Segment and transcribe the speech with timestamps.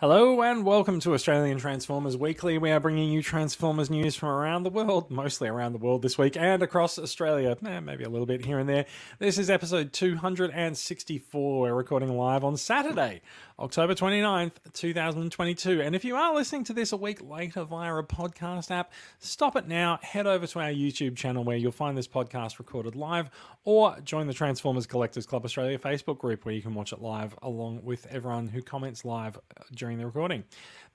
[0.00, 2.56] Hello and welcome to Australian Transformers Weekly.
[2.56, 6.16] We are bringing you Transformers news from around the world, mostly around the world this
[6.16, 8.86] week, and across Australia, eh, maybe a little bit here and there.
[9.18, 11.60] This is episode 264.
[11.60, 13.22] We're recording live on Saturday,
[13.58, 15.82] October 29th, 2022.
[15.82, 19.56] And if you are listening to this a week later via a podcast app, stop
[19.56, 23.30] it now, head over to our YouTube channel where you'll find this podcast recorded live,
[23.64, 27.34] or join the Transformers Collectors Club Australia Facebook group where you can watch it live
[27.42, 29.36] along with everyone who comments live
[29.74, 30.44] during the recording.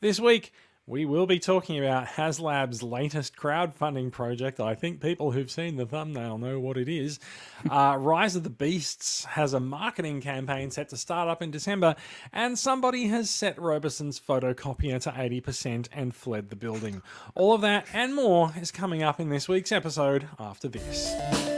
[0.02, 0.54] This week,
[0.86, 4.59] we will be talking about HasLab's latest crowdfunding project.
[4.59, 7.20] I think people who've seen the thumbnail know what it is.
[7.70, 11.95] Uh, Rise of the Beasts has a marketing campaign set to start up in December,
[12.34, 17.02] and somebody has set Robosen's photocopier to 80% and fled the building.
[17.34, 21.52] All of that and more is coming up in this week's episode after this.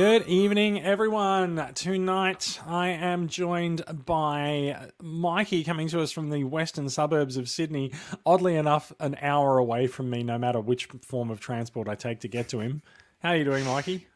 [0.00, 1.62] Good evening, everyone.
[1.74, 7.92] Tonight I am joined by Mikey coming to us from the western suburbs of Sydney.
[8.24, 12.20] Oddly enough, an hour away from me, no matter which form of transport I take
[12.20, 12.80] to get to him.
[13.18, 14.06] How are you doing, Mikey?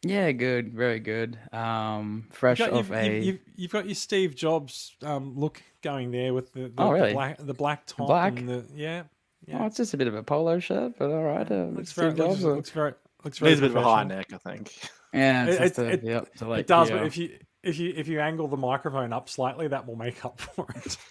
[0.00, 1.38] Yeah, good, very good.
[1.52, 5.38] Um, fresh You've got, off you've, a you've, you've, you've got your Steve Jobs um,
[5.38, 7.08] look going there with the, the, Oh, really?
[7.08, 8.38] the black the black top black?
[8.38, 9.02] and the yeah
[9.46, 9.58] yeah.
[9.60, 11.50] Oh, it's just a bit of a polo shirt, but all right.
[11.50, 13.76] Uh, looks Steve very looks, Jobs, uh, looks very looks very Needs a bit of
[13.76, 14.72] a high neck, I think.
[15.12, 16.96] Yeah, it's It, just it, a, it, yep, to like, it does, yeah.
[16.98, 20.24] but if you if you if you angle the microphone up slightly, that will make
[20.24, 20.96] up for it.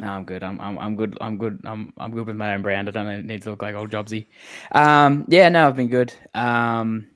[0.00, 0.42] No, I'm good.
[0.42, 1.18] I'm, I'm I'm good.
[1.20, 1.60] I'm good.
[1.66, 2.88] I'm I'm good with my own brand.
[2.88, 4.28] I don't need to look like old Jobsy.
[4.72, 6.14] Um, yeah, no, I've been good.
[6.32, 7.08] Um,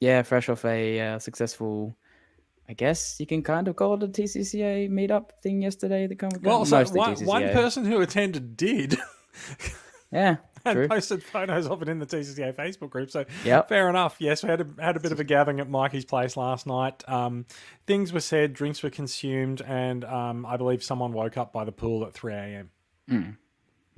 [0.00, 1.94] yeah, fresh off a uh, successful.
[2.70, 6.06] I guess you can kind of call it a TCCA meetup thing yesterday.
[6.06, 6.40] The.
[6.42, 8.96] Well, so one, one person who attended did
[10.12, 10.88] Yeah, and true.
[10.88, 13.10] posted photos of it in the TCCA Facebook group.
[13.10, 13.68] So Yep.
[13.68, 14.16] fair enough.
[14.18, 17.02] Yes, we had a, had a bit of a gathering at Mikey's place last night.
[17.08, 17.46] Um,
[17.86, 21.72] things were said, drinks were consumed, and um, I believe someone woke up by the
[21.72, 22.70] pool at three a.m.
[23.10, 23.36] Mm.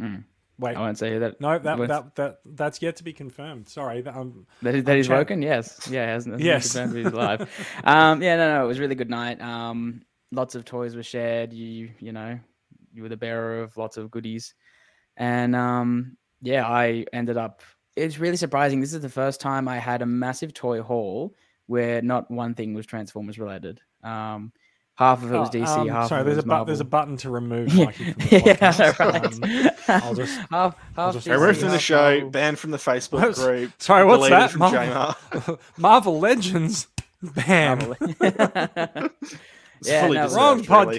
[0.00, 0.24] Mm.
[0.58, 1.38] Wait, I won't say that.
[1.40, 3.68] no, that, was- that that that's yet to be confirmed.
[3.68, 5.42] Sorry, that, um, That, is, that he's chat- woken?
[5.42, 5.86] Yes.
[5.90, 6.72] Yeah, hasn't, Yes.
[6.72, 7.42] confirmed he's alive.
[7.84, 9.40] um, yeah, no, no, it was a really good night.
[9.42, 10.00] Um,
[10.32, 11.52] lots of toys were shared.
[11.52, 12.38] You, you know,
[12.94, 14.54] you were the bearer of lots of goodies,
[15.16, 17.62] and um, yeah, I ended up.
[17.96, 18.80] It's really surprising.
[18.80, 21.34] This is the first time I had a massive toy haul
[21.66, 23.80] where not one thing was Transformers related.
[24.04, 24.52] Um,
[24.96, 25.66] half of it was oh, DC.
[25.66, 28.04] um, half sorry, of it there's a bu- there's a button to remove Yeah, Mikey
[28.12, 29.72] from the yeah, right.
[29.88, 32.30] Um, I'll just- half, half just- DC, Removed from the show, Marvel.
[32.30, 33.72] banned from the Facebook What's- group.
[33.78, 34.50] sorry, what's that?
[34.50, 36.88] From Marvel, Marvel Legends
[37.22, 37.78] ban.
[37.78, 37.96] Marvel.
[38.00, 40.98] It's Yeah, fully no, deserved, Wrong really.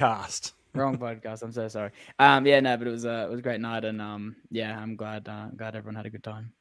[0.73, 0.79] Podcast.
[0.79, 1.41] Wrong podcast.
[1.43, 1.91] I'm so sorry.
[2.19, 4.77] Um, yeah, no, but it was a it was a great night, and um, yeah,
[4.77, 6.53] I'm glad uh, glad everyone had a good time.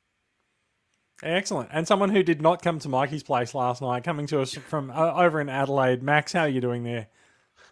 [1.23, 1.71] Excellent.
[1.73, 4.91] And someone who did not come to Mikey's place last night, coming to us from
[4.91, 6.03] uh, over in Adelaide.
[6.03, 7.09] Max, how are you doing there?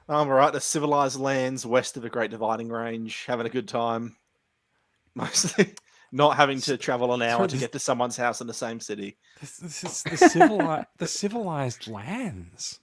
[0.09, 0.53] I'm all right.
[0.53, 4.17] The civilized lands west of the Great Dividing Range, having a good time.
[5.15, 5.75] Mostly
[6.15, 9.17] not having to travel an hour to get to someone's house in the same city.
[9.41, 12.79] This, this is the, civili- the civilized lands.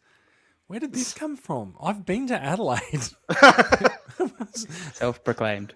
[0.71, 1.75] Where did this come from?
[1.83, 2.79] I've been to Adelaide.
[4.93, 5.73] Self-proclaimed.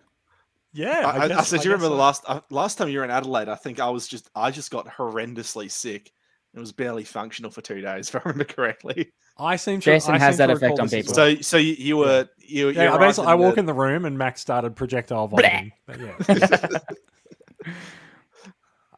[0.72, 2.88] yeah, I, I, guess- I said, do you guess remember the last uh, last time
[2.88, 3.50] you were in Adelaide?
[3.50, 6.14] I think I was just I just got horrendously sick.
[6.54, 9.12] It was barely functional for two days, if I remember correctly.
[9.38, 9.84] I seem to.
[9.84, 11.14] Jason I has that effect on people.
[11.14, 13.74] So so you, you were you, you yeah, I basically I walk the- in the
[13.74, 15.74] room and Max started projectile vomiting.
[15.90, 16.78] Yeah.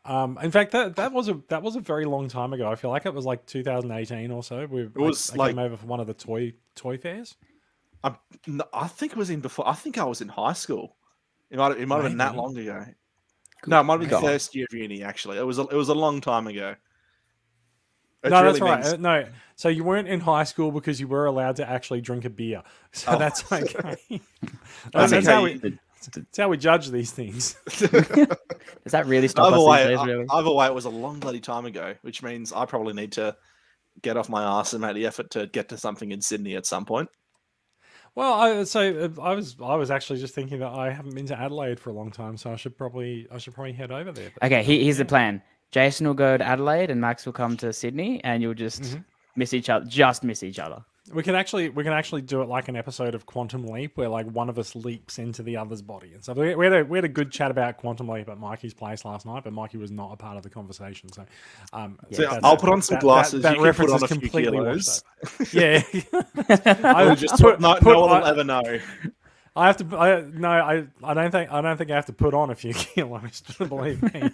[0.07, 2.72] Um, in fact, that that was a that was a very long time ago.
[2.72, 4.66] I feel like it was like 2018 or so.
[4.66, 7.35] We, it was I, like- came over for one of the toy toy fairs.
[8.03, 8.16] I'm,
[8.73, 9.68] I think it was in before.
[9.68, 10.95] I think I was in high school.
[11.50, 12.85] It might have, it might have been that long ago.
[13.66, 14.22] No, it might have been God.
[14.23, 15.03] first year of uni.
[15.03, 16.75] Actually, it was a, it was a long time ago.
[18.22, 18.79] Which no, really that's right.
[18.84, 19.25] means- Uh, No,
[19.56, 22.63] so you weren't in high school because you were allowed to actually drink a beer.
[22.94, 23.18] So Oh.
[23.18, 23.95] that's okay.
[24.94, 25.25] That's that's, okay.
[25.25, 25.77] how we,
[26.13, 27.55] that's how we judge these things.
[27.67, 30.07] Does that really stop Either us way, these days?
[30.07, 30.25] Really?
[30.31, 33.35] either way, it was a long bloody time ago, which means I probably need to
[34.01, 36.65] get off my ass and make the effort to get to something in Sydney at
[36.65, 37.09] some point.
[38.15, 38.81] Well, I, so
[39.15, 41.91] uh, I was I was actually just thinking that I haven't been to Adelaide for
[41.91, 44.31] a long time, so I should probably I should probably head over there.
[44.41, 45.41] Okay, he, here's the plan.
[45.71, 49.03] Jason will go to Adelaide, and Max will come to Sydney, and you'll just Mhm.
[49.35, 49.85] miss each other.
[49.85, 50.83] Just miss each other.
[51.13, 54.09] We can actually we can actually do it like an episode of Quantum Leap where
[54.09, 56.36] like one of us leaps into the other's body and stuff.
[56.38, 59.06] We, we had a we had a good chat about Quantum Leap at Mikey's place
[59.06, 61.12] last night, but Mikey was not a part of the conversation.
[61.13, 61.25] So,
[61.71, 63.42] um, So that's- I'll put on some that- glasses.
[63.44, 65.04] That, you that can put reference on is a few completely kilos.
[65.39, 65.54] washed.
[65.54, 65.81] Yeah,
[66.83, 68.80] I I would just put- no, put- no one will I- ever know.
[69.56, 69.98] I have to.
[69.98, 70.86] I, no, I.
[71.04, 71.51] I don't think.
[71.51, 73.42] I don't think I have to put on a few kilos.
[73.57, 74.30] Believe me.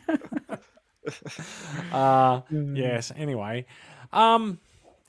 [1.92, 3.12] uh, yes.
[3.16, 3.66] Anyway,
[4.12, 4.60] um,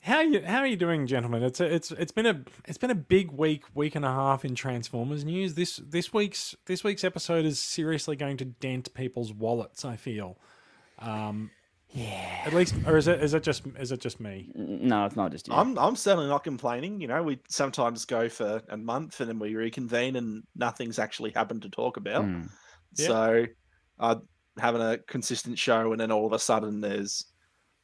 [0.05, 1.41] how you how are you doing, gentlemen?
[1.41, 4.45] It's a, it's it's been a it's been a big week, week and a half
[4.45, 5.55] in Transformers news.
[5.55, 9.83] This this week's this week's episode is seriously going to dent people's wallets.
[9.83, 10.37] I feel.
[10.99, 11.49] Um,
[11.89, 12.43] Yeah.
[12.45, 14.51] at least, or is it is it just is it just me?
[14.53, 15.55] No, it's not just you.
[15.55, 17.01] I'm I'm certainly not complaining.
[17.01, 21.31] You know, we sometimes go for a month and then we reconvene and nothing's actually
[21.31, 22.25] happened to talk about.
[22.25, 22.49] Mm.
[22.95, 23.07] Yeah.
[23.07, 23.45] So,
[23.99, 24.15] uh,
[24.59, 27.25] having a consistent show and then all of a sudden there's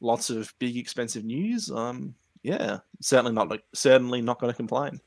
[0.02, 1.70] lots of big expensive news.
[1.70, 5.00] Um, yeah, certainly not like certainly not going to complain.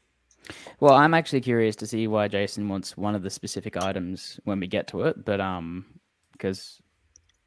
[0.80, 4.60] Well, I'm actually curious to see why Jason wants one of the specific items when
[4.60, 5.86] we get to it, but um,
[6.32, 6.82] because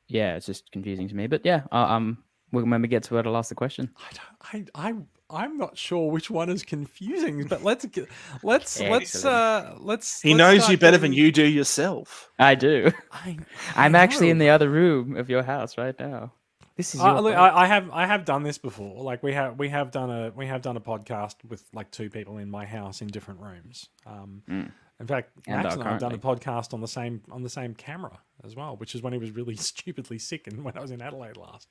[0.09, 1.27] yeah, it's just confusing to me.
[1.27, 2.19] But yeah, uh, um,
[2.51, 3.91] when when we get to it, I'll ask the question.
[3.97, 4.95] I don't, I, I,
[5.31, 8.09] I'm not sure which one is confusing, but let's get,
[8.43, 10.21] let's, let's, uh, let's.
[10.21, 12.31] He let's knows you better than you do yourself.
[12.39, 12.91] I do.
[13.13, 13.39] I,
[13.77, 16.33] I'm actually in the other room of your house right now.
[16.79, 17.35] This is your Uh, look.
[17.37, 19.03] I, I have, I have done this before.
[19.03, 22.09] Like we have, we have done a, we have done a podcast with like two
[22.09, 23.89] people in my house in different rooms.
[24.07, 24.71] Um, Mm.
[25.01, 27.51] in fact, And Max and I have done a podcast on the same, on the
[27.51, 30.81] same camera as well, which is when he was really stupidly sick and when I
[30.81, 31.69] was in Adelaide last.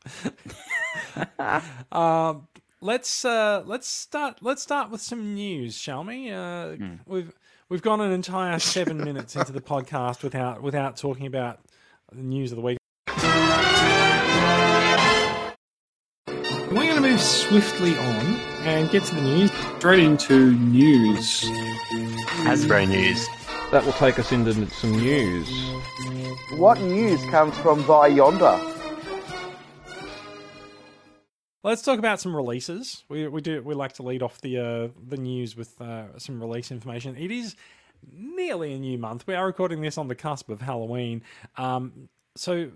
[1.92, 2.48] um,
[2.82, 6.32] let's uh, let's start let's start with some news, shall we?
[6.32, 6.76] Uh,
[7.06, 7.34] We've
[7.70, 11.62] we've gone an entire seven minutes into the podcast without without talking about
[12.12, 12.78] the news of the week.
[17.18, 18.26] Move swiftly on
[18.64, 19.52] and get to the news.
[19.78, 21.46] Straight into news.
[22.46, 23.28] Hasbro news.
[23.72, 25.50] That will take us into some news.
[26.58, 28.60] What news comes from by yonder?
[31.64, 33.04] Let's talk about some releases.
[33.10, 36.40] We, we do we like to lead off the uh, the news with uh, some
[36.40, 37.18] release information.
[37.18, 37.56] It is
[38.14, 39.26] nearly a new month.
[39.26, 41.24] We are recording this on the cusp of Halloween.
[41.58, 42.70] Um, so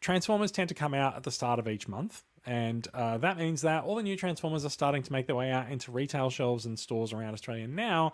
[0.00, 3.62] Transformers tend to come out at the start of each month, and uh, that means
[3.62, 6.66] that all the new Transformers are starting to make their way out into retail shelves
[6.66, 8.12] and stores around Australia now.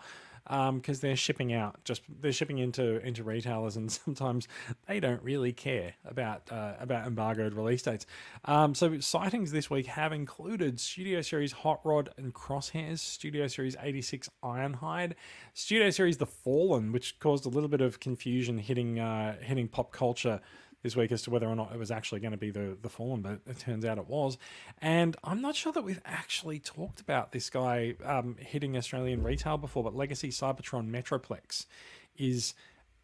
[0.49, 4.47] Because they're shipping out, just they're shipping into into retailers, and sometimes
[4.87, 8.05] they don't really care about uh, about embargoed release dates.
[8.45, 13.75] Um, so sightings this week have included Studio Series Hot Rod and Crosshairs, Studio Series
[13.77, 15.15] 86 Ironhide,
[15.53, 19.91] Studio Series The Fallen, which caused a little bit of confusion hitting uh, hitting pop
[19.91, 20.39] culture
[20.83, 22.89] this week as to whether or not it was actually going to be the the
[22.89, 24.37] Fallen, but it turns out it was.
[24.81, 29.57] And I'm not sure that we've actually talked about this guy um, hitting Australian retail
[29.57, 31.65] before, but Legacy Cybertron Metroplex
[32.17, 32.53] is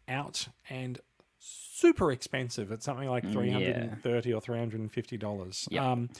[0.08, 1.00] out and
[1.38, 2.70] super expensive.
[2.70, 5.68] It's something like three hundred and thirty or three hundred and fifty dollars.
[5.70, 5.82] Yep.
[5.82, 6.10] Um,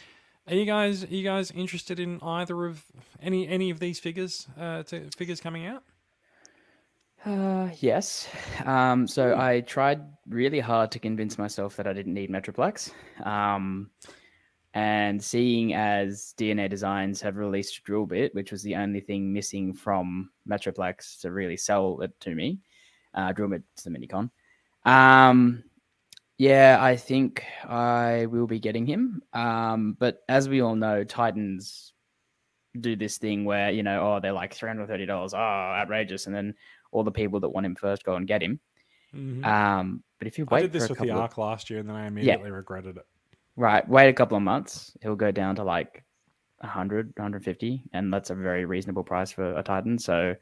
[0.47, 2.85] are you guys are you guys interested in either of
[3.23, 5.83] any any of these figures uh, to, figures coming out?
[7.25, 8.29] Uh, yes.
[8.65, 12.93] Um, so I tried really hard to convince myself that I didn't need Metroplex.
[13.25, 13.91] Um,
[14.75, 19.73] and seeing as DNA Designs have released Drill Bit, which was the only thing missing
[19.73, 22.59] from Metroplex to really sell it to me,
[23.15, 24.31] uh, Drill Bit's the minicon.
[24.85, 25.63] Um,
[26.37, 29.23] yeah, I think I will be getting him.
[29.33, 31.93] Um, but as we all know, Titans
[32.81, 36.27] do this thing where you know, oh, they're like three hundred thirty dollars, oh, outrageous,
[36.27, 36.55] and then
[36.95, 38.61] all the people that want him first go and get him.
[39.15, 39.45] Mhm.
[39.45, 41.69] Um, but if you I wait did this for with the couple of, Ark last
[41.71, 43.07] year, and then I immediately regretted it.
[43.57, 46.05] right, wait a couple of months, he'll go down to like
[46.61, 49.99] 100, 150, and that's a very reasonable price for a Titan.
[49.99, 50.35] So,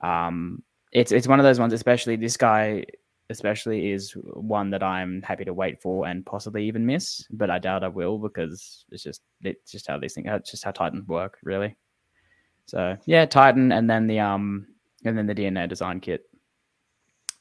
[0.00, 0.62] um,
[0.92, 2.84] it's it's one of those ones, especially this guy,
[3.28, 7.58] especially is one that I'm happy to wait for and possibly even miss, but I
[7.58, 11.06] doubt I will because it's just it's just how these things, it's just how Titans
[11.08, 11.76] work, really.
[12.66, 14.66] So yeah, Titan, and then the um,
[15.06, 16.24] and then the DNA design kit.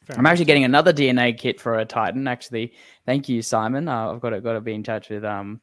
[0.04, 2.28] Fair I'm actually getting another DNA kit for a Titan.
[2.28, 2.74] Actually,
[3.06, 3.88] thank you, Simon.
[3.88, 5.62] Uh, I've got to got to be in touch with um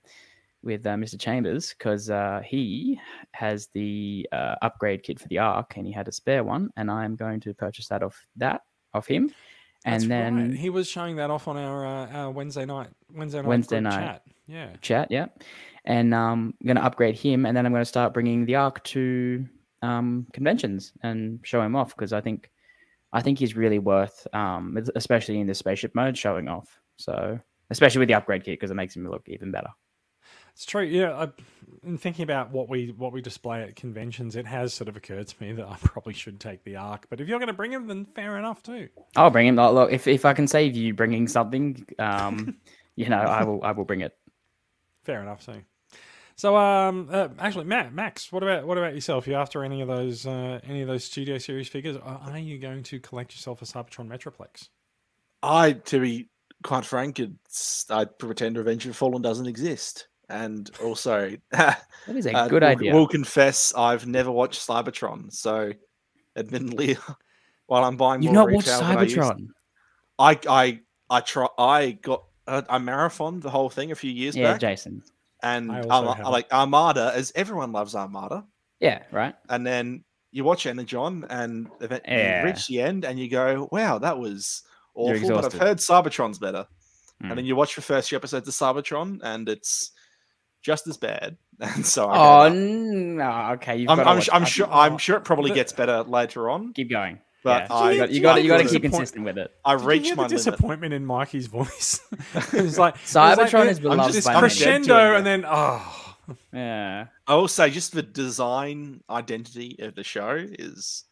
[0.63, 1.19] with uh, Mr.
[1.19, 3.01] Chambers because uh, he
[3.33, 6.91] has the uh, upgrade kit for the Ark, and he had a spare one, and
[6.91, 8.63] I'm going to purchase that off that
[8.95, 9.33] off him.
[9.85, 10.59] And That's then right.
[10.59, 13.99] he was showing that off on our, uh, our Wednesday night Wednesday night Wednesday night.
[13.99, 14.23] chat.
[14.47, 14.69] Yeah.
[14.81, 15.27] chat, yeah.
[15.85, 18.55] And um, I'm going to upgrade him, and then I'm going to start bringing the
[18.57, 19.45] Arc to
[19.83, 22.51] um, conventions and show him off because I think
[23.13, 26.81] I think he's really worth, um, especially in the spaceship mode, showing off.
[26.97, 27.39] So
[27.71, 29.71] especially with the upgrade kit because it makes him look even better.
[30.55, 30.83] It's true.
[30.83, 31.29] Yeah, I,
[31.83, 35.27] in thinking about what we what we display at conventions, it has sort of occurred
[35.29, 37.07] to me that I probably should take the arc.
[37.09, 38.89] But if you're going to bring him, then fair enough too.
[39.17, 39.57] I'll bring him.
[39.57, 42.57] Look, if if I can save you bringing something, um,
[42.97, 43.65] you know, I will.
[43.65, 44.17] I will bring it.
[45.03, 45.43] Fair enough.
[45.43, 45.55] So,
[46.37, 49.27] so um, uh, actually, Matt, Max, what about what about yourself?
[49.27, 51.97] You after any of those uh, any of those Studio Series figures?
[51.97, 54.69] Or are you going to collect yourself a Cybertron Metroplex?
[55.43, 56.29] I, to be
[56.63, 60.09] quite frank, it's, I pretend Revenge of the Fallen doesn't exist.
[60.29, 62.95] And also, That is a uh, good will, idea.
[62.95, 65.33] will confess I've never watched Cybertron.
[65.33, 65.73] So,
[66.37, 66.97] admittedly,
[67.67, 69.49] while I'm buying You've more not watched retail than I used- Cybertron.
[70.19, 71.49] I I I try.
[71.59, 75.03] I got uh, I marathoned the whole thing a few years Yeah, back, Yeah, Jason.
[75.43, 78.45] And I also Arma- like Armada, as everyone loves Armada,
[78.81, 79.35] Yeah, right.
[79.49, 82.41] and then you watch Energon, and event- Yeah.
[82.41, 84.63] you reach the end, and you go, "Wow, that was
[84.95, 86.67] awful." But I've heard Cybertron's better,
[87.23, 87.29] Mm.
[87.31, 89.93] and then you watch the first few episodes of Cybertron, and it's
[90.63, 91.37] just as bad.
[91.61, 93.51] And so I Oh no!
[93.55, 96.49] Okay, you've I'm, gotta I'm, watch I'm sure I'm sure it probably gets better later
[96.51, 97.21] on, Keep going.
[97.45, 97.75] But yeah.
[97.75, 99.51] I you got Do you got you you got to keep disappoint- consistent with it.
[99.65, 100.31] I Did reached my the limit.
[100.31, 102.01] disappointment in Mikey's voice.
[102.53, 104.55] it's like it's Cybertron like, is it- beloved I'm just by I'm many.
[104.55, 106.17] dead to crescendo, it and then oh,
[106.53, 107.07] Yeah.
[107.27, 111.05] I will say just the design identity of the show is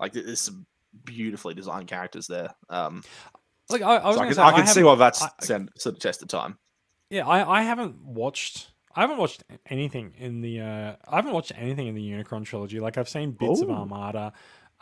[0.00, 0.66] like there- there's some
[1.04, 2.50] beautifully designed characters there.
[2.68, 3.02] Um,
[3.70, 5.80] like I, I was so I can, say, I can see why that's I- sent,
[5.80, 6.58] sort of test of time.
[7.10, 11.52] Yeah, I, I haven't watched I haven't watched anything in the uh I haven't watched
[11.56, 12.80] anything in the Unicron trilogy.
[12.80, 13.74] Like I've seen bits of Oh.
[13.74, 14.32] Armada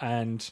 [0.01, 0.49] and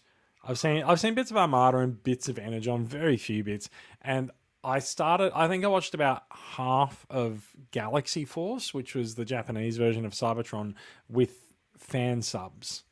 [0.47, 3.71] I've seen I've seen bits of Armada and bits of Energon, very few bits.
[4.03, 4.31] And
[4.63, 9.77] I started I think I watched about half of Galaxy Force, which was the Japanese
[9.77, 10.75] version of Cybertron
[11.09, 12.85] with fan subs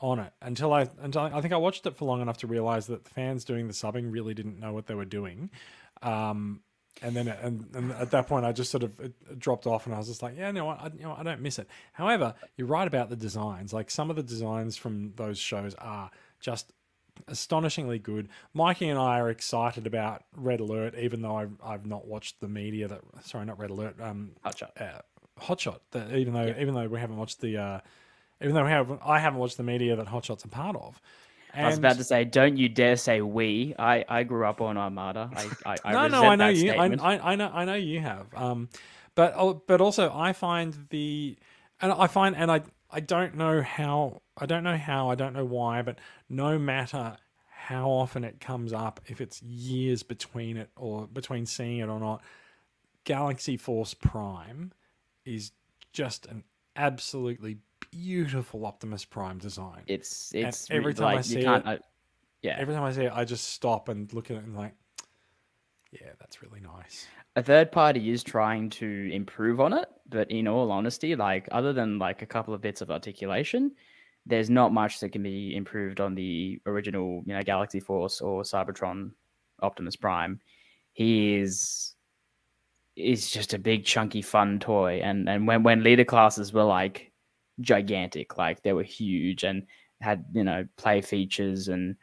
[0.00, 2.86] on it until I until I, think I watched it for long enough to realize
[2.86, 5.50] that the fans doing the subbing really didn't know what they were doing.
[6.02, 6.60] Um,
[7.02, 9.00] and then and, and at that point I just sort of
[9.38, 11.58] dropped off and I was just like, yeah, no, I, you know, I don't miss
[11.58, 11.68] it.
[11.92, 13.72] However, you're right about the designs.
[13.72, 16.10] Like some of the designs from those shows are
[16.40, 16.72] just
[17.26, 18.28] astonishingly good.
[18.54, 22.48] Mikey and I are excited about Red Alert, even though I've, I've not watched the
[22.48, 23.00] media that.
[23.24, 24.00] Sorry, not Red Alert.
[24.00, 24.70] Um, Hotshot.
[24.80, 25.00] uh,
[25.40, 25.80] Hotshot.
[25.92, 27.80] That even though even though we haven't watched the, uh,
[28.42, 31.00] even though we have I haven't watched the media that Hotshot's a part of.
[31.54, 33.74] I was about to say, don't you dare say we.
[33.78, 35.30] I, I grew up on Armada.
[35.34, 36.72] I, I, I no, no, I know you.
[36.72, 36.86] I.
[36.86, 38.26] I, I know, I know you have.
[38.34, 38.68] Um,
[39.14, 41.36] but oh, but also I find the,
[41.80, 45.34] and I find, and I, I don't know how, I don't know how, I don't
[45.34, 47.16] know why, but no matter
[47.50, 52.00] how often it comes up, if it's years between it or between seeing it or
[52.00, 52.22] not,
[53.04, 54.72] Galaxy Force Prime
[55.24, 55.52] is
[55.92, 56.44] just an
[56.76, 57.58] absolutely
[57.90, 59.82] beautiful Optimus Prime design.
[59.86, 61.78] It's And it's every really, time I like, see you can't, it- I,
[62.42, 62.56] yeah.
[62.58, 64.74] Every time I see it, I just stop and look at it and like,
[65.92, 67.06] yeah, that's really nice.
[67.36, 71.72] a third party is trying to improve on it, but in all honesty, like other
[71.72, 73.72] than like a couple of bits of articulation,
[74.26, 78.42] there's not much that can be improved on the original, you know, Galaxy Force or
[78.42, 79.12] Cybertron
[79.62, 80.40] Optimus Prime.
[80.92, 81.94] He is
[82.96, 87.12] is just a big chunky fun toy and and when when leader classes were like
[87.60, 89.64] gigantic like they were huge and
[90.00, 91.94] had you know play features and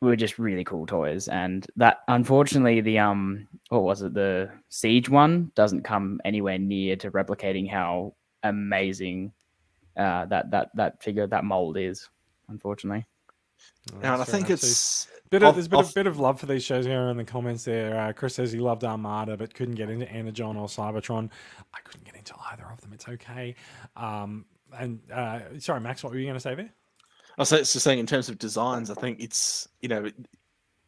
[0.00, 5.08] were just really cool toys and that unfortunately the um what was it the siege
[5.10, 9.30] one doesn't come anywhere near to replicating how amazing
[9.98, 12.08] uh that that that figure that mold is
[12.48, 13.04] unfortunately
[14.02, 14.66] and I think enough too.
[14.66, 16.86] it's Bit of, off- there's a bit, off- of, bit of love for these shows
[16.86, 17.98] here in the comments there.
[18.00, 21.30] Uh, Chris says he loved Armada but couldn't get into Energon or Cybertron.
[21.72, 22.92] I couldn't get into either of them.
[22.92, 23.54] It's okay.
[23.96, 24.44] Um,
[24.76, 26.72] and uh, sorry, Max, what were you going to say there?
[27.38, 30.10] I was just saying in terms of designs, I think it's you know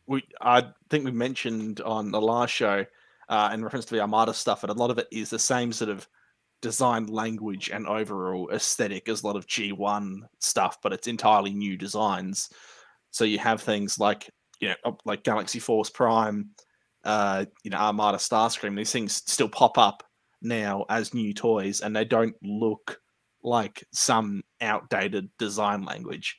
[0.06, 2.84] we I think we mentioned on the last show
[3.28, 5.72] uh, in reference to the Armada stuff, and a lot of it is the same
[5.72, 6.06] sort of
[6.60, 11.76] design language and overall aesthetic as a lot of G1 stuff, but it's entirely new
[11.76, 12.50] designs.
[13.10, 14.30] So you have things like
[14.60, 16.50] you know like Galaxy Force Prime,
[17.04, 18.76] uh, you know Armada Starscream.
[18.76, 20.02] These things still pop up
[20.40, 23.01] now as new toys, and they don't look
[23.42, 26.38] like some outdated design language.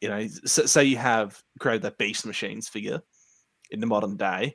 [0.00, 3.00] You know, so, say you have created that Beast Machines figure
[3.70, 4.54] in the modern day,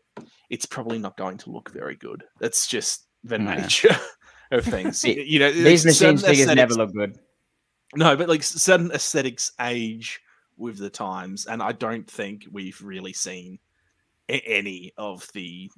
[0.50, 2.24] it's probably not going to look very good.
[2.39, 3.55] That's just the Yeah.
[3.55, 3.96] nature
[4.51, 5.03] of things.
[5.08, 7.17] Y- It- you know, these machines figures never look good
[7.96, 10.22] no, but like certain aesthetics age
[10.58, 13.58] with the times, and I don't think we've really seen
[14.29, 15.72] any of the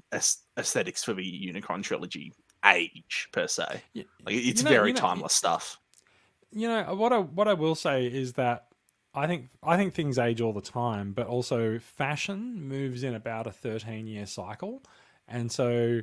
[0.58, 2.34] aesthetics for the Unicron trilogy
[2.66, 3.82] age per se.
[3.96, 5.80] Y- Like it's you know- very you know- timeless stuff.
[6.52, 8.68] You know what I what I will say is that
[9.14, 13.48] I think I think things age all the time, but also fashion moves in about
[13.48, 14.84] a 13 year cycle,
[15.28, 16.02] and so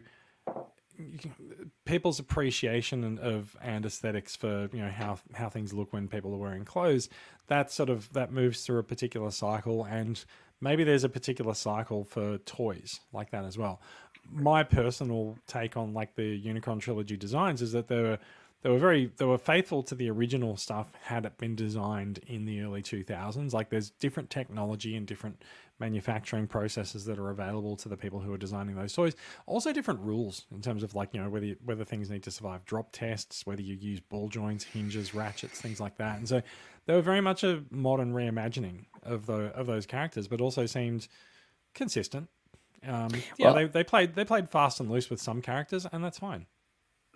[1.85, 6.39] people's appreciation of and aesthetics for you know how how things look when people are
[6.39, 7.09] wearing clothes
[7.49, 9.85] that sort of that moves through a particular cycle.
[9.85, 10.23] And
[10.61, 13.81] maybe there's a particular cycle for toys like that as well.
[14.31, 18.19] My personal take on like the Unicron trilogy designs is that they were
[18.63, 22.45] they were very they were faithful to the original stuff had it been designed in
[22.45, 25.43] the early 2000s like there's different technology and different
[25.81, 29.15] manufacturing processes that are available to the people who are designing those toys.
[29.47, 32.31] Also different rules in terms of like you know whether you, whether things need to
[32.31, 36.19] survive drop tests whether you use ball joints hinges ratchets things like that.
[36.19, 36.43] And so
[36.87, 41.07] they were very much a modern reimagining of the of those characters but also seemed
[41.75, 42.29] consistent.
[42.87, 46.03] Um, yeah Well- they, they played they played fast and loose with some characters and
[46.03, 46.47] that's fine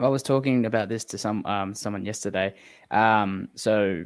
[0.03, 2.55] I was talking about this to some um someone yesterday.
[2.91, 4.05] Um, so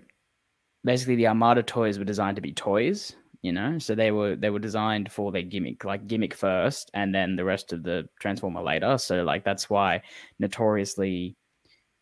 [0.85, 3.15] basically, the Armada toys were designed to be toys.
[3.43, 7.15] You know, so they were they were designed for their gimmick, like gimmick first, and
[7.15, 8.99] then the rest of the Transformer later.
[8.99, 10.03] So like that's why
[10.41, 11.37] notoriously,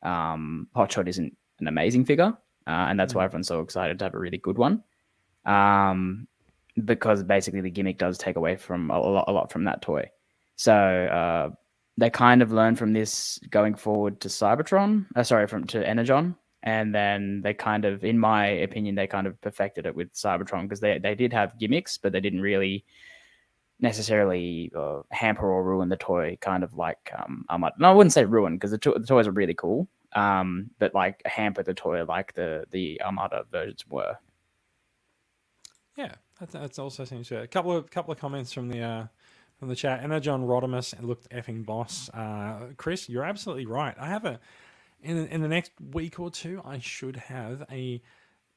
[0.03, 2.33] um, Hotshot isn't an amazing figure,
[2.67, 4.83] uh, and that's why everyone's so excited to have a really good one.
[5.45, 6.29] Um,
[6.83, 10.09] because basically the gimmick does take away from a lot, a lot from that toy.
[10.57, 11.51] So uh,
[11.97, 16.35] they kind of learn from this going forward to Cybertron, uh, sorry, from to Energon,
[16.63, 20.63] and then they kind of, in my opinion, they kind of perfected it with Cybertron
[20.63, 22.85] because they they did have gimmicks, but they didn't really
[23.81, 26.37] necessarily uh, hamper or ruin the toy.
[26.41, 27.75] Kind of like um, Armada.
[27.79, 30.95] No, I wouldn't say ruin because the, to- the toys are really cool, um, but
[30.95, 34.17] like hamper the toy like the the Armada versions were.
[35.97, 37.43] Yeah, that, that's also seems fair.
[37.43, 39.07] A couple of couple of comments from the uh,
[39.59, 40.03] from the chat.
[40.03, 42.11] Energon Rodimus looked effing boss.
[42.11, 43.95] Uh, Chris, you're absolutely right.
[43.99, 44.41] I have a
[45.03, 46.61] in in the next week or two.
[46.65, 48.03] I should have a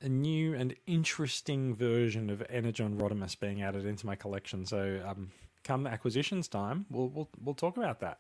[0.02, 4.66] a new and interesting version of Energon Rodimus being added into my collection.
[4.66, 5.32] So um,
[5.64, 8.20] come acquisitions time, we'll we'll we'll talk about that.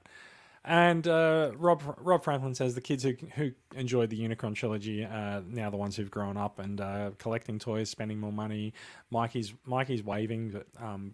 [0.65, 5.41] And uh, Rob Rob Franklin says the kids who who enjoyed the Unicron trilogy are
[5.47, 8.73] now the ones who've grown up and uh, collecting toys, spending more money.
[9.09, 11.13] Mikey's Mikey's waving, but um,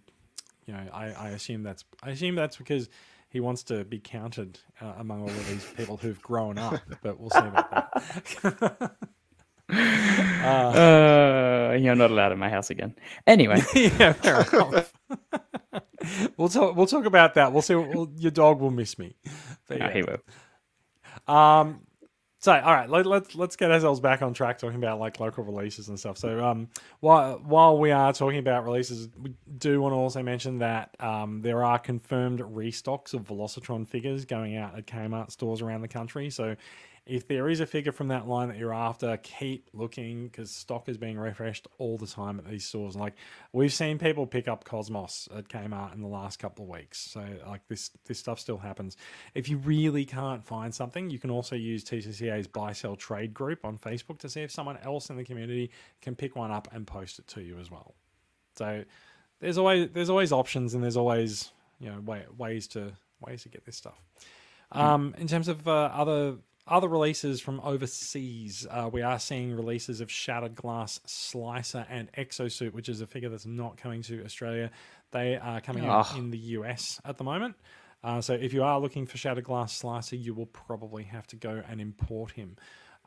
[0.66, 2.90] you know I, I assume that's I assume that's because
[3.30, 6.80] he wants to be counted uh, among all of these people who've grown up.
[7.02, 8.96] But we'll see about that.
[9.70, 12.96] Uh, you're not allowed in my house again.
[13.26, 14.94] Anyway, yeah, fair enough.
[16.38, 16.76] we'll talk.
[16.76, 17.54] We'll talk about that.
[17.54, 17.76] We'll see.
[17.76, 19.16] We'll, your dog will miss me.
[19.68, 21.34] But no, he will.
[21.34, 21.82] Um,
[22.44, 25.46] so all right, let, let's let's get ourselves back on track talking about like local
[25.46, 26.18] releases and stuff.
[26.18, 26.68] So um,
[27.00, 31.42] while while we are talking about releases, we do want to also mention that um,
[31.42, 36.30] there are confirmed restocks of Velocitron figures going out at Kmart stores around the country.
[36.30, 36.58] So
[37.06, 40.88] if there is a figure from that line that you're after, keep looking because stock
[40.88, 42.96] is being refreshed all the time at these stores.
[42.96, 43.16] Like
[43.52, 47.00] we've seen people pick up Cosmos at Kmart in the last couple of weeks.
[47.00, 48.96] So like this this stuff still happens.
[49.36, 53.66] If you really can't find something, you can also use TCCA's buy sell trade group
[53.66, 56.88] on Facebook to see if someone else in the community can pick one up and
[56.88, 57.96] post it to you as well.
[58.56, 58.86] So
[59.42, 63.50] there's always there's always options and there's always you know way, ways to ways to
[63.50, 64.02] get this stuff.
[64.72, 70.00] Um, in terms of uh, other other releases from overseas, uh, we are seeing releases
[70.02, 74.72] of Shattered Glass Slicer and Exosuit, which is a figure that's not coming to Australia.
[75.12, 76.18] They are coming out Oh.
[76.18, 77.56] in the US at the moment.
[78.04, 81.36] Uh, so if you are looking for Shattered Glass Slicer, you will probably have to
[81.36, 82.56] go and import him.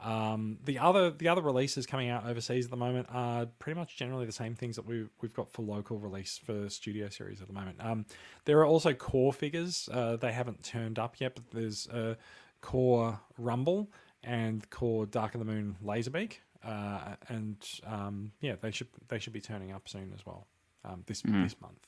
[0.03, 3.97] Um, the other the other releases coming out overseas at the moment are pretty much
[3.97, 7.47] generally the same things that we we've got for local release for studio series at
[7.47, 7.79] the moment.
[7.81, 8.05] Um,
[8.45, 9.89] there are also core figures.
[9.91, 12.17] Uh, they haven't turned up yet, but there's uh,
[12.61, 13.91] core Rumble
[14.25, 19.33] and core Dark of the Moon Laserbeak, uh, and um, yeah, they should they should
[19.33, 20.47] be turning up soon as well.
[20.85, 21.87] Um, this this month.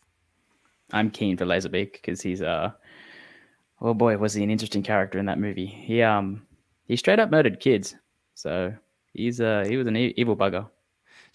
[0.93, 2.71] I'm keen for Laserbeak because he's uh
[3.81, 5.67] oh boy, was he an interesting character in that movie.
[5.67, 6.47] He um
[6.87, 7.95] he straight up murdered kids.
[8.35, 8.75] So
[9.13, 10.69] he's uh he was an e- evil bugger.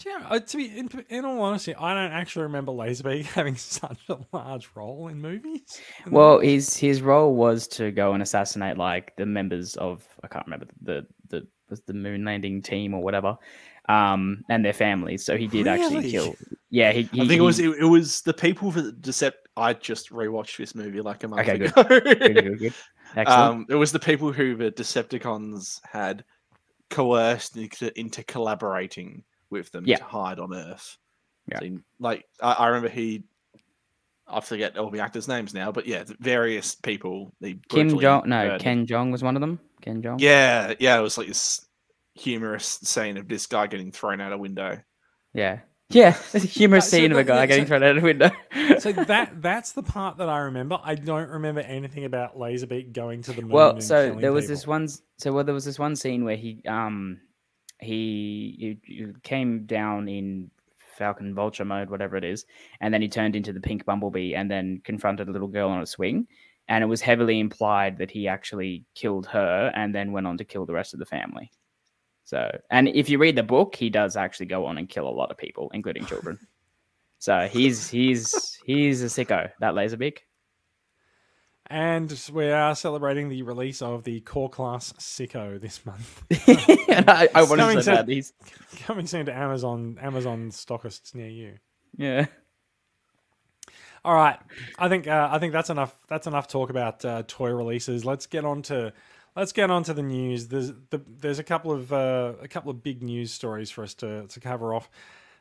[0.03, 3.23] Do you know, uh, to be in, in all honesty, I don't actually remember Laserbeak
[3.33, 5.79] having such a large role in movies.
[6.09, 10.45] Well, his his role was to go and assassinate like the members of I can't
[10.45, 13.37] remember the the was the moon landing team or whatever,
[13.87, 15.23] um, and their families.
[15.23, 16.35] So he did actually kill.
[16.69, 17.03] Yeah, he.
[17.03, 19.33] he I think it was it, it was the people for the Decept.
[19.55, 21.83] I just rewatched this movie like a month Okay, ago.
[21.83, 22.73] good, good, good.
[23.15, 23.29] Excellent.
[23.29, 26.25] um, it was the people who the Decepticons had
[26.89, 29.97] coerced into, into collaborating with them Yeah.
[29.97, 30.97] to hide on Earth.
[31.49, 31.59] Yeah.
[31.59, 33.23] So, like I, I remember he,
[34.27, 37.33] I forget all the actors' names now, but yeah, the various people.
[37.41, 38.27] They Kim Jong.
[38.29, 38.61] No, murdered.
[38.61, 39.59] Ken Jeong was one of them.
[39.81, 40.19] Ken Jeong.
[40.19, 41.65] Yeah, yeah, it was like this
[42.15, 44.79] humorous scene of this guy getting thrown out a window.
[45.33, 45.59] Yeah.
[45.89, 47.97] Yeah, there's a humorous Uh, so scene of a guy yeah, getting so- thrown out
[47.97, 48.31] a window.
[48.79, 50.79] so that that's the part that I remember.
[50.81, 53.51] I don't remember anything about Laserbeak going to the moon.
[53.51, 54.55] well, and so there was people.
[54.55, 54.87] this one.
[55.17, 57.19] So well, there was this one scene where he um
[57.83, 60.49] he, he, came down in
[60.97, 62.45] Falcon Vulture mode, whatever it is,
[62.81, 65.81] and then he turned into the pink bumblebee and then confronted a little girl on
[65.81, 66.27] a swing.
[66.69, 70.45] And it was heavily implied that he actually killed her and then went on to
[70.45, 71.51] kill the rest of the family.
[72.23, 75.11] So, and if you read the book, he does actually go on and kill a
[75.11, 76.39] lot of people, including children.
[77.19, 80.19] so he's he's he's a sicko, that Laserbeak.
[81.67, 86.23] And we are celebrating the release of the core class Sicko this month.
[86.89, 88.33] and I, I Coming to say he's
[88.81, 91.53] Coming soon to Amazon Amazon stockists near you.
[91.97, 92.25] yeah.
[94.05, 94.37] All right,
[94.77, 95.95] I think uh, I think that's enough.
[96.09, 98.03] That's enough talk about uh, toy releases.
[98.03, 98.91] Let's get on to
[99.33, 100.49] let's get on to the news.
[100.49, 103.93] There's the, there's a couple of uh, a couple of big news stories for us
[103.95, 104.89] to to cover off.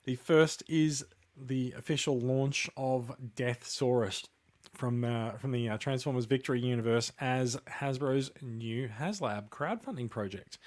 [0.05, 1.05] The first is
[1.37, 4.27] the official launch of Deathsaurus
[4.75, 10.59] from uh, from the uh, Transformers Victory universe as Hasbro's new HasLab crowdfunding project.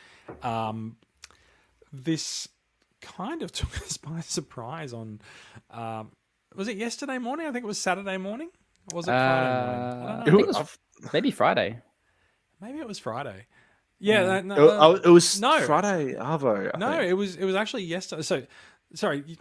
[0.43, 0.97] Um,
[1.91, 2.47] this
[3.01, 5.21] kind of took us by surprise on.
[5.71, 6.11] Um,
[6.55, 7.47] was it yesterday morning?
[7.47, 8.49] I think it was Saturday morning.
[8.93, 9.81] Or was it Friday morning?
[9.81, 10.23] I Uh, don't I know.
[10.37, 10.77] think it was
[11.13, 11.79] maybe Friday.
[12.61, 13.47] Maybe it was Friday.
[13.99, 15.61] Yeah, that- no, Oh, no, oh, it was no.
[15.61, 16.71] Friday Arvo.
[16.73, 17.09] I no, think.
[17.09, 18.21] it was it was actually yesterday.
[18.21, 18.43] So,
[18.93, 19.37] sorry,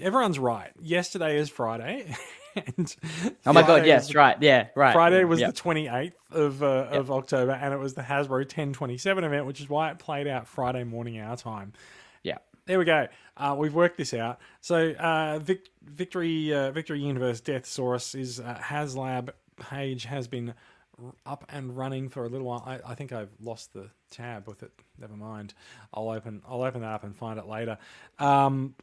[0.00, 0.70] everyone's right.
[0.80, 2.14] Yesterday is Friday,
[2.56, 2.96] and
[3.44, 4.92] Oh my god, yes, right, yeah, right.
[4.92, 5.48] Friday was yeah.
[5.48, 9.24] the twenty eighth of uh, of October, and it was the Hasbro ten twenty seven
[9.24, 11.72] event, which is why it played out Friday morning our time.
[12.22, 12.38] Yeah.
[12.66, 13.06] There we go.
[13.36, 14.40] Uh, we've worked this out.
[14.60, 20.54] So, uh, Vic- Victory uh, Victory Universe Deathsaurus is uh, HasLab page has been
[21.24, 22.62] up and running for a little while.
[22.66, 24.72] I, I think I've lost the tab with it.
[24.98, 25.54] Never mind.
[25.92, 27.78] I'll open I'll open that up and find it later.
[28.18, 28.74] Um,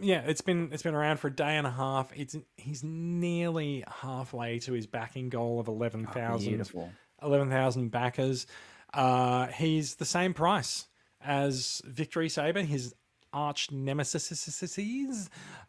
[0.00, 2.10] yeah, it's been it's been around for a day and a half.
[2.14, 6.48] It's he's nearly halfway to his backing goal of eleven thousand.
[6.48, 6.90] Beautiful.
[7.22, 8.46] 11,000 backers.
[8.92, 10.86] Uh, he's the same price
[11.20, 12.94] as Victory Saber, his
[13.32, 14.28] arch nemesis,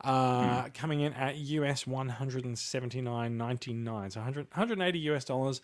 [0.01, 5.61] uh, coming in at US 179.99, so 100, 180 US dollars.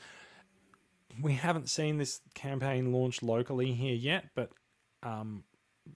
[1.22, 4.50] We haven't seen this campaign launch locally here yet, but
[5.04, 5.44] um,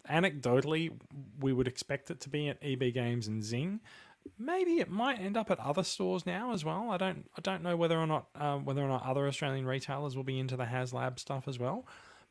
[0.10, 0.92] anecdotally,
[1.40, 3.80] we would expect it to be at EB Games and Zing.
[4.38, 6.90] Maybe it might end up at other stores now as well.
[6.92, 7.30] I don't.
[7.38, 10.38] I don't know whether or not um, whether or not other Australian retailers will be
[10.40, 11.88] into the HasLab stuff as well.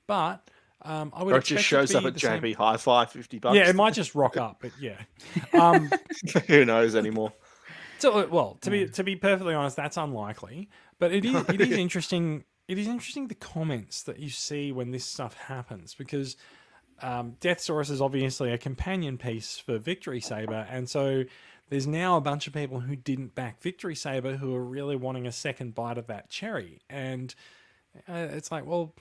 [0.06, 0.46] But
[0.82, 1.34] um, I would.
[1.34, 3.56] Or it just shows to up at the same- JB Hi-Fi, fifty bucks.
[3.56, 4.98] Yeah, it might just rock up, but yeah.
[5.58, 5.90] Um,
[6.48, 7.32] Who knows anymore?
[7.98, 10.68] So, uh, well, to be to be perfectly honest, that's unlikely.
[10.98, 12.44] But it is it is interesting.
[12.68, 16.36] It is interesting the comments that you see when this stuff happens because
[17.02, 21.24] um, Deathsaurus is obviously a companion piece for Victory Saber, and so
[21.68, 25.26] there's now a bunch of people who didn't back Victory Saber who are really wanting
[25.26, 27.34] a second bite of that cherry, and
[28.08, 28.94] uh, it's like, well,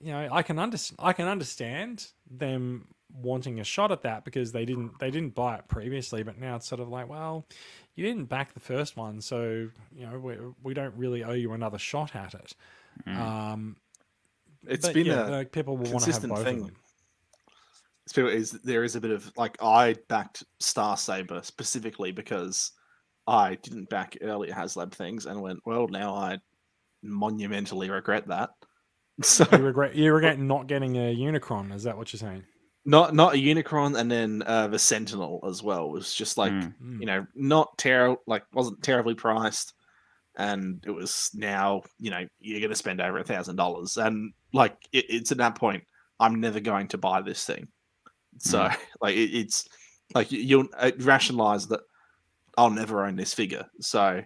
[0.00, 2.88] you know, I can under- I can understand them
[3.22, 6.56] wanting a shot at that because they didn't they didn't buy it previously, but now
[6.56, 7.46] it's sort of like, well,
[7.94, 11.52] you didn't back the first one, so you know we, we don't really owe you
[11.52, 12.54] another shot at it.
[13.06, 13.76] Um,
[14.66, 16.60] It's been yeah, a like people will want to have both thing.
[16.60, 16.76] of them.
[18.06, 22.72] Still is there is a bit of like I backed Star Saber specifically because
[23.26, 26.38] I didn't back earlier HasLab things and went well now I
[27.02, 28.50] monumentally regret that.
[29.22, 31.72] So You regret you regret not getting a Unicron.
[31.72, 32.42] Is that what you're saying?
[32.84, 36.52] not not a Unicron and then uh, the Sentinel as well was just like.
[36.52, 37.00] Mm.
[37.00, 39.72] you know not terrible like wasn't terribly priced
[40.36, 44.32] and it was now you know you're going to spend over a thousand dollars and
[44.52, 45.84] like it, it's at that point
[46.18, 47.68] i'm never going to buy this thing
[48.38, 48.68] so
[49.00, 49.68] like it, it's
[50.14, 51.80] like you- you'll uh, rationalize that
[52.58, 54.20] i'll never own this figure so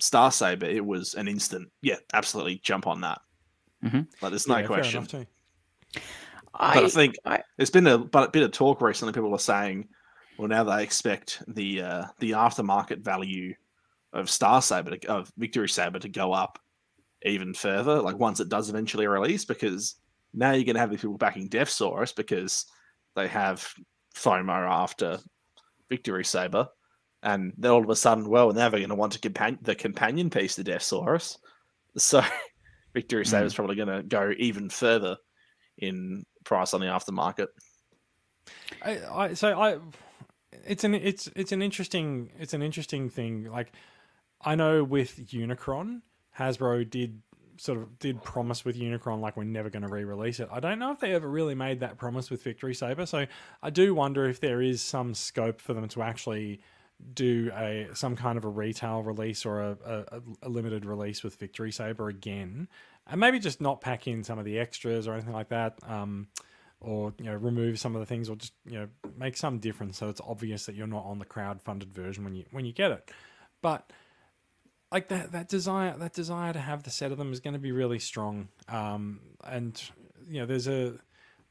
[0.00, 3.20] star saber it was an instant yeah absolutely jump on that
[3.84, 4.06] Mhm.
[4.20, 5.26] like there's no Yeah, question enough too.
[5.94, 6.02] but
[6.52, 9.12] I think I- there's been a but bit of talk recently.
[9.14, 9.88] People are saying,
[10.36, 13.54] well, now they expect the uh, the aftermarket value
[14.12, 16.58] of Star Saber to, of Victory Saber to go up
[17.24, 18.02] even further.
[18.02, 19.94] Like once it does eventually release, because
[20.34, 22.66] now you're going to have these people backing Deathsaurus because
[23.16, 23.68] they have
[24.14, 25.18] FOMO after
[25.88, 26.68] Victory Saber,
[27.22, 29.74] and then all of a sudden, well, now they're going to want to compan- the
[29.74, 31.36] companion piece to Deathsaurus.
[31.96, 32.22] So
[32.94, 33.28] Victory hmm.
[33.28, 35.16] Saber is probably going to go even further
[35.78, 37.48] in price on the aftermarket.
[38.82, 39.78] I, I so I
[40.66, 43.72] it's an it's it's an interesting it's an interesting thing like
[44.40, 46.00] I know with Unicron
[46.38, 47.20] Hasbro did
[47.60, 50.48] sort of did promise with Unicron like we're never going to re-release it.
[50.50, 53.26] I don't know if they ever really made that promise with Victory Saber, so
[53.62, 56.60] I do wonder if there is some scope for them to actually
[57.12, 61.36] do a some kind of a retail release or a, a, a limited release with
[61.36, 62.66] Victory Saber again,
[63.06, 65.78] and maybe just not pack in some of the extras or anything like that.
[65.86, 66.28] Um,
[66.80, 69.98] or you know remove some of the things or just you know make some difference
[69.98, 72.72] so it's obvious that you're not on the crowd funded version when you when you
[72.72, 73.10] get it
[73.60, 73.92] but
[74.92, 77.60] like that that desire that desire to have the set of them is going to
[77.60, 78.48] be really strong.
[78.68, 79.80] Um and
[80.28, 80.94] you know there's a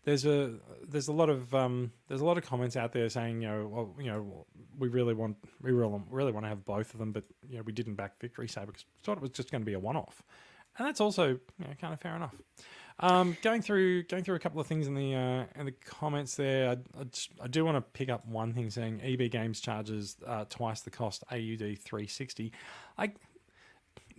[0.03, 0.55] there's a
[0.87, 3.67] there's a lot of um there's a lot of comments out there saying you know
[3.67, 4.45] well you know
[4.77, 7.63] we really want we really really want to have both of them but you know
[7.63, 9.79] we didn't back victory saber because we thought it was just going to be a
[9.79, 10.23] one off
[10.77, 12.35] and that's also you know, kind of fair enough.
[13.01, 16.35] Um, going through going through a couple of things in the uh, in the comments
[16.35, 19.61] there, I, I, just, I do want to pick up one thing saying EB Games
[19.61, 22.51] charges uh, twice the cost AUD 360.
[22.97, 23.11] I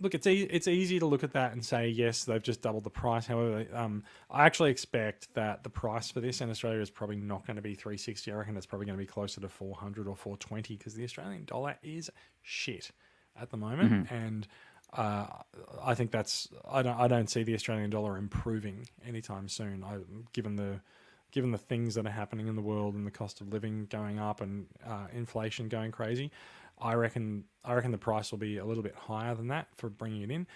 [0.01, 2.83] look, it's e- it's easy to look at that and say yes, they've just doubled
[2.83, 3.27] the price.
[3.27, 7.45] However, um, I actually expect that the price for this in Australia is probably not
[7.45, 8.31] going to be 360.
[8.31, 11.45] I reckon it's probably going to be closer to 400 or 420 because the Australian
[11.45, 12.09] dollar is
[12.41, 12.91] shit
[13.39, 14.47] at the moment, and
[14.93, 15.27] uh,
[15.81, 19.83] I think that's I don't I don't see the Australian dollar improving anytime soon.
[19.83, 19.99] I,
[20.33, 20.81] given the
[21.31, 24.19] given the things that are happening in the world and the cost of living going
[24.19, 26.29] up and uh, inflation going crazy,
[26.81, 29.89] I reckon I reckon the price will be a little bit higher than that for
[29.89, 30.47] bringing it in.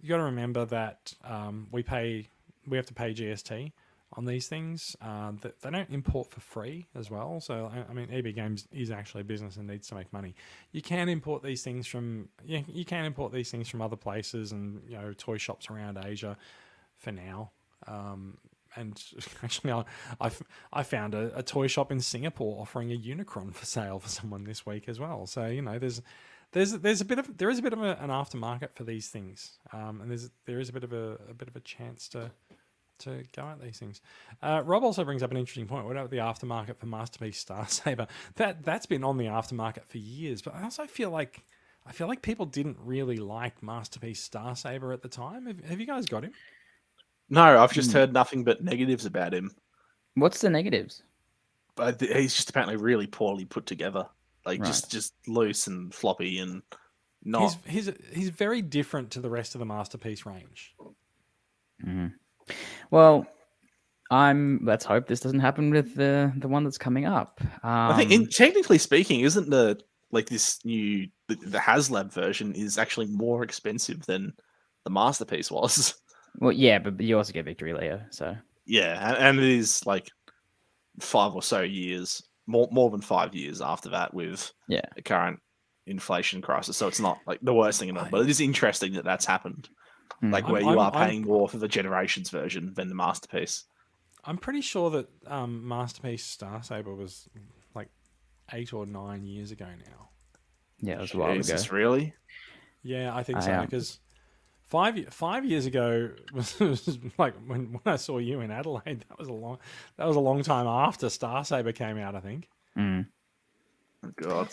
[0.00, 2.28] You got to remember that um, we pay
[2.66, 3.72] we have to pay GST
[4.14, 4.96] on these things.
[5.00, 7.40] Uh, that they don't import for free as well.
[7.40, 10.34] So I, I mean, EB Games is actually a business and needs to make money.
[10.70, 14.52] You can import these things from yeah, you can import these things from other places
[14.52, 16.36] and you know toy shops around Asia
[16.96, 17.50] for now.
[17.86, 18.38] Um,
[18.76, 19.02] and
[19.42, 20.30] actually, I
[20.72, 24.44] I found a, a toy shop in Singapore offering a Unicron for sale for someone
[24.44, 25.26] this week as well.
[25.26, 26.02] So you know, there's
[26.52, 29.08] there's there's a bit of there is a bit of a, an aftermarket for these
[29.08, 32.08] things, um, and there's there is a bit of a, a bit of a chance
[32.08, 32.30] to
[32.98, 34.00] to go at these things.
[34.42, 35.86] Uh, Rob also brings up an interesting point.
[35.86, 38.06] What about the aftermarket for Masterpiece Star Saber?
[38.36, 41.42] That that's been on the aftermarket for years, but I also feel like
[41.86, 45.46] I feel like people didn't really like Masterpiece Star Saber at the time.
[45.46, 46.32] Have, have you guys got him?
[47.32, 49.50] No, I've just heard nothing but negatives about him.
[50.16, 51.02] What's the negatives?
[51.76, 54.06] But he's just apparently really poorly put together.
[54.44, 54.66] Like Right.
[54.66, 56.60] just just loose and floppy and
[57.24, 57.56] not.
[57.64, 60.74] He's he's he's very different to the rest of the Masterpiece range.
[62.90, 63.26] Well,
[64.10, 64.60] I'm.
[64.62, 67.40] Let's hope this doesn't happen with the the one that's coming up.
[67.40, 72.54] Um, I think, in, technically speaking, isn't the like this new the, the HasLab version
[72.54, 74.34] is actually more expensive than
[74.84, 75.94] the masterpiece was.
[76.38, 79.84] well, yeah, but, but you also get Victory Leo, so yeah, and, and it is
[79.86, 80.10] like
[81.00, 84.80] five or so years, more more than five years after that with Yeah.
[84.96, 85.40] the current
[85.86, 86.76] inflation crisis.
[86.76, 89.04] So it's not like the worst thing in the world, but it is interesting that
[89.04, 89.68] that's happened.
[90.20, 90.30] Hmm.
[90.30, 92.94] Like I'm- where you I'm- are I'm- paying more for the generations version than the
[92.94, 93.64] masterpiece.
[94.24, 97.28] I'm pretty sure that um, Masterpiece Star Saber was
[97.74, 97.88] like
[98.52, 100.10] eight or nine years ago now.
[100.78, 101.56] yeah, it was a while ago.
[101.72, 102.14] Really?
[102.84, 103.64] Yeah, I think I so am.
[103.64, 103.98] because
[104.72, 109.04] five five years ago was, was like when, when I saw you in Adelaide.
[109.08, 109.58] That was a long
[109.98, 112.14] that was a long time after Star Saber came out.
[112.14, 112.48] I think.
[112.76, 113.06] Mm.
[114.04, 114.48] Oh, God.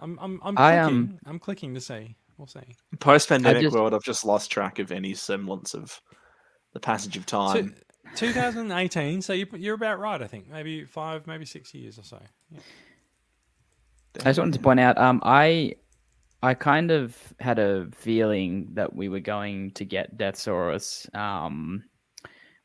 [0.00, 0.96] I'm I'm I'm I, clicking.
[0.96, 2.16] um, I'm clicking to see.
[2.38, 2.74] We'll see.
[2.98, 6.00] Post pandemic world, I've just lost track of any semblance of
[6.72, 7.74] the passage of time.
[8.16, 9.22] Two- 2018.
[9.22, 10.20] So you, you're about right.
[10.20, 12.20] I think maybe five, maybe six years or so.
[12.50, 12.60] Yeah.
[14.20, 15.76] I just wanted to point out, um, I
[16.44, 21.84] I kind of had a feeling that we were going to get Deathsaurus um,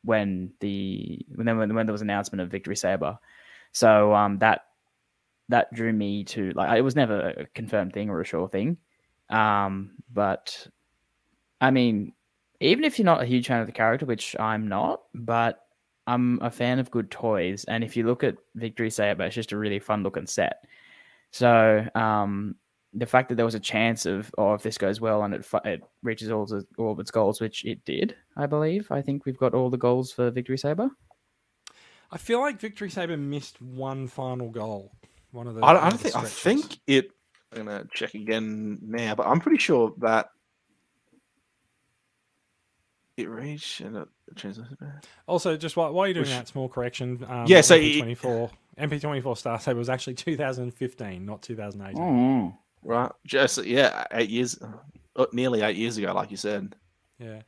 [0.04, 3.18] when the when there, when there was announcement of Victory Saber,
[3.72, 4.66] so um, that
[5.48, 8.76] that drew me to like it was never a confirmed thing or a sure thing,
[9.30, 10.68] um, but
[11.62, 12.12] I mean,
[12.60, 15.64] even if you're not a huge fan of the character, which I'm not, but
[16.06, 19.52] I'm a fan of good toys, and if you look at Victory Saber, it's just
[19.52, 20.66] a really fun looking set.
[21.30, 22.56] So um,
[22.92, 25.44] the fact that there was a chance of, oh, if this goes well and it
[25.44, 28.90] fi- it reaches all the, all of its goals, which it did, I believe.
[28.90, 30.90] I think we've got all the goals for Victory Saber.
[32.10, 34.92] I feel like Victory Saber missed one final goal.
[35.30, 35.62] One of the.
[35.64, 36.16] I, I don't the think.
[36.16, 37.10] I think it.
[37.52, 40.30] I'm gonna check again now, but I'm pretty sure that
[43.16, 44.08] it reached and it
[45.26, 49.36] Also, just while, while you're doing Which- that small correction, um, Yeah, so MP24 MP24
[49.36, 52.02] Star Saber was actually 2015, not 2018.
[52.02, 52.56] Mm.
[52.82, 53.10] Right.
[53.26, 54.58] Just yeah, eight years,
[55.16, 56.74] uh, nearly eight years ago, like you said.
[57.18, 57.42] Yeah,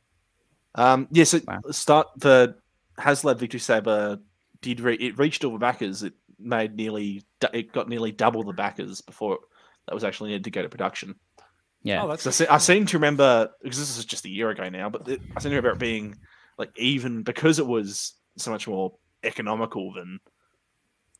[0.75, 1.59] Um, yeah, so Wow.
[1.71, 2.55] start the
[2.99, 4.19] HasLab Victory Saber
[4.61, 6.03] did re- it reached all the backers.
[6.03, 9.39] It made nearly it got nearly double the backers before
[9.87, 11.15] that was actually needed to go to production.
[11.81, 12.03] Yeah.
[12.03, 14.49] Oh, that's So I, se- I seem to remember because this is just a year
[14.51, 16.15] ago now, but it, I seem to remember it being
[16.57, 18.93] like even because it was so much more
[19.23, 20.19] economical than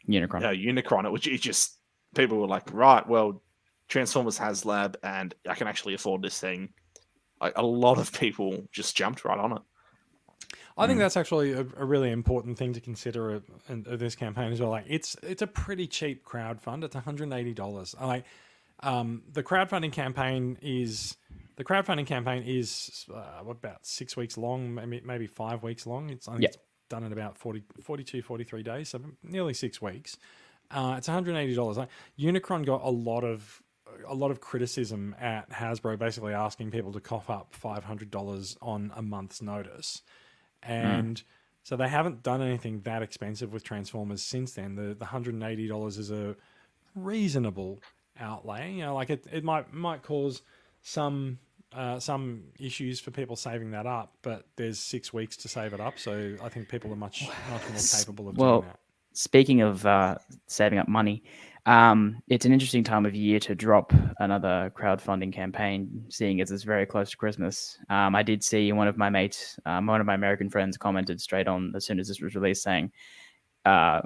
[0.07, 0.43] Unicron.
[0.43, 1.05] uh, Unicron.
[1.05, 1.77] It was it just
[2.15, 3.41] people were like, right, well,
[3.87, 6.69] Transformers HasLab, and I can actually afford this thing.
[7.41, 9.61] Like a lot of people just jumped right on it.
[10.77, 10.87] I Mm.
[10.87, 14.59] think that's actually a, a really important thing to consider of, in- this campaign as
[14.61, 14.69] well.
[14.71, 16.83] Like it's it's a pretty cheap crowdfund.
[16.83, 17.95] It's one hundred and eighty dollars.
[17.99, 18.25] Like
[18.81, 21.15] um, the crowdfunding campaign is
[21.55, 26.09] the crowdfunding campaign is uh, what, about six weeks long, maybe maybe five weeks long.
[26.09, 26.49] It's I think Yeah.
[26.49, 26.57] it's
[26.89, 30.17] done in about 40, 42, 43 days, so nearly six weeks.
[30.71, 31.77] Uh, it's one hundred and eighty dollars.
[31.77, 33.61] Like, Unicron got a lot of
[34.07, 38.57] a lot of criticism at Hasbro, basically asking people to cough up five hundred dollars
[38.61, 40.01] on a month's notice,
[40.61, 41.21] and
[41.63, 44.75] so they haven't done anything that expensive with Transformers since then.
[44.75, 46.35] The the hundred and eighty dollars is a
[46.95, 47.79] reasonable
[48.19, 48.73] outlay.
[48.73, 50.41] You know, like it, it might might cause
[50.81, 51.39] some
[51.73, 55.79] uh, some issues for people saving that up, but there's six weeks to save it
[55.79, 58.79] up, so I think people are much much more capable of Well, doing that.
[59.15, 61.23] Speaking of uh, saving up money,
[61.65, 66.63] um, it's an interesting time of year to drop another crowdfunding campaign, seeing as it's
[66.63, 67.77] very close to Christmas.
[67.89, 71.21] Um, I did see one of my mates, um, one of my American friends, commented
[71.21, 72.91] straight on as soon as this was released, saying,
[73.63, 74.01] uh,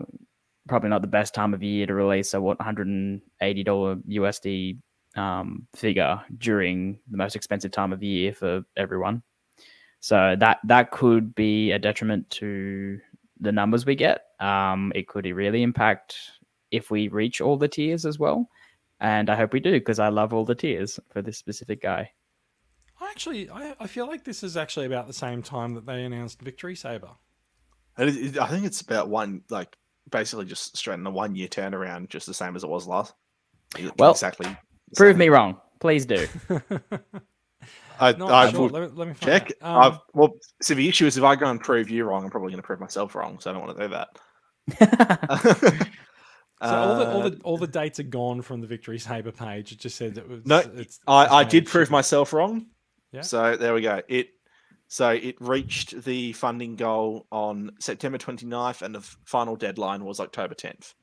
[0.67, 4.77] "Probably not the best time of year to release a what 180 dollar USD
[5.15, 9.23] um, figure during the most expensive time of year for everyone."
[9.99, 12.99] So that that could be a detriment to
[13.39, 14.25] the numbers we get.
[14.39, 16.15] Um, it could really impact
[16.71, 18.47] if we reach all the tiers as well.
[18.99, 22.11] And I hope we do because I love all the tiers for this specific guy.
[22.99, 26.03] I actually, I, I feel like this is actually about the same time that they
[26.03, 27.11] announced Victory Saber.
[27.97, 29.75] And it, it- I think it's about one, like
[30.09, 33.13] basically just straight in a one year turnaround, just the same as it was last.
[33.99, 34.47] Well, exactly.
[34.95, 35.19] Prove same.
[35.19, 35.59] me wrong.
[35.79, 36.25] Please do.
[37.99, 38.61] I, Not I sure.
[38.61, 39.51] will Let, me- let me find check.
[39.61, 42.29] Um, I've, well, so the issue is if I go and prove you wrong, I'm
[42.31, 43.39] probably going to prove myself wrong.
[43.39, 43.93] So I don't want to do
[44.79, 45.87] that.
[46.61, 49.31] So all the all Uh, the all the dates are gone from the Victory Saber
[49.31, 49.71] page.
[49.71, 50.45] It just said it was.
[50.45, 52.65] No, it's, it's I, I did prove myself wrong.
[53.11, 53.21] Yeah.
[53.21, 54.01] So there we go.
[54.07, 54.29] It
[54.87, 60.55] so it reached the funding goal on September 29th, and the final deadline was October
[60.55, 60.93] 10th.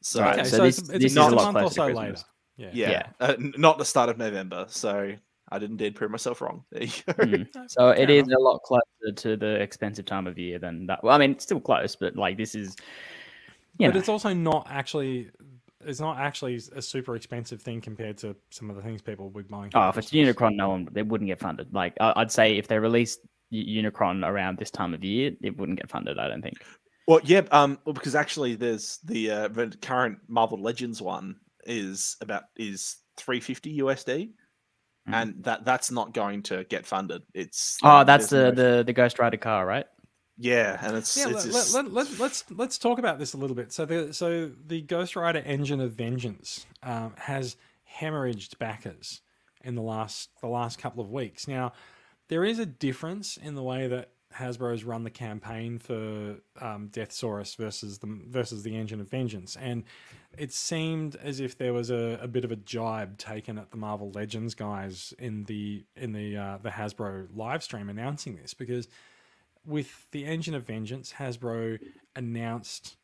[0.00, 1.70] So Okay, Okay, so so, this- it's, this it's is a a lot month or
[1.70, 2.16] so later.
[2.56, 2.70] Yeah.
[2.72, 3.06] yeah, Yeah.
[3.20, 4.66] Uh, not the start of November.
[4.68, 5.14] So
[5.50, 6.64] I didn't indeed prove myself wrong.
[6.70, 7.12] There you go.
[7.24, 7.70] Mm.
[7.70, 8.38] So fair it is enough.
[8.38, 11.02] a lot closer to the expensive time of year than that.
[11.04, 12.76] Well, I mean, it's still close, but like this is,
[13.82, 15.30] you but know, it's also not actually.
[15.84, 19.48] It's not actually a super expensive thing compared to some of the things people would
[19.48, 19.72] be buying.
[19.74, 21.74] oh, if it's Unicron, no one they wouldn't get funded.
[21.74, 23.18] Like I- I'd say if they released
[23.52, 26.18] Unicron around this time of year, it wouldn't get funded.
[26.18, 26.54] I don't think.
[27.08, 32.16] Well, yeah, um, well, because actually, there's the uh, the current Marvel Legends one is
[32.20, 34.30] about is 350 USD,
[35.08, 35.12] Mhm.
[35.12, 37.22] and that that's not going to get funded.
[37.34, 39.86] It's Oh, that's the, no- the the Ghost Rider car, right?
[40.38, 43.34] Yeah, and it's Yeah, it's let, just, let, let, let, let's let's talk about this
[43.34, 43.72] a little bit.
[43.72, 47.56] So the so the Ghost Rider engine of vengeance um, has
[48.00, 49.20] hemorrhaged backers
[49.62, 51.46] in the last the last couple of weeks.
[51.46, 51.72] Now
[52.28, 57.56] there is a difference in the way that Hasbro's run the campaign for um, Deathsaurus
[57.56, 59.84] versus the versus the engine of vengeance, and
[60.38, 63.76] it seemed as if there was a, a bit of a jibe taken at the
[63.76, 68.88] Marvel Legends guys in the in the uh, the Hasbro live stream announcing this because
[69.66, 71.78] with the Engine of Vengeance, Hasbro
[72.16, 72.96] announced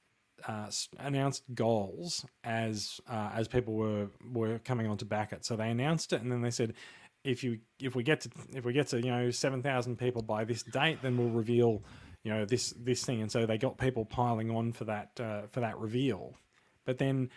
[0.46, 5.44] uh, announced goals as uh, as people were were coming on to back it.
[5.44, 6.74] So they announced it, and then they said,
[7.24, 10.22] if you if we get to if we get to you know seven thousand people
[10.22, 11.82] by this date, then we'll reveal
[12.24, 13.20] you know this this thing.
[13.20, 16.34] And so they got people piling on for that uh, for that reveal.
[16.84, 17.30] But then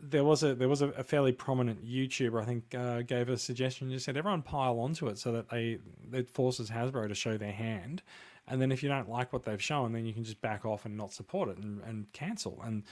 [0.00, 3.88] there was a there was a, fairly prominent YouTuber I think uh, gave a suggestion.
[3.88, 5.78] And just said everyone pile onto it so that they
[6.12, 8.02] it forces Hasbro to show their hand,
[8.50, 10.84] and then if you don't like what they've shown, then you can just back off
[10.84, 12.60] and not support it and, and cancel.
[12.62, 12.82] And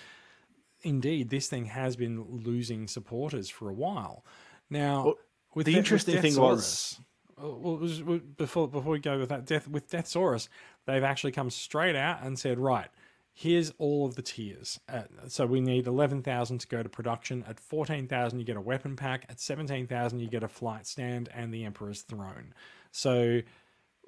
[0.82, 4.24] indeed, this thing has been losing supporters for a while
[4.70, 5.04] now.
[5.04, 5.14] Well,
[5.54, 7.00] with the De- with interesting thing was-
[7.40, 8.00] well, was,
[8.36, 10.48] before before we go with that death with Deathsaurus,
[10.86, 12.88] they've actually come straight out and said, right,
[13.32, 14.80] here's all of the tiers.
[14.88, 17.44] Uh, so we need eleven thousand to go to production.
[17.48, 19.24] At fourteen thousand, you get a weapon pack.
[19.28, 22.52] At seventeen thousand, you get a flight stand and the Emperor's throne.
[22.90, 23.40] So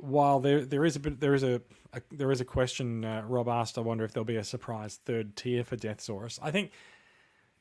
[0.02, 1.60] while there there is a bit there is a,
[1.92, 5.00] a there is a question uh, Rob asked, I wonder if there'll be a surprise
[5.04, 6.38] third tier for Death Deathsaurus.
[6.42, 6.70] I think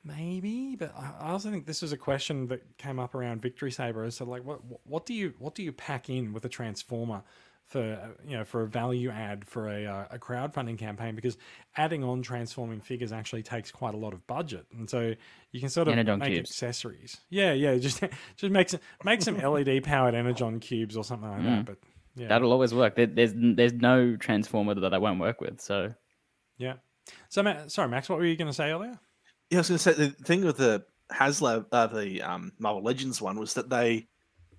[0.03, 4.09] maybe, but I also think this was a question that came up around Victory Saber.
[4.11, 7.23] So like, what what do you what do you pack in with a transformer
[7.69, 11.37] for you know for a value add for a uh, a crowdfunding campaign because
[11.77, 15.13] adding on transforming figures actually takes quite a lot of budget, and so
[15.51, 16.49] you can sort of Energon make cubes.
[16.49, 17.17] accessories.
[17.29, 18.03] Yeah, yeah, just
[18.35, 21.59] just make some make some LED powered energon cubes or something like that.
[21.59, 21.65] Mm.
[21.65, 21.77] But
[22.15, 22.95] yeah, That'll always work.
[22.95, 25.61] There, there's there's no transformer that I won't work with.
[25.61, 25.93] So
[26.57, 26.75] yeah.
[27.29, 28.99] So Ma- sorry, Max, what were you going to say earlier?
[29.49, 32.83] Yeah, I was going to say the thing with the HasLab, uh, the um, Marvel
[32.83, 34.07] Legends one was that they,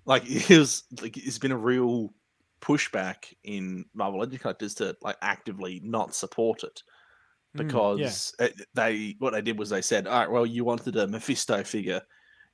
[0.05, 2.13] like, it was like it's been a real
[2.61, 6.83] pushback in Marvel Legends collectors to like actively not support it
[7.55, 7.65] Mm, yeah.
[7.65, 11.05] because it- they what they did was they said, all right, well, you wanted a
[11.07, 12.01] Mephisto figure,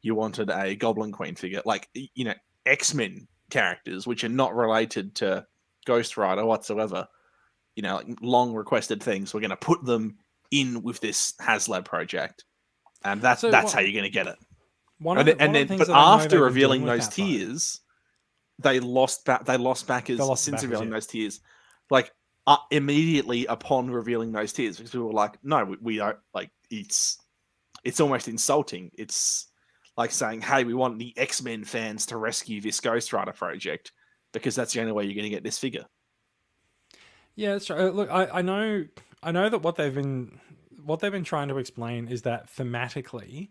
[0.01, 2.33] you wanted a Goblin Queen figure, like you know
[2.65, 5.45] X Men characters which are not related to
[5.85, 7.07] Ghost Rider whatsoever.
[7.75, 9.33] You know, like long requested things.
[9.33, 10.17] We're going to put them
[10.51, 12.43] in with this HasLab project,
[13.03, 14.37] and that's So that's what- how you're going to get it.
[14.99, 17.81] One And, the, and one then the but that I know after revealing those tears,
[18.57, 19.45] they lost back.
[19.45, 20.95] They lost backers lost since backers, revealing yeah.
[20.95, 21.39] those tears,
[21.91, 22.11] Like
[22.47, 26.49] uh, immediately upon revealing those tears, because people were like, "No, we, we don't like."
[26.71, 27.19] It's
[27.83, 28.89] it's almost insulting.
[28.97, 29.47] It's
[29.97, 33.91] like saying, "Hey, we want the X Men fans to rescue this Ghost Rider project
[34.31, 35.85] because that's the only way you're going to get this figure."
[37.35, 37.79] Yeah, that's right.
[37.79, 38.85] Uh, Look, I, I know
[39.23, 40.39] I know that what they've been
[40.83, 43.49] what they've been trying to explain is that thematically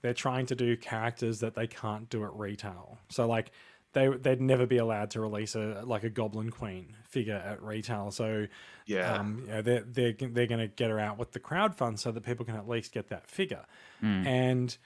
[0.00, 2.98] they're trying to do characters that they can't do at retail.
[3.10, 3.50] So like
[3.92, 8.10] they they'd never be allowed to release a like a Goblin Queen figure at retail.
[8.10, 8.46] So
[8.86, 11.98] Yeah, um, you know, they're they're they're going to get her out with the crowdfund
[11.98, 13.64] so that people can at least get that figure.
[14.02, 14.26] Mm.
[14.26, 14.78] And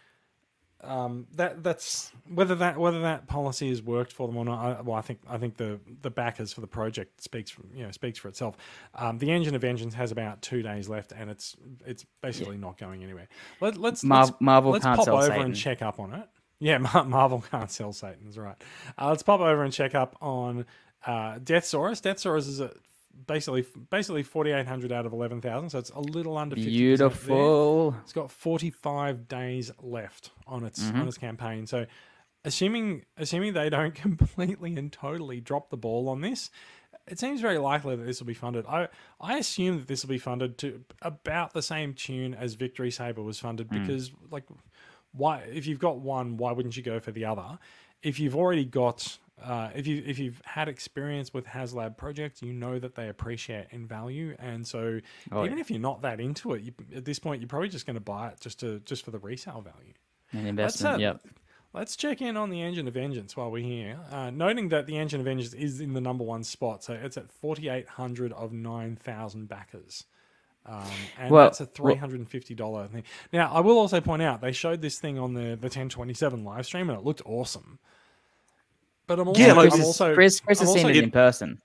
[0.82, 4.58] um, that that's whether that whether that policy has worked for them or not.
[4.58, 7.84] I, well, I think I think the the backers for the project speaks for, you
[7.84, 8.56] know speaks for itself.
[8.94, 11.56] Um, the Engine of engines has about two days left, and it's
[11.86, 13.28] it's basically not going anywhere.
[13.60, 15.42] Let, let's Mar- let's, Marvel let's pop over Satan.
[15.42, 16.28] and check up on it.
[16.58, 18.26] Yeah, Mar- Marvel can't sell Satan.
[18.28, 18.56] Is right.
[18.98, 20.66] Uh, let's pop over and check up on
[21.06, 22.00] uh, Deathsaurus.
[22.02, 22.72] Deathsaurus is a
[23.26, 26.62] basically basically forty eight hundred out of eleven thousand, so it's a little under 50%
[26.64, 26.70] there.
[26.70, 27.96] beautiful.
[28.02, 31.00] It's got 45 days left on its Mhm.
[31.00, 31.66] on its campaign.
[31.66, 31.86] So,
[32.44, 36.50] assuming assuming they don't completely and totally drop the ball on this,
[37.06, 38.64] it seems very likely that this will be funded.
[38.66, 38.88] I
[39.20, 43.22] I assume that this will be funded to about the same tune as Victory Saber
[43.22, 43.80] was funded Mm.
[43.86, 44.44] because like
[45.12, 47.58] why if you've got one, why wouldn't you go for the other?
[48.02, 52.52] If you've already got uh, if you if you've had experience with HasLab projects, you
[52.52, 55.60] know that they appreciate in value, and so Oh, even yeah.
[55.62, 58.00] if you're not that into it, you, at this point, you're probably just going to
[58.00, 59.92] buy it just to just for the resale value.
[60.32, 60.96] An investment.
[60.96, 61.20] uh, Yep.
[61.74, 64.98] Let's check in on the Engine of Vengeance while we're here, uh, noting that the
[64.98, 69.48] Engine of Vengeance is in the number one spot, so it's at 4,800 of 9,000
[69.48, 70.04] backers.
[70.66, 70.84] Um,
[71.18, 73.02] and Well, that's a three hundred and fifty dollar thing.
[73.32, 76.14] Now, I will also point out they showed this thing on the the ten twenty
[76.14, 77.80] seven live stream, and it looked awesome.
[79.16, 81.10] But I'm also, Yeah, like I'm also Chris, Chris I'm has seen also- it in
[81.10, 81.58] person.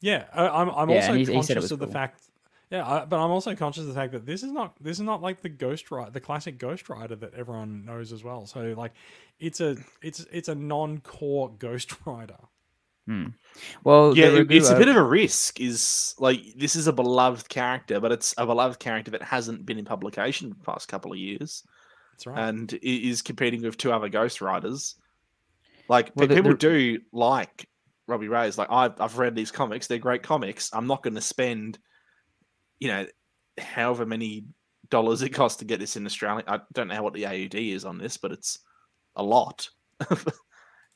[0.00, 2.22] yeah, I, I'm, I'm Yeah, also he- he said it conscious was of the fact.
[2.70, 5.02] Yeah, I, but I'm also conscious of the fact that this is not this is
[5.04, 8.46] not like the Ghost Rider, the classic Ghost Rider that everyone knows as well.
[8.46, 8.92] So like,
[9.38, 12.38] it's a it's it's a non-core Ghost Rider.
[13.06, 13.26] Hmm.
[13.84, 15.60] Well, yeah, the it- review it's a bit of a risk.
[15.60, 19.78] Is like this is a beloved character, but it's a beloved character that hasn't been
[19.78, 21.64] in publication the past couple of years.
[22.12, 22.38] That's right.
[22.48, 24.94] and is competing with two other Ghost Riders.
[25.88, 27.68] Like Well, pe- the- people do like
[28.08, 28.58] Robbie Reyes.
[28.58, 30.70] Like I've I've read these comics; they're great comics.
[30.72, 31.78] I'm not going to spend,
[32.78, 33.06] you know,
[33.58, 34.44] however many
[34.90, 36.44] dollars it costs to get this in Australia.
[36.46, 38.58] I don't know what the AUD is on this, but it's
[39.16, 39.68] a lot.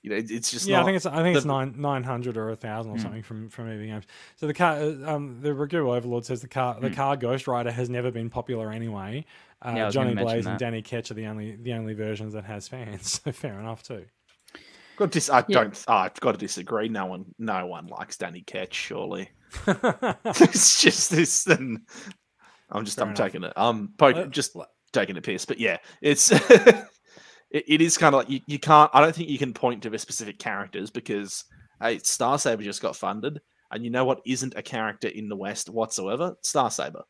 [0.03, 0.83] you know, it's just yeah, not.
[0.83, 3.03] I think it's I think it's nine nine hundred or a thousand or Hmm.
[3.03, 4.05] something from from EB Games.
[4.37, 6.95] So the car, uh, um, the review overlord says the car the Hmm.
[6.95, 9.25] car Ghost Rider has never been popular anyway.
[9.65, 10.59] Uh, Yeah, Johnny Blaze and.
[10.59, 13.21] Danny Ketch are the only the only versions that has fans.
[13.25, 14.07] So fair enough too.
[14.97, 15.65] Got dis- I Yeah.
[15.65, 15.85] don't.
[15.89, 16.89] I've got to disagree.
[16.89, 18.75] No one, no one likes Danny Ketch.
[18.75, 19.29] Surely,
[19.67, 21.47] it's just this.
[21.47, 21.81] And
[22.71, 22.97] I'm just.
[22.99, 23.19] Fair I'm enough.
[23.19, 23.53] taking it.
[23.57, 24.57] I'm po- Let- just
[24.93, 25.45] taking a piss.
[25.45, 26.31] But yeah, it's
[27.51, 28.91] it, it is kind of like you, you can't.
[28.95, 31.45] I don't think you can point to the specific characters because
[31.81, 33.41] hey, Star Saber just got funded,
[33.71, 36.35] and you know what isn't a character in the West whatsoever?
[36.43, 37.03] Star Saber.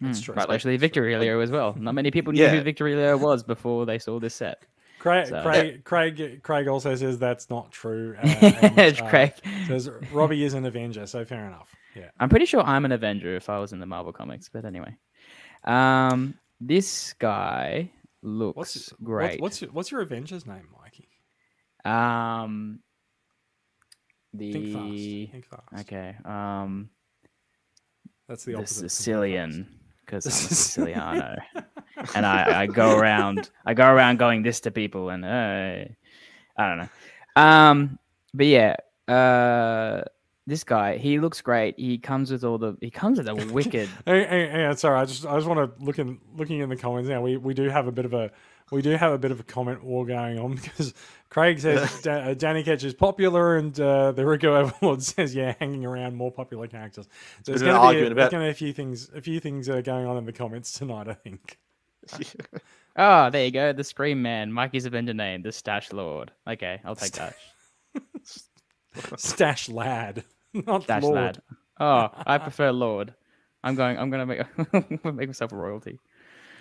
[0.00, 0.34] That's Mm, true.
[0.36, 1.74] Especially Victory Leo as well.
[1.76, 2.50] Not many people knew Yeah.
[2.50, 4.64] who Victory Leo was before they saw this set.
[4.98, 8.16] Craig, So- Craig, Craig, Craig also says that's not true.
[8.22, 9.32] uh, Craig.
[9.66, 11.74] says Robbie is an Avenger, so fair enough.
[11.94, 12.10] Yeah.
[12.20, 14.96] I'm pretty sure I'm an Avenger if I was in the Marvel comics, but anyway.
[15.64, 17.90] Um, this guy
[18.22, 19.40] looks What's great.
[19.40, 21.08] What's, what's your, what's your Avengers name, Mikey?
[21.84, 22.80] um
[24.36, 25.32] Think the fast.
[25.32, 25.62] Think fast.
[25.86, 26.90] okay um
[28.28, 28.74] That's the the, opposite.
[28.80, 28.96] think fast.
[28.96, 29.77] Sicilian
[30.08, 31.36] because I'm Siciliano,
[32.14, 35.84] and I, I go around I go around going this to people, and uh,
[36.56, 36.88] I don't know.
[37.36, 37.98] Um,
[38.32, 40.02] but yeah, uh,
[40.46, 41.78] this guy, he looks great.
[41.78, 42.76] He comes with all the.
[42.80, 43.88] He comes with a wicked.
[44.06, 46.76] Hey, hey, hey, sorry, I just I just want to look in looking in the
[46.76, 47.20] comments now.
[47.20, 48.30] We we do have a bit of a
[48.70, 50.94] we do have a bit of a comment war going on because
[51.30, 55.54] Craig says Da- uh, Danny Ketch is popular, and uh, the Rico Overlord says yeah,
[55.60, 57.06] hanging around more popular characters.
[57.44, 59.20] So there's bit going to be, a, about- there's gonna be a few things a
[59.20, 61.06] few things uh, going on in the comments tonight.
[61.08, 61.58] I think.
[62.96, 63.72] oh, there you go.
[63.74, 66.32] The Scream Man, Mikey's Avenger name, the Stash Lord.
[66.46, 67.34] Okay, I'll take that.
[69.16, 70.24] Stash lad,
[70.54, 71.14] not Stash Lord.
[71.14, 71.42] Lad.
[71.80, 73.14] Oh, I prefer Lord.
[73.62, 73.98] I'm going.
[73.98, 74.40] I'm gonna make
[75.04, 75.98] make myself a royalty.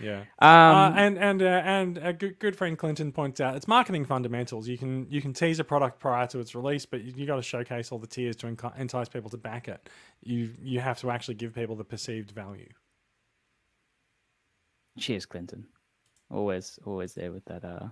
[0.01, 0.21] Yeah.
[0.39, 4.05] Um, uh, and and uh, and a good, good friend Clinton points out it's marketing
[4.05, 4.67] fundamentals.
[4.67, 7.37] You can you can tease a product prior to its release, but you, you got
[7.37, 9.89] to showcase all the tiers to enc- entice people to back it.
[10.23, 12.69] You you have to actually give people the perceived value.
[14.99, 15.65] cheers, Clinton.
[16.31, 17.63] Always, always there with that.
[17.63, 17.87] Uh,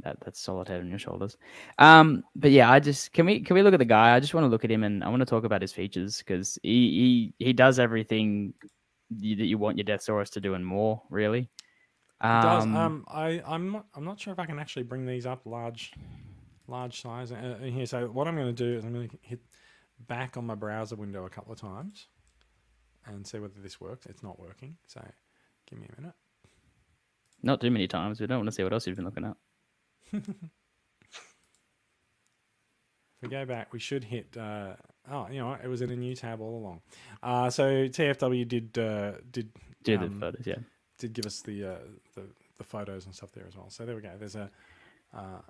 [0.00, 1.36] that that solid head on your shoulders.
[1.78, 4.14] Um, but yeah, I just can we can we look at the guy?
[4.14, 6.18] I just want to look at him and I want to talk about his features
[6.18, 8.54] because he he he does everything
[9.10, 11.02] you, that you want your Deathsaurus to do and more.
[11.10, 11.50] Really.
[12.20, 15.06] It does Um, um I I'm not I'm not sure if I can actually bring
[15.06, 15.92] these up large
[16.66, 17.86] large size uh, in here.
[17.86, 19.40] So what I'm going to do is I'm going to hit
[20.06, 22.08] back on my browser window a couple of times
[23.06, 24.06] and see whether this works.
[24.06, 25.00] It's not working, so
[25.70, 26.14] give me a minute.
[27.42, 28.20] not too many times.
[28.20, 29.36] We don't want to see what else you've been looking at.
[33.20, 34.36] If we go back, we should hit.
[34.36, 34.74] Uh,
[35.10, 36.80] oh, you know, what, it was in a new tab all along.
[37.22, 39.50] Uh, so TFW did uh, did
[39.82, 40.56] Do um, the photos, yeah.
[40.98, 41.74] did give us the, uh,
[42.14, 42.22] the
[42.58, 43.70] the photos and stuff there as well.
[43.70, 44.12] So there we go.
[44.18, 44.50] There's a
[45.16, 45.40] uh,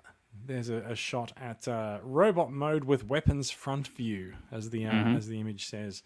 [0.45, 4.91] there's a, a shot at uh, robot mode with weapons front view, as the uh,
[4.91, 5.17] Mhm.
[5.17, 6.01] as the image says.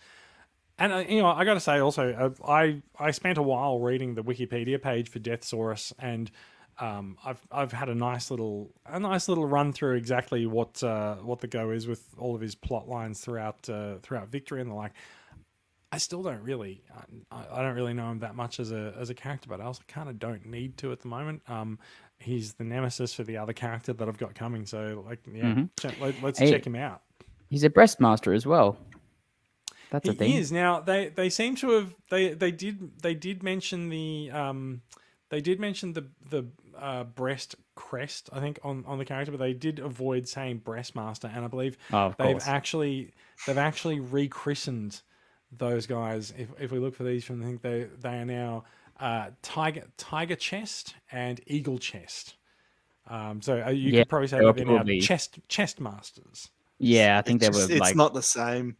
[0.79, 3.79] And uh, you know, I got to say also, uh, I I spent a while
[3.79, 6.31] reading the Wikipedia page for Deathsaurus, and
[6.79, 11.15] um, I've I've had a nice little a nice little run through exactly what uh,
[11.15, 14.69] what the go is with all of his plot lines throughout uh, throughout Victory and
[14.69, 14.93] the like.
[15.91, 16.81] I still don't really,
[17.31, 19.65] I, I don't really know him that much as a as a character, but I
[19.65, 21.43] also kind of don't need to at the moment.
[21.47, 21.77] Um,
[22.17, 25.69] he's the nemesis for the other character that I've got coming, so like, yeah, Mhm.
[25.79, 27.03] check, let, us Hey, check him out.
[27.49, 28.79] He's a breastmaster as well.
[29.91, 30.31] That's a thing.
[30.31, 30.79] He is now.
[30.79, 34.81] They they seem to have they they did they did mention the um
[35.33, 36.45] they did mention the the
[36.79, 41.35] uh, breast crest I think on on the character, but they did avoid saying breastmaster,
[41.35, 42.47] and I believe Oh, they've course.
[42.47, 43.13] actually
[43.47, 45.01] they've actually rechristened
[45.51, 46.31] those guys.
[46.37, 48.65] If if we look for these from I think they they are now
[48.99, 52.35] uh, tiger tiger chest and eagle chest.
[53.07, 55.39] Um, so uh, you Yeah, could probably say they were that they're now probably- chest
[55.47, 56.49] chest masters.
[56.77, 58.75] Yeah, I think they just- were it's like not the same.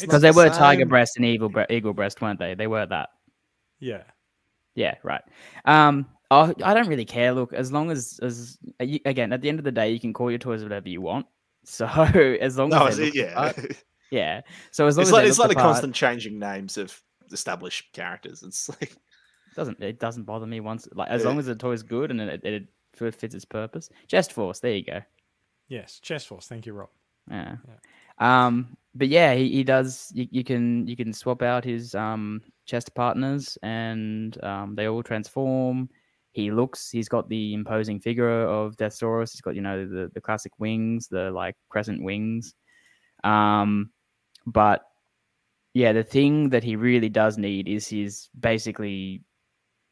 [0.00, 2.54] Because they the were tiger breast and eagle bre- eagle breast, weren't they?
[2.54, 3.10] They were that.
[3.80, 4.04] Yeah.
[4.74, 5.22] Yeah, right.
[5.64, 7.32] Um, oh, I don't really care.
[7.32, 10.00] Look, as long as as uh, you- again, at the end of the day, you
[10.00, 11.26] can call your toys whatever you want.
[11.64, 13.34] So as long No, as it's, they look the yeah.
[13.34, 14.40] part- yeah.
[14.70, 16.98] So as long It's as like it's like the the part, constant changing names of
[17.32, 18.42] established characters.
[18.42, 18.96] It's like
[19.56, 21.28] doesn't it doesn't bother me once like as Yeah.
[21.28, 22.68] long as the toy's good and it, it,
[22.98, 23.90] it fits its purpose.
[24.08, 25.00] Chest Force, there you go.
[25.68, 26.00] Yes.
[26.00, 26.46] Chest force.
[26.48, 26.88] Thank you, Rob.
[27.30, 27.56] Yeah.
[28.18, 30.10] Um, but yeah, he, he does.
[30.14, 35.02] You, you can you can swap out his um chest partners, and um, they all
[35.02, 35.88] transform.
[36.32, 36.90] He looks.
[36.90, 39.32] He's got the imposing figure of Deathsaurus.
[39.32, 42.54] He's got you know the the classic wings, the like crescent wings.
[43.24, 43.90] Um,
[44.46, 44.82] but
[45.74, 49.22] yeah, the thing that he really does need is his basically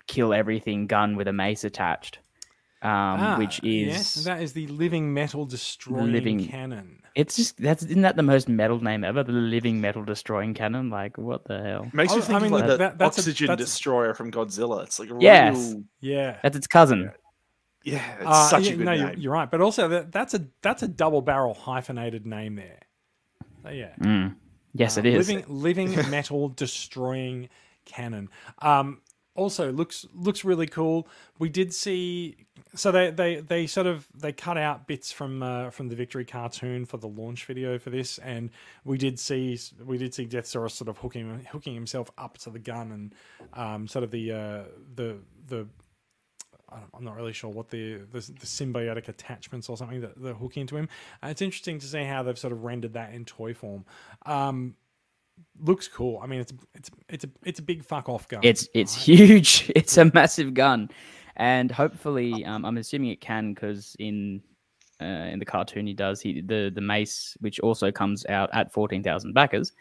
[0.09, 2.19] kill everything gun with a mace attached.
[2.81, 7.03] Um, which Ah, is yes, that is the living metal destroying living- cannon.
[7.17, 9.25] it's just that's isn't that the most metal name ever?
[9.25, 10.89] The living metal destroying cannon.
[10.89, 11.91] Like what the hell?
[11.93, 13.67] makes Oh, you I think mean, of like that- the that- that's a- oxygen that's-
[13.67, 14.85] destroyer from Godzilla.
[14.85, 15.57] It's like a Yes.
[15.57, 16.39] real Yeah.
[16.43, 17.11] That's its cousin.
[17.83, 18.01] yeah.
[18.19, 19.01] It's Uh, such yeah, a good no, name.
[19.01, 22.81] you're, you're right, but also that, that's a that's a double barrel hyphenated name there.
[23.65, 24.37] So, yeah, Mm.
[24.75, 25.29] Yes, Uh, it is.
[25.29, 27.49] living living metal destroying
[27.87, 28.29] cannon.
[28.63, 29.01] Um,
[29.35, 31.09] also looks looks really cool.
[31.39, 32.37] We did see
[32.75, 36.25] so they they they sort of they cut out bits from uh, from the victory
[36.25, 38.51] cartoon for the launch video for this, and
[38.85, 42.59] we did see we did see Deathsaurus sort of hooking hooking himself up to the
[42.59, 43.15] gun and
[43.55, 44.63] um, sort of the uh,
[44.95, 45.17] the
[45.47, 45.67] the
[46.71, 50.21] I don't- I'm not really sure what the, the the symbiotic attachments or something that
[50.21, 50.89] they're hooking into him.
[51.23, 53.85] Uh, it's interesting to see how they've sort of rendered that in toy form.
[54.27, 54.75] Um,
[55.61, 56.21] looks cool.
[56.23, 58.41] I mean, it's it's it's a it's a big fuck off gun.
[58.43, 59.19] It's it's right?
[59.19, 59.73] huge.
[59.77, 60.91] It's a massive gun,
[61.39, 64.43] and hopefully, um, I'm assuming it can because in
[65.01, 68.73] uh, in the cartoon he does he the the mace, which also comes out at
[68.73, 69.73] fourteen thousand backers,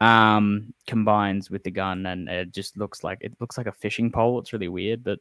[0.00, 4.12] um, combines with the gun, and it just looks like it looks like a fishing
[4.12, 4.38] pole.
[4.38, 5.18] It's really weird, but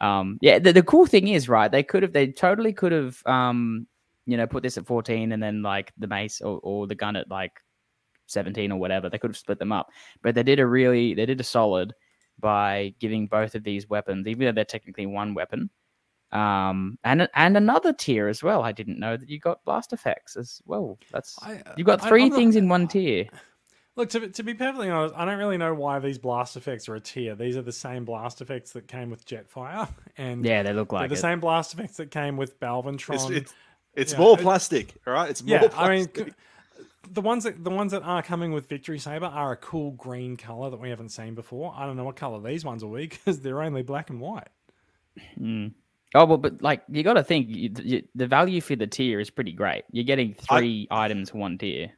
[0.00, 0.58] um, yeah.
[0.58, 1.70] The, the cool thing is, right?
[1.70, 3.86] They could have they totally could have um
[4.28, 7.16] you know, put this at 14 and then like the mace or, or the gun
[7.16, 7.52] at like
[8.26, 9.08] 17 or whatever.
[9.08, 9.88] They could have split them up,
[10.22, 11.94] but they did a really, they did a solid
[12.40, 15.70] by giving both of these weapons, even though they're technically one weapon.
[16.30, 18.62] Um, and and another tier as well.
[18.62, 20.98] I didn't know that you got blast effects as well.
[21.10, 23.26] That's I, you got 3 I'm not- things in one tier.
[23.96, 26.88] Look, to, be- to be perfectly honest, I don't really know why these blast effects
[26.88, 27.34] are a tier.
[27.34, 31.08] These are the same blast effects that came with Jetfire, and Yeah, they look like
[31.08, 31.18] the it.
[31.18, 33.36] same blast effects that came with It's Galvatron.
[33.36, 33.54] it's,
[33.94, 35.28] it's Yeah, more it- plastic, all right?
[35.30, 36.28] It's more yeah, I mean, plastic.
[36.28, 36.34] c-
[37.12, 40.36] the ones that the ones that are coming with Victory Saber are a cool green
[40.36, 41.74] color that we haven't seen before.
[41.76, 44.48] I don't know what color these ones will be because they're only black and white.
[45.38, 45.72] Mm.
[46.14, 49.20] Oh well, but like you got to think you, you, the value for the tier
[49.20, 49.84] is pretty great.
[49.90, 51.90] You're getting I- three items one tier.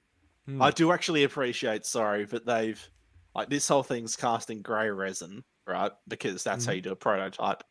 [0.46, 0.60] Hmm.
[0.60, 2.90] I do actually appreciate, sorry, but they've
[3.34, 5.92] like this whole thing's cast in grey resin, right?
[6.08, 7.62] Because that's how you do a prototype.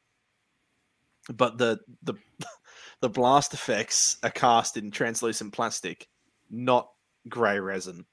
[1.33, 2.13] But the the
[3.01, 6.07] the blast effects are cast in translucent plastic,
[6.49, 6.89] not
[7.27, 8.05] grey resin.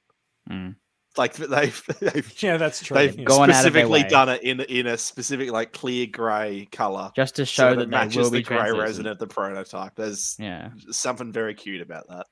[0.50, 0.76] Mm.
[1.16, 2.94] Like they've they've yeah, that's true.
[2.94, 3.24] they've yeah.
[3.24, 7.10] Gone out of their specifically done it in in a specific like clear grey color.
[7.16, 9.94] Just to show it that they matches will the grey resin of the prototype.
[9.96, 12.26] There's Yeah, something very cute about that.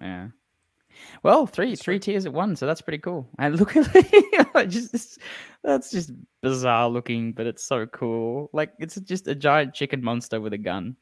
[0.00, 0.28] yeah.
[1.22, 3.28] Well, three three tiers at one, so that's pretty cool.
[3.38, 5.18] And look at it, just
[5.62, 6.10] that's just
[6.42, 8.50] bizarre looking, but it's so cool.
[8.52, 10.96] Like it's just a giant chicken monster with a gun.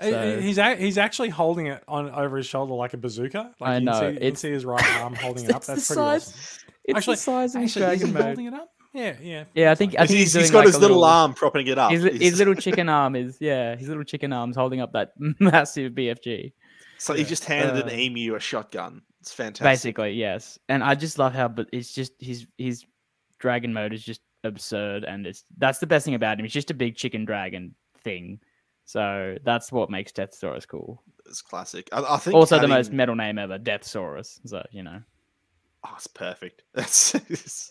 [0.00, 3.54] He- So- He's a, he's actually holding it on over his shoulder like a bazooka.
[3.60, 5.56] Like I you know, Can see, you can see his right arm holding it up.
[5.58, 6.40] it's the That's pretty size- awesome.
[6.84, 8.22] It's Actually- the size of his Actually, is dragon mode.
[8.24, 8.70] holding it up?
[8.94, 9.44] Yeah, yeah.
[9.54, 11.04] Yeah, I think I He's, think he's, he's, he's doing got like his a little
[11.04, 11.90] arm propping it up.
[11.92, 15.92] His, his little chicken arm is yeah, his little chicken arm's holding up that massive
[15.92, 16.52] BFG.
[16.96, 19.02] so he just handed an Uh, emu a shotgun.
[19.20, 19.64] It's fantastic.
[19.64, 20.58] Basically, yes.
[20.70, 22.86] And I just love how, but it's just his his
[23.38, 26.44] dragon mode is just absurd, and it's that's the best thing about him.
[26.46, 28.40] He's just a big chicken dragon thing.
[28.88, 31.02] So that's what makes Deathsaurus cool.
[31.26, 31.90] It's classic.
[31.92, 34.40] I, I think Also, the most metal name ever, Deathsaurus.
[34.46, 35.02] So you know,
[35.84, 36.62] Oh, it's perfect.
[36.72, 37.70] That's it's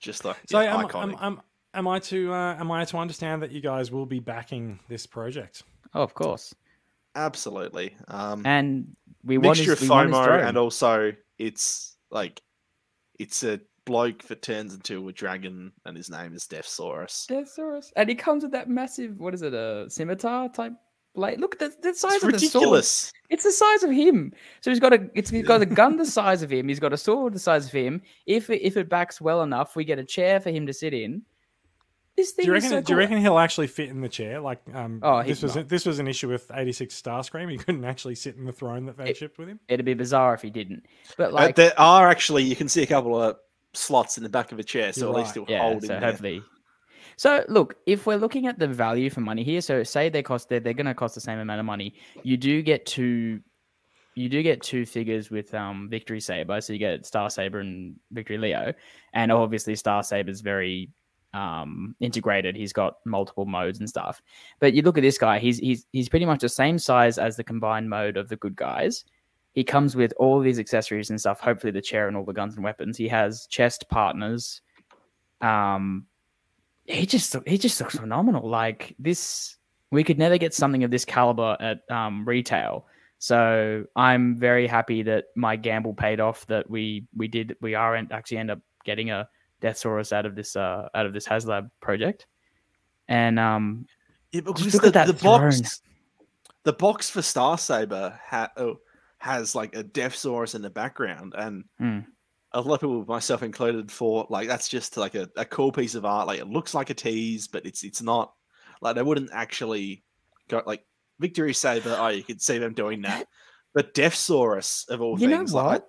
[0.00, 1.12] just like So yeah, am, iconic.
[1.12, 1.42] am, am,
[1.74, 5.06] am I to uh, am I to understand that you guys will be backing this
[5.06, 5.62] project?
[5.94, 6.52] oh, of course.
[7.14, 7.94] Absolutely.
[8.08, 12.42] Um, And we want mixture his, of want his FOMO and also it's like
[13.16, 17.26] it's a bloke that turns into a dragon and his name is Deathsaurus.
[17.26, 20.72] Deathsaurus, and he comes with that massive, what is it, a scimitar type
[21.14, 21.40] blade?
[21.40, 22.84] Look at the, the size It's of the sword.
[23.30, 24.32] It's the size of him.
[24.60, 26.68] So he's got a it's he's got a gun the size of him.
[26.68, 28.02] He's got a sword the size of him.
[28.26, 30.94] If it, if it backs well enough, we get a chair for him to sit
[30.94, 31.22] in.
[32.14, 32.68] This thing Do you reckon?
[32.68, 34.38] so do you reckon he'll actually fit in the chair?
[34.38, 35.62] Like, um, Oh, this was no.
[35.62, 37.50] this was an issue with eighty six Starscream.
[37.50, 39.58] He couldn't actually sit in the throne that they It- shipped with him.
[39.66, 40.84] It'd be bizarre if he didn't.
[41.16, 43.36] But Uh, like, there are actually you can see a couple of
[43.74, 45.42] slots in the back of a chair, so You're at least right.
[45.42, 45.62] it'll yeah.
[45.62, 46.10] hold So in there.
[46.10, 46.42] hopefully.
[47.16, 50.48] So look, if we're looking at the value for money here, so say they cost
[50.48, 51.94] they're, they're going to cost the same amount of money.
[52.22, 53.40] You do get two,
[54.14, 56.60] you do get two figures with um Victory Saber.
[56.60, 58.72] So you get Star Saber and Victory Leo,
[59.12, 60.90] and obviously Star Saber's very
[61.34, 62.56] um integrated.
[62.56, 64.20] He's got multiple modes and stuff.
[64.60, 67.36] But you look at this guy, he's he's he's pretty much the same size as
[67.36, 69.04] the combined mode of the good guys.
[69.52, 71.40] He comes with all these accessories and stuff.
[71.40, 72.96] Hopefully, the chair and all the guns and weapons.
[72.96, 74.62] He has chest partners.
[75.40, 76.06] Um,
[76.84, 78.48] he just he just looks phenomenal.
[78.48, 79.56] Like this,
[79.90, 82.86] we could never get something of this caliber at um, retail.
[83.18, 86.46] So I'm very happy that my gamble paid off.
[86.46, 89.28] That we we did we are actually end up getting a
[89.60, 92.26] Death Deathsaurus out of this uh out of this HasLab project.
[93.08, 93.86] And um,
[94.32, 95.82] Yeah, but Just because look the, at that the box,
[96.64, 98.80] the box for Star Saber ha- oh,
[99.22, 102.00] has like a Deathsaurus in the background, and Hmm.
[102.52, 105.94] a lot of people, myself included, thought like that's just like a, a cool piece
[105.94, 106.26] of art.
[106.26, 108.32] Like it looks like a tease, but it's it's not.
[108.80, 110.02] Like they wouldn't actually
[110.48, 110.84] go like
[111.20, 111.96] Victory Saber.
[111.98, 113.26] Oh, you could see them doing that,
[113.74, 115.66] but Deathsaurus of all you know things, what?
[115.66, 115.84] like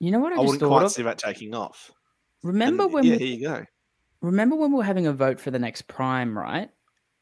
[0.00, 0.92] you know what I, I, wouldn't quite of.
[0.92, 1.90] see that taking off.
[2.42, 3.64] Remember And, when yeah, we, here you go.
[4.22, 6.70] remember when we were having a vote for the next Prime, right?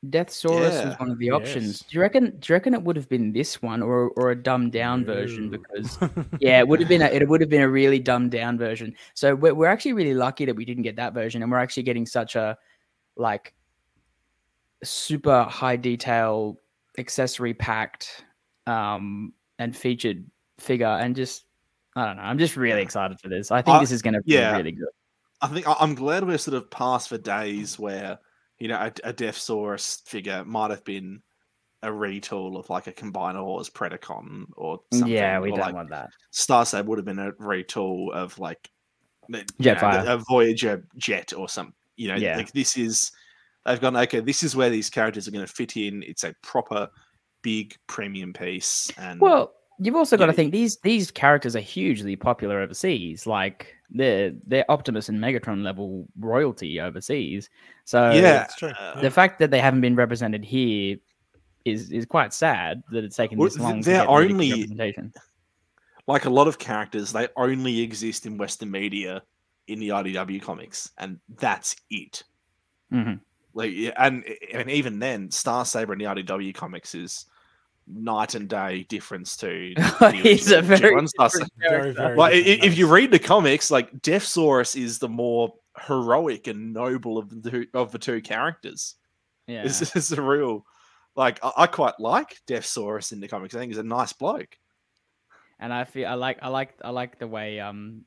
[0.09, 0.97] Deathsaurus was Yeah.
[0.97, 1.35] one of the Yes.
[1.35, 1.81] options.
[1.81, 2.31] Do you reckon?
[2.39, 5.51] Do you reckon it would have been this one or or a dumbed down version?
[5.51, 5.99] Because
[6.41, 8.95] yeah, it would have been a, it would have been a really dumbed down version.
[9.13, 11.83] So we're we're actually really lucky that we didn't get that version, and we're actually
[11.83, 12.57] getting such a
[13.17, 13.53] like
[14.83, 16.59] super high detail
[16.99, 18.25] accessory packed
[18.67, 20.25] um and featured
[20.59, 21.45] figure, and just
[21.95, 22.23] I don't know.
[22.23, 23.51] I'm just really excited for this.
[23.51, 24.57] I think I- this is going to be yeah.
[24.57, 24.89] really good.
[25.43, 28.19] I think I'm glad we're sort of past for days where
[28.61, 31.21] you know a, a Deathsaurus figure might have been
[31.83, 35.09] a retool of like a Combiner Wars Predacon or something.
[35.11, 36.11] Yeah, we or don't like want that.
[36.31, 38.71] Star Saber would have been a retool of like
[39.61, 40.07] Jetfire.
[40.07, 41.73] a Voyager jet or some.
[41.97, 42.37] You know, Yeah.
[42.37, 43.11] like this is
[43.65, 44.21] they've gone okay.
[44.21, 46.03] This is where these characters are going to fit in.
[46.03, 46.89] It's a proper
[47.43, 48.91] big premium piece.
[48.99, 53.27] And Well, you've also got to think these these characters are hugely popular overseas.
[53.27, 57.51] Like they're they're Optimus and Megatron level royalty overseas.
[57.85, 58.71] So yeah, it's true.
[58.71, 60.97] uh, the fact that they haven't been represented here
[61.65, 63.81] is is quite sad that it's taken Well, this long.
[63.83, 65.13] to they're get only- representation.
[66.07, 69.23] like a lot of characters, they only exist in Western media
[69.69, 72.25] in the IDW comics, and that's it.
[72.93, 73.21] Mhm.
[73.55, 77.27] Like, and and even then, Star Saber in the IDW comics is
[77.93, 79.73] night and day difference to.
[79.77, 81.71] the He's a very G1 Star different Saber.
[81.71, 85.55] Very, very Like, i- i- if you read the comics, like Deathsaurus is the more
[85.87, 88.97] heroic and noble of the two, of the two characters.
[89.47, 89.63] Yeah.
[89.65, 90.65] This is a real,
[91.17, 93.55] like, I, I quite like Deathsaurus in the comics.
[93.55, 94.57] I think he's a nice bloke.
[95.59, 98.05] and I feel I like I like I like the way um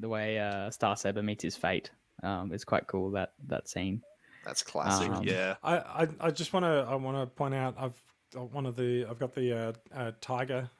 [0.00, 1.90] the way uh Star Saber meets his fate.
[2.22, 4.02] Um, it's quite cool that that scene.
[4.44, 5.10] That's classic.
[5.10, 5.54] Um, yeah.
[5.62, 7.94] I, I, I just want to I want to point out I've got
[8.34, 10.70] one of the I've got the uh, uh, tiger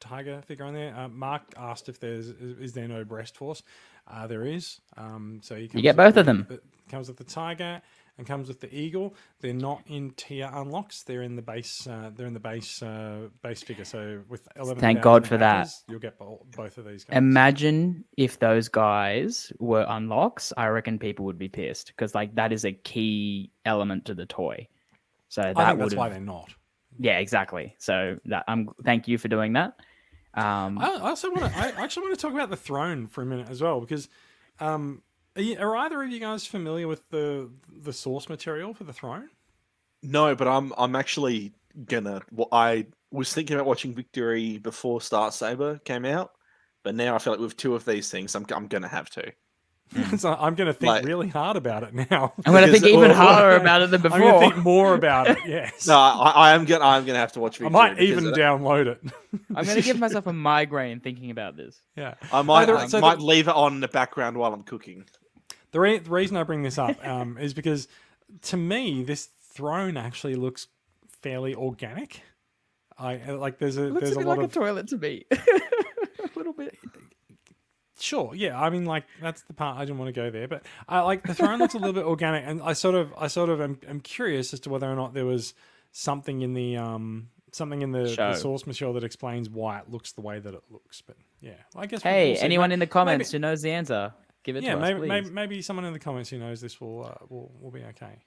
[0.00, 0.94] tiger figure on there.
[0.94, 3.62] Uh, Mark asked if there's is, is there no breast force.
[4.06, 4.80] Uh, there is.
[4.96, 6.46] Um, so you, get both of them.
[6.50, 7.80] It comes with the tiger
[8.18, 9.14] and comes with the eagle.
[9.40, 11.04] They're not in tier unlocks.
[11.04, 11.86] They're in the base.
[11.86, 13.84] Uh, they're in the base uh, base figure.
[13.84, 14.80] So with eleven.
[14.80, 15.68] Thank God for that.
[15.88, 17.04] You'll get both of these.
[17.04, 17.16] Guys.
[17.16, 20.52] Imagine if those guys were unlocks.
[20.56, 24.26] I reckon people would be pissed because like that is a key element to the
[24.26, 24.66] toy.
[25.28, 26.52] So that I think would that's why they're not.
[26.98, 27.74] Yeah exactly.
[27.78, 29.76] So that I'm thank you for doing that.
[30.34, 31.58] Um, I I also want to.
[31.58, 34.08] I actually want to talk about the throne for a minute as well because,
[34.60, 35.02] um,
[35.36, 37.50] are, you, are either of you guys familiar with the
[37.82, 39.28] the source material for the throne?
[40.02, 41.52] No, but I'm I'm actually
[41.86, 42.22] gonna.
[42.30, 46.32] Well, I was thinking about watching Victory before Star Saber came out,
[46.82, 49.32] but now I feel like with two of these things, I'm I'm gonna have to.
[50.18, 52.32] so I'm going to think Like- really hard about it now.
[52.46, 54.16] I'm gonna think even well, well, harder about it than before.
[54.18, 55.38] I'm going to think more about it.
[55.46, 55.86] Yes.
[55.86, 57.66] No, I, I am gonna I'm gonna have to watch it.
[57.66, 59.00] I might even it- download it.
[59.54, 61.80] I'm gonna give myself a migraine thinking about this.
[61.96, 62.14] yeah.
[62.32, 64.62] I might the- I so the- might leave it on in the background while I'm
[64.62, 65.04] cooking.
[65.72, 67.88] The, re- the reason I bring this up um, is because
[68.42, 70.68] to me this throne actually looks
[71.22, 72.22] fairly organic.
[72.98, 75.24] I uh, like there's a there's a lot like of a toilet to me.
[75.30, 75.38] a
[76.36, 76.78] little bit.
[78.02, 78.60] Sure, yeah.
[78.60, 81.22] I mean, like that's the part I didn't want to go there, but I like
[81.22, 83.78] the throne looks a little bit organic, and I sort of, I sort of am,
[83.86, 85.54] am curious as to whether or not there was
[85.92, 90.12] something in the um something in the, the source material that explains why it looks
[90.12, 91.00] the way that it looks.
[91.00, 92.02] But yeah, I guess.
[92.02, 94.78] Hey, we'll anyone Ma- in the comments who knows the answer, give it yeah, to
[94.78, 95.08] us, maybe, please.
[95.08, 98.24] maybe maybe someone in the comments who knows this will uh, will will be okay.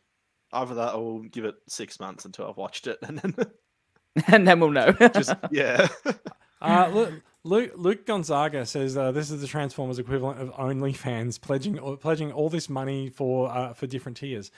[0.54, 3.36] Either that, or we'll give it six months until I've watched it, and then
[4.28, 4.94] and then we'll know.
[5.14, 5.90] just yeah.
[6.62, 7.14] Uh, Luke,
[7.46, 12.50] Luke, Luke Gonzaga says uh, this is the Transformers equivalent of OnlyFans pledging pledging all
[12.50, 14.50] this money for uh, for different tiers.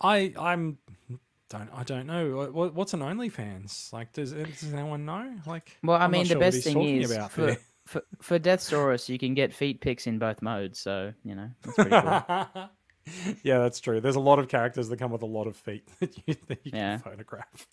[0.00, 0.78] I I'm
[1.50, 4.14] don't I don't know what, what's an OnlyFans like.
[4.14, 5.34] Does does anyone know?
[5.46, 7.58] Like, well, I I'm mean, the sure best thing is about for, there.
[7.84, 10.78] for for Deathsaurus, you can get feet pics in both modes.
[10.78, 12.70] So you know, that's pretty cool.
[13.42, 14.00] yeah, that's true.
[14.00, 16.58] There's a lot of characters that come with a lot of feet that you, that
[16.64, 16.98] you Yeah.
[16.98, 17.66] can photograph.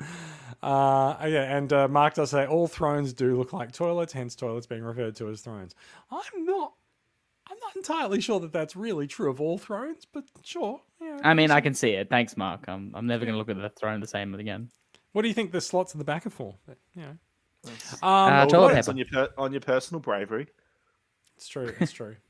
[0.62, 4.66] Uh, yeah, and uh, Mark does say all thrones do look like toilets, hence toilets
[4.66, 5.74] being referred to as thrones.
[6.10, 6.72] I'm not,
[7.50, 10.80] I'm not entirely sure that that's really true of all thrones, but sure.
[11.00, 12.08] Yeah, I mean, I can see it.
[12.08, 12.64] Thanks, Mark.
[12.68, 14.70] I'm I'm never gonna look at the throne the same again.
[15.12, 16.54] What do you think the slots in the back are for?
[16.66, 17.16] But, you know.
[17.66, 18.06] Um, Uh,
[18.42, 18.90] All toilet paper.
[18.90, 20.46] on your per- on your personal bravery.
[21.36, 21.74] It's true.
[21.80, 22.16] It's true.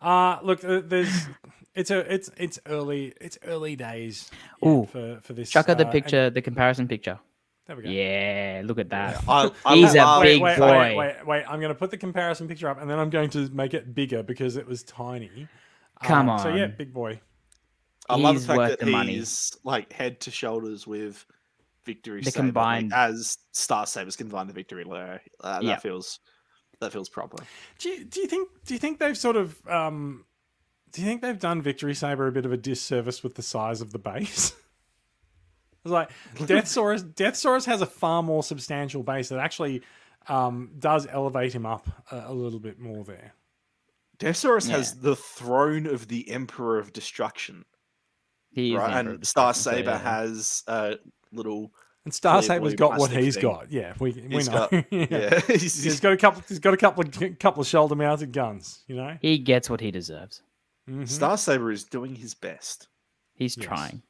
[0.00, 1.28] Uh look, uh, there's
[1.74, 4.28] it's a it's it's early it's early days
[4.60, 4.84] yeah, Ooh.
[4.86, 5.50] for for this.
[5.50, 7.18] Chuck out the uh, and- picture, the comparison picture.
[7.66, 7.88] There we go.
[7.90, 9.24] Yeah, look at that.
[9.26, 10.66] I, I He's a love- big wait, boy.
[10.78, 11.44] Wait, wait, wait.
[11.48, 13.94] I'm going to put the comparison picture up, and then I'm going to make it
[13.94, 15.48] bigger because it was tiny.
[16.02, 17.20] Come Um, So yeah, big boy.
[18.08, 19.14] I love He's the fact worth that the money.
[19.14, 21.24] he's like head to shoulders with
[21.86, 25.18] Victory The Saber, like, combined- as Star Sabers combine the Victory Leo.
[25.40, 25.70] Uh, Yeah.
[25.70, 26.18] That feels
[26.80, 27.38] that feels proper.
[27.78, 30.26] Do you, do you think do you think they've sort of um,
[30.92, 33.80] do you think they've done Victory Saber a bit of a disservice with the size
[33.80, 34.52] of the base?
[35.84, 37.02] it's like Deathsaurus.
[37.14, 39.82] Deathsaurus has a far more substantial base that actually
[40.28, 43.34] um, does elevate him up a, a little bit more there.
[44.18, 44.76] Deathsaurus Yeah.
[44.76, 47.64] has the throne of the Emperor of Destruction,
[48.50, 48.96] He is right?
[48.96, 49.98] Emperor And Star Destruction, so Saber yeah.
[49.98, 50.96] has a
[51.32, 51.72] little.
[52.04, 53.42] And Star Clear Saber's blue got what plastic he's thing.
[53.42, 53.72] got.
[53.72, 54.68] Yeah, we we He's know.
[54.70, 56.42] got, yeah, he's, he's got a couple.
[56.48, 58.84] He's got a couple of couple of shoulder mounted guns.
[58.86, 59.16] You know.
[59.20, 60.42] He gets what he deserves.
[60.88, 61.08] Mhm.
[61.08, 62.88] Star Saber is doing his best.
[63.34, 63.66] He's Yes.
[63.66, 64.02] trying.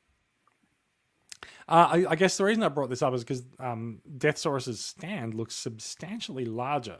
[1.68, 5.34] Uh, I, I guess the reason I brought this up is because um, Deathsaurus's stand
[5.34, 6.98] looks substantially larger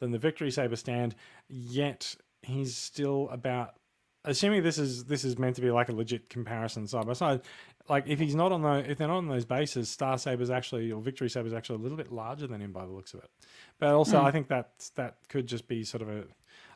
[0.00, 1.14] than the Victory Saber stand,
[1.48, 3.74] yet he's still about
[4.26, 7.40] assuming this is this is meant to be like a legit comparison side by side,
[7.88, 10.92] like if he's not on the if they're not on those bases, Star Saber's actually
[10.92, 13.30] or Victory Saber's actually a little bit larger than him by the looks of it.
[13.78, 16.24] But also, I think that that could just be sort of a.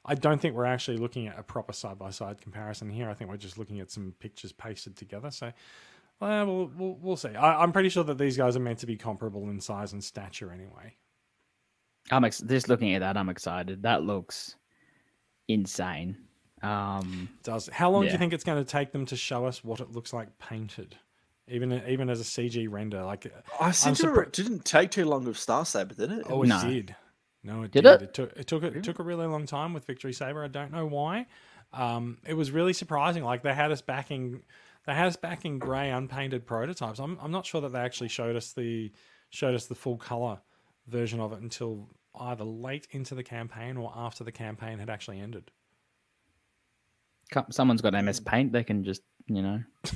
[0.04, 3.10] I don't think we're actually looking at a proper side by side comparison here.
[3.10, 5.30] I think we're just looking at some pictures pasted together.
[5.30, 5.52] So,
[6.20, 7.30] well, we'll we'll, we'll see.
[7.34, 10.02] I, I'm pretty sure that these guys are meant to be comparable in size and
[10.02, 10.96] stature anyway.
[12.10, 13.16] I'm ex- just looking at that.
[13.16, 13.82] I'm excited.
[13.82, 14.56] That looks
[15.48, 16.16] insane.
[16.62, 17.68] Um, does.
[17.72, 19.92] How long do you think it's going to take them to show us what it
[19.92, 20.94] looks like painted,
[21.48, 23.02] even even as a CG render?
[23.02, 26.26] Like, I seem to surpri- it didn't take too long with Star Saber, did it?
[26.28, 26.62] oh, it No.
[26.62, 26.94] did.
[27.42, 28.02] No, it Did did.
[28.02, 28.12] it?
[28.14, 30.44] took it took it took a really long time with Victory Saber.
[30.44, 31.26] I don't know why.
[31.72, 33.24] Um, it was really surprising.
[33.24, 34.42] Like they had us backing,
[34.86, 36.98] they had us backing grey unpainted prototypes.
[36.98, 38.92] I'm I'm not sure that they actually showed us the
[39.30, 40.40] showed us the full color
[40.86, 45.20] version of it until either late into the campaign or after the campaign had actually
[45.20, 45.50] ended.
[47.50, 48.52] someone's got MS Paint.
[48.52, 49.62] They can just, you know,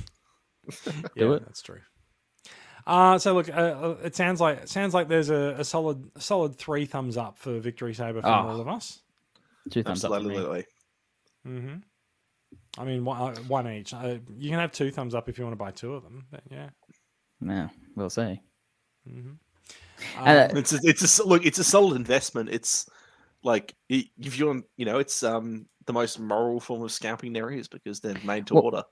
[1.15, 1.45] yeah, it.
[1.45, 1.81] That's true.
[2.87, 6.09] Uh, so look, uh, uh, it sounds like it sounds like there's a, a solid
[6.19, 8.49] solid three thumbs up for Victory Saber from Oh.
[8.49, 9.01] all of us.
[9.71, 10.13] two thumbs up.
[10.13, 10.35] for me.
[10.35, 10.65] Absolutely.
[11.43, 11.73] hmm
[12.77, 13.93] I mean, one, uh, one each.
[13.93, 16.25] Uh, you can have two thumbs up if you want to buy two of them.
[16.31, 16.69] But yeah.
[17.41, 18.41] Yeah, we'll see.
[19.07, 19.31] hmm
[20.17, 21.45] And, uh, It's a, it's a s- look.
[21.45, 22.49] It's a solid investment.
[22.49, 22.89] It's
[23.43, 27.31] like i- if you want, you know, it's um the most moral form of scalping
[27.31, 28.83] there is because they're made to Well- order.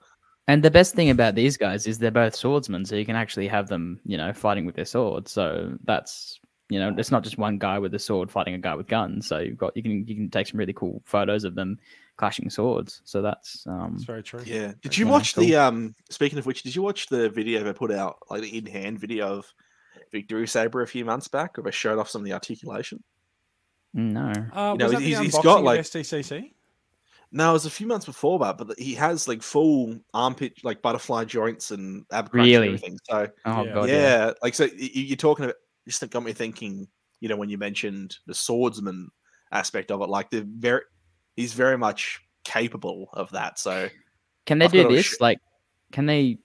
[0.47, 3.47] And the best thing about these guys is they're both swordsmen, so you can actually
[3.47, 5.31] have them, you know, fighting with their swords.
[5.31, 6.37] So that's,
[6.69, 9.25] you know, it's not just one guy with a sword fighting a guy with guns.
[9.27, 11.79] So you've got you can you can take some really cool photos of them
[12.17, 13.01] clashing swords.
[13.05, 14.41] So that's um It's very true.
[14.45, 14.73] Yeah.
[14.81, 15.43] Did you watch cool.
[15.45, 15.95] the um?
[16.09, 19.37] Speaking of which, did you watch the video they put out, like the in-hand video
[19.37, 19.51] of
[20.11, 23.03] Victory Saber a few months back, where they showed off some of the articulation?
[23.93, 24.31] no.
[24.53, 26.53] Uh, You know, was that he's- the he's unboxing got, like- SDCC?
[27.35, 30.83] No, it was a few months before that, but he has like full armpit, like
[30.83, 32.67] butterfly joints and ab crunch Really?
[32.67, 32.99] and everything.
[33.09, 33.73] So Oh Yeah.
[33.73, 33.95] god, yeah,
[34.27, 34.33] yeah.
[34.43, 35.55] like so y- y- you're talking about
[35.87, 36.87] just got me thinking.
[37.21, 39.09] You know, when you mentioned the swordsman
[39.51, 40.81] aspect of it, like the very,
[41.35, 43.59] he's very much capable of that.
[43.59, 43.89] So
[44.45, 45.05] Can they I've do this?
[45.05, 45.39] sh- Like,
[45.91, 46.37] can they?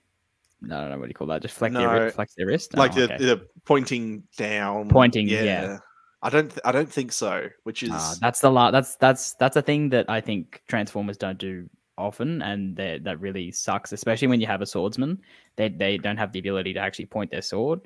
[0.63, 1.41] I don't know what do you call that.
[1.41, 1.93] Just flex their No.
[2.03, 2.73] wrist, flex their wrist.
[2.75, 3.17] like Oh, the, okay.
[3.25, 5.77] the pointing down, Pointing, yeah.
[6.21, 7.47] I don't, th- I don't think so.
[7.63, 11.15] Which is Ah, that's the la- That's that's that's a thing that I think Transformers
[11.15, 13.93] don't do often, and that that really sucks.
[13.93, 15.21] Especially when you have a swordsman,
[15.55, 17.79] they they don't have the ability to actually point their sword.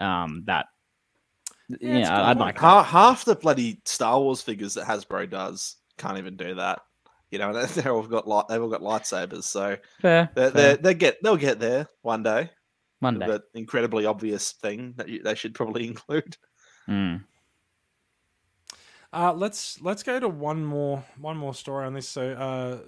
[0.00, 0.66] Um, that
[1.68, 2.58] Yeah, yeah, it's a good I'd like.
[2.58, 6.80] half, half the bloody Star Wars figures that Hasbro does can't even do that.
[7.30, 10.76] You know, they've all got light, they've all got lightsabers, so Fair, they fair.
[10.76, 12.50] they they get they'll get there one day.
[13.00, 13.26] One day.
[13.26, 16.36] That incredibly obvious thing that you, they should probably include.
[16.88, 17.24] Mm.
[19.12, 22.08] Uh, let's let's go to one more one more story on this.
[22.08, 22.78] So uh,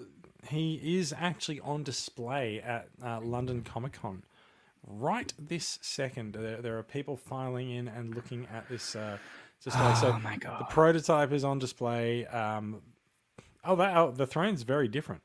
[0.48, 4.22] he is actually on display at uh, London Comic Con
[4.86, 6.34] right this second.
[6.34, 9.18] There, there are people filing in and looking at this uh,
[9.62, 9.94] display.
[9.94, 12.26] so Oh my the prototype is on display.
[12.26, 12.82] Um,
[13.68, 15.22] oh, that oh, the throne's very different.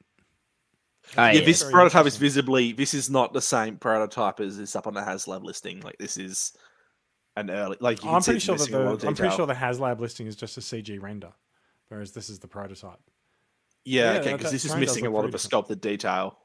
[1.17, 1.45] Oh, yeah, yeah.
[1.45, 2.71] this prototype is visibly.
[2.71, 5.81] This is not the same prototype as this up on the HasLab listing.
[5.81, 6.53] Like this is
[7.35, 7.77] an early.
[7.79, 9.53] Like you can I'm pretty sure that missing a lot the I'm pretty sure the
[9.53, 11.33] HasLab listing is just a CG render,
[11.89, 12.99] whereas this is the prototype.
[13.85, 16.37] Yeah, Yeah, okay, because this is missing a lot of the sculpted detail.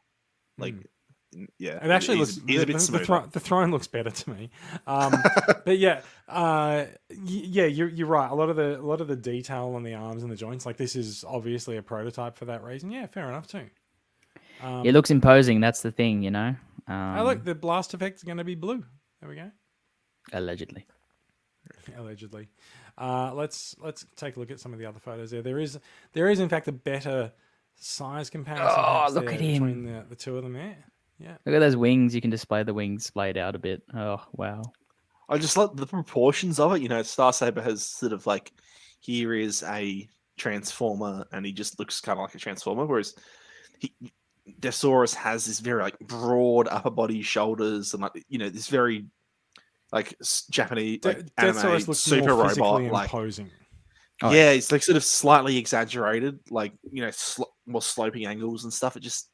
[0.57, 0.87] Like, Mm.
[1.35, 3.29] N- yeah, It actually is- looks is the, a bit the, the, smoother.
[3.33, 4.51] the throne looks better to me.
[4.87, 5.15] Um,
[5.65, 8.31] but yeah, uh, yeah, you're, you're right.
[8.31, 10.67] A lot of the a lot of the detail on the arms and the joints,
[10.67, 12.91] like this, is obviously a prototype for that reason.
[12.91, 13.67] Yeah, fair enough too.
[14.63, 15.61] Um, It looks imposing.
[15.61, 16.57] That's the thing, you know.
[16.87, 18.85] Um, oh look, the blast effect is going to be blue.
[19.21, 19.51] There we go.
[20.33, 20.87] allegedly.
[21.99, 22.49] Allegedly.
[22.97, 25.43] Uh, let's let's take a look at some of the other photos there.
[25.43, 25.79] There is
[26.13, 27.33] there is in fact a better
[27.77, 28.67] size comparison.
[28.77, 29.65] Oh, look at him.
[29.65, 30.77] between the, the two of them there.
[31.19, 31.37] Yeah.
[31.45, 32.15] Look at those wings.
[32.15, 33.83] You can display the wings splayed out a bit.
[33.95, 34.63] Oh wow.
[35.29, 36.83] I just like the proportions of it.
[36.83, 38.53] You know, Star Saber has sort of like
[39.01, 43.15] here is a transformer, and he just looks kind of like a transformer, whereas
[43.79, 43.93] he,
[44.61, 49.07] Deathsaurus has this very like broad upper body, shoulders, and like you know this very
[49.93, 50.15] like
[50.51, 52.83] Japanese De- like, Death anime looks super more robot.
[52.83, 53.51] Like imposing.
[54.23, 58.65] Oh, yeah, it's like sort of slightly exaggerated, like you know, sl- more sloping angles
[58.65, 58.97] and stuff.
[58.97, 59.31] It just,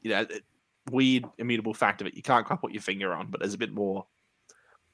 [0.00, 0.42] you know, it,
[0.90, 2.14] weird immutable fact of it.
[2.14, 4.06] You can't quite put your finger on, but there's a bit more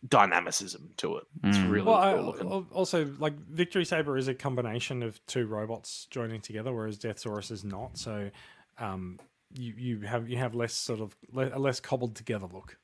[0.09, 1.25] dynamicism to it.
[1.45, 1.71] It's Mm.
[1.71, 2.49] really Well, I, cool looking.
[2.73, 7.65] also like Victory Saber is a combination of two robots joining together, whereas Deathsaurus is
[7.65, 7.99] not.
[7.99, 8.31] So,
[8.79, 9.19] um,
[9.53, 12.79] you you have you have less sort of le- a less cobbled together look.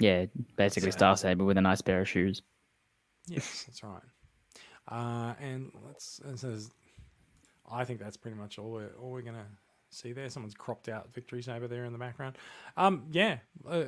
[0.00, 0.26] Yeah,
[0.56, 2.42] basically So- Star Saber with a nice pair of shoes.
[3.26, 4.02] Yes, that's right.
[4.88, 6.70] Uh, and let's it says,
[7.70, 9.46] I think that's pretty much all we're all we're gonna
[9.90, 10.28] see there.
[10.30, 12.36] Someone's cropped out Victory Saber there in the background.
[12.76, 13.38] Um, yeah,
[13.68, 13.84] uh,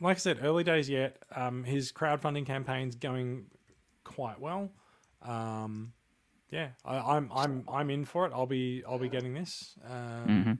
[0.00, 1.22] like I said, early days yet.
[1.34, 3.46] Um, his crowdfunding campaign's going
[4.04, 4.70] quite well.
[5.22, 5.92] Um,
[6.50, 8.32] yeah, I, I'm I'm I'm in for it.
[8.34, 9.74] I'll be I'll be getting this.
[9.84, 10.58] Um, Mhm.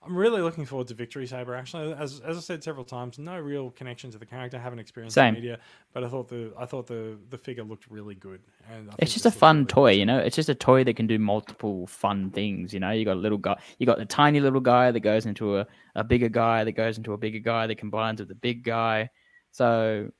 [0.00, 1.54] I'm really looking forward to Victory Saber.
[1.56, 4.56] Actually, as as I said several times, no real connection to the character.
[4.56, 5.34] I Haven't experienced Same.
[5.34, 5.58] the media,
[5.92, 8.40] but I thought the I thought the the figure looked really good.
[8.72, 9.98] And I It's just a fun really toy, awesome.
[9.98, 10.18] you know.
[10.18, 12.72] It's just a toy that can do multiple fun things.
[12.72, 15.26] You know, you got a little guy, you got the tiny little guy that goes
[15.26, 18.36] into a, a bigger guy that goes into a bigger guy that combines with the
[18.36, 19.10] big guy.
[19.50, 20.10] So,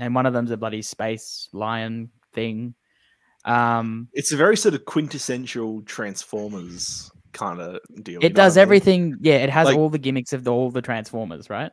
[0.00, 2.74] and one of them's a bloody space lion thing.
[3.44, 8.18] Um, It's a very sort of quintessential Transformers kind of deal.
[8.20, 8.62] it know what does I mean?
[8.62, 9.16] everything.
[9.20, 11.72] Yeah, it has Like- all the gimmicks of the, all the Transformers, right?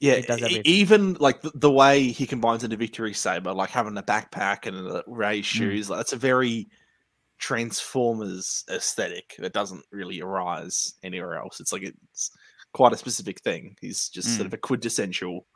[0.00, 0.62] Yeah, it does everything.
[0.64, 4.76] even like the, the way he combines into Victory Saber, like having a backpack and
[4.76, 5.58] a raised Mm.
[5.58, 6.68] shoes, like that's a very
[7.38, 11.60] Transformers aesthetic that doesn't really arise anywhere else.
[11.60, 12.30] It's like it's
[12.72, 13.76] quite a specific thing.
[13.80, 14.46] He's just sort Mm.
[14.46, 15.46] of a quintessential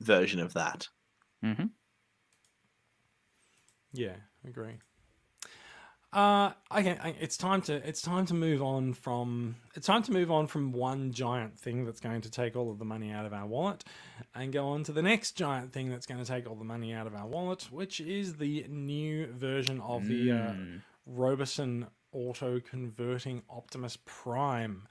[0.00, 0.88] version of that.
[1.42, 1.66] hmm
[3.92, 4.78] Yeah, agree.
[6.14, 10.30] Uh, okay, it's time to it's time to move on from it's time to move
[10.30, 13.32] on from one giant thing that's going to take all of the money out of
[13.32, 13.82] our wallet,
[14.32, 16.92] and go on to the next giant thing that's going to take all the money
[16.92, 20.82] out of our wallet, which is the new version of the uh, Mm.
[21.10, 24.86] Robosen auto converting Optimus Prime.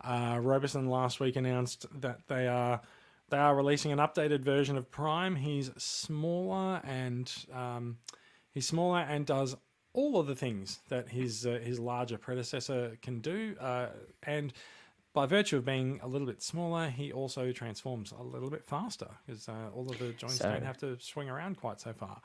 [0.00, 2.80] Uh, Robosen last week announced that they are
[3.30, 5.36] they are releasing an updated version of Prime.
[5.36, 7.98] He's smaller and um,
[8.50, 9.56] he's smaller and does
[9.94, 13.56] all of the things that his uh, his larger predecessor can do.
[13.58, 13.88] Uh,
[14.24, 14.52] and
[15.14, 19.08] by virtue of being a little bit smaller, he also transforms a little bit faster
[19.26, 22.20] because uh, all of the joints So- don't have to swing around quite so far.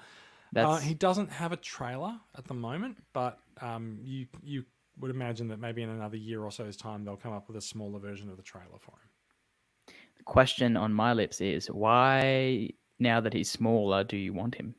[0.52, 4.66] That's Uh, he doesn't have a trailer at the moment, but um, you you
[5.00, 7.62] would imagine that maybe in another year or so's time they'll come up with a
[7.62, 9.94] smaller version of the trailer for him.
[10.18, 14.76] the question on my lips is why now that he's smaller do you want him?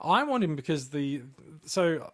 [0.00, 1.22] I want him because the
[1.64, 2.12] so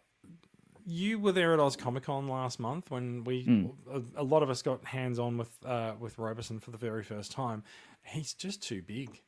[0.85, 3.73] you were there at Oz Comic Con last month when we Mm.
[4.17, 7.05] a, a lot of us got hands on with uh, with Robosen for the very
[7.05, 7.63] first time.
[8.05, 9.23] He's just too big.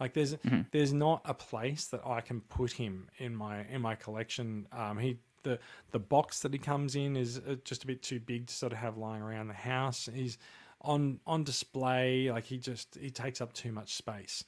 [0.00, 0.66] Like there's Mhm.
[0.70, 4.66] there's not a place that I can put him in my in my collection.
[4.72, 5.58] Um, he the
[5.92, 8.72] the box that he comes in is uh, just a bit too big to sort
[8.72, 10.08] of have lying around the house.
[10.12, 10.36] He's
[10.80, 14.44] on on display like he just he takes up too much space.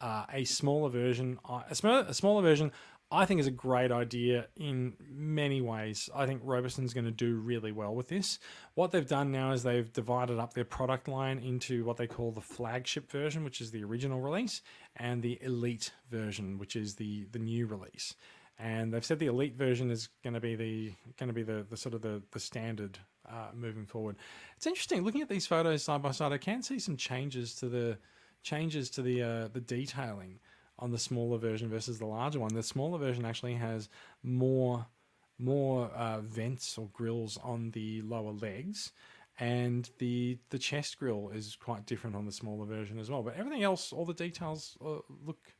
[0.00, 1.38] Uh, a smaller version,
[1.68, 2.72] a smaller, a smaller version,
[3.12, 6.08] I think is a great idea in many ways.
[6.14, 8.38] I think Robosen's going to do really well with this.
[8.74, 12.30] What they've done now is they've divided up their product line into what they call
[12.30, 14.62] the flagship version, which is the original release,
[14.94, 18.14] and the elite version, which is the the new release.
[18.58, 21.66] And they've said the elite version is going to be the going to be the,
[21.68, 22.98] the sort of the the standard
[23.28, 24.16] uh, moving forward.
[24.56, 26.32] It's interesting looking at these photos side by side.
[26.32, 27.98] I can see some changes to the
[28.42, 30.38] changes to the uh, the detailing
[30.78, 32.54] on the smaller version versus the larger one.
[32.54, 33.88] The smaller version actually has
[34.22, 34.86] more
[35.38, 38.92] more uh, vents or grills on the lower legs,
[39.38, 43.22] and the the chest grill is quite different on the smaller version as well.
[43.22, 45.54] But everything else, all the details uh, look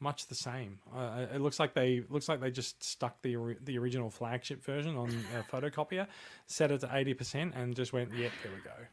[0.00, 0.78] much the same.
[0.94, 4.96] Uh, it looks like they looks like they just stuck the the original flagship version
[4.96, 6.06] on a photocopier,
[6.46, 8.86] set it to eighty percent, and just went, "Yep, there we go."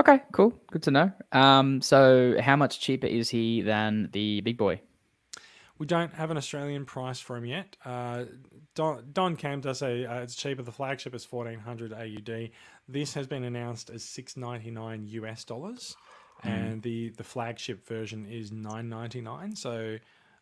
[0.00, 0.52] Okay, cool.
[0.70, 1.12] Good to know.
[1.32, 4.80] Um, so how much cheaper is he than the big boy?
[5.78, 7.76] We don't have an Australian price for him yet.
[7.84, 8.24] Uh,
[8.74, 10.62] Don, Don Cam does say uh, it's cheaper.
[10.62, 12.50] The flagship is fourteen hundred AUD.
[12.88, 15.96] This has been announced as six ninety nine US dollars,
[16.42, 19.56] and the the flagship version is nine ninety nine.
[19.56, 19.98] So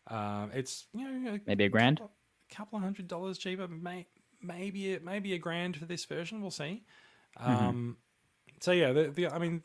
[0.07, 1.97] uh, it's you know a Maybe a grand?
[1.97, 2.11] couple,
[2.51, 3.67] couple of hundred dollars cheaper.
[3.67, 4.05] May,
[4.41, 6.41] maybe a, maybe a grand for this version.
[6.41, 6.83] We'll see.
[7.37, 7.97] Um,
[8.63, 9.61] so yeah, the, the I mean,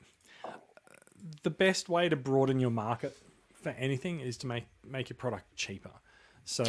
[1.44, 3.16] the best way to broaden your market
[3.54, 5.92] for anything is to make make your product cheaper.
[6.44, 6.64] So,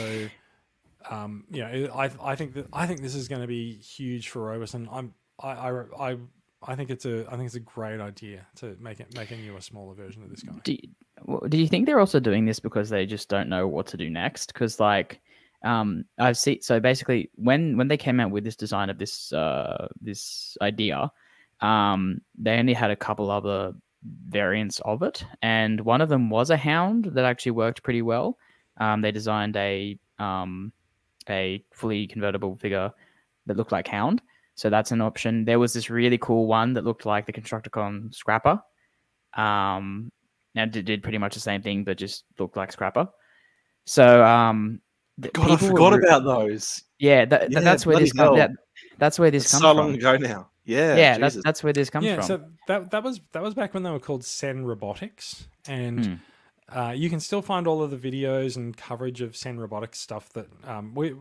[1.09, 4.29] um, you know, I I think that I think this is going to be huge
[4.29, 4.87] for Robosen.
[4.91, 6.17] I'm I, I I
[6.61, 9.61] I think it's a I think it's a great idea to make it make a
[9.61, 10.53] smaller version of this guy.
[10.63, 13.87] Do you, do you think they're also doing this because they just don't know what
[13.87, 14.53] to do next?
[14.53, 15.19] Because like,
[15.65, 19.33] um, I've seen so basically when when they came out with this design of this
[19.33, 21.11] uh this idea,
[21.61, 23.73] um, they only had a couple other
[24.29, 28.37] variants of it, and one of them was a hound that actually worked pretty well.
[28.77, 30.71] Um, they designed a um
[31.29, 32.91] a fully convertible figure
[33.45, 34.21] that looked like hound.
[34.55, 35.45] So that's an option.
[35.45, 38.61] There was this really cool one that looked like the Constructicon Scrapper.
[39.37, 40.11] Um,
[40.55, 43.07] and it did pretty much the same thing, but just looked like Scrapper.
[43.85, 44.81] So um,
[45.21, 46.83] God, I people were forgot about those.
[46.97, 48.47] Yeah, that, Yeah, that's where this bloody com- hell.
[48.47, 48.51] that,
[48.97, 49.77] that's where this It's comes so from.
[49.77, 50.49] long ago now.
[50.69, 51.43] Yeah, yeah, that's Jesus.
[51.43, 52.09] that's where this comes from.
[52.09, 52.23] yeah, from.
[52.27, 56.77] so that that was that was back when they were called Sen Robotics, and Hmm.
[56.77, 60.31] uh, you can still find all of the videos and coverage of Sen Robotics stuff
[60.33, 61.15] that um, we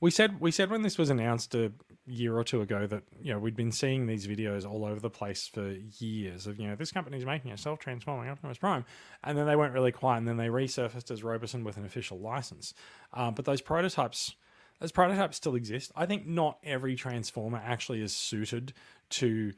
[0.00, 1.72] we said we said when this was announced a
[2.06, 5.10] year or two ago that you know we'd been seeing these videos all over the
[5.10, 8.84] place for years of you know this company's making a self-transforming Optimus Prime,
[9.22, 12.18] and then they went really quiet, and then they resurfaced as Robosen with an official
[12.18, 12.74] license,
[13.14, 14.34] uh, but those prototypes.
[14.80, 15.92] Those prototypes still exist.
[15.94, 18.72] I think not every transformer actually is suited
[19.10, 19.52] to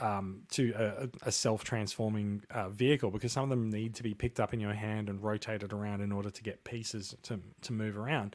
[0.00, 4.14] um, to a, a self transforming uh, vehicle because some of them need to be
[4.14, 7.72] picked up in your hand and rotated around in order to get pieces to, to
[7.72, 8.34] move around.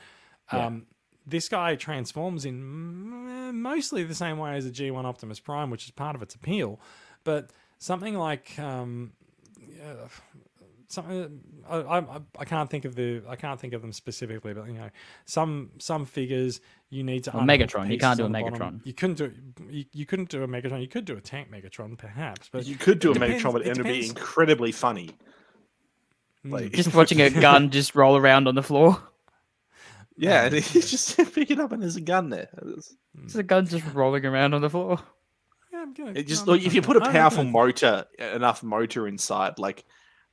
[0.52, 0.86] Um,
[1.26, 2.64] this guy transforms in
[3.62, 6.80] mostly the same way as a G1 Optimus Prime, which is part of its appeal.
[7.26, 9.12] But something like um,
[10.90, 14.54] uh, something I, I, I can't think of the I can't think of them specifically,
[14.54, 14.90] but you know
[15.26, 18.50] some some figures you need to Well, unhook Megatron, you can't do on a the
[18.50, 18.80] bottom.
[18.80, 18.86] Megatron.
[18.86, 19.34] You couldn't do
[19.70, 20.82] you, you couldn't do a Megatron.
[20.82, 23.62] You could do a tank Megatron, perhaps, but you could do a depends- Megatron, but
[23.64, 25.10] it it would be incredibly funny.
[26.46, 26.52] Mm.
[26.52, 29.02] Like, Just watching a gun just roll around on the floor.
[30.16, 32.50] yeah, and he's just pick it up and there's a gun there.
[32.62, 35.00] It's- It's a gun just rolling around on the floor.
[35.74, 38.06] Yeah, I'm gonna- It just I'm like if you put a I'm not powerful motor,
[38.18, 39.84] enough motor inside, like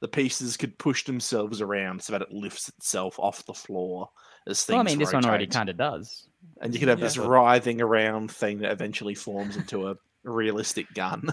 [0.01, 4.11] the pieces could push themselves around so that it lifts itself off the floor
[4.47, 4.75] as things.
[4.75, 6.29] Well, I mean, this one already kind of does.
[6.61, 9.97] and you could have Yeah, this but- writhing around thing that eventually forms into a
[10.25, 11.29] realistic gun.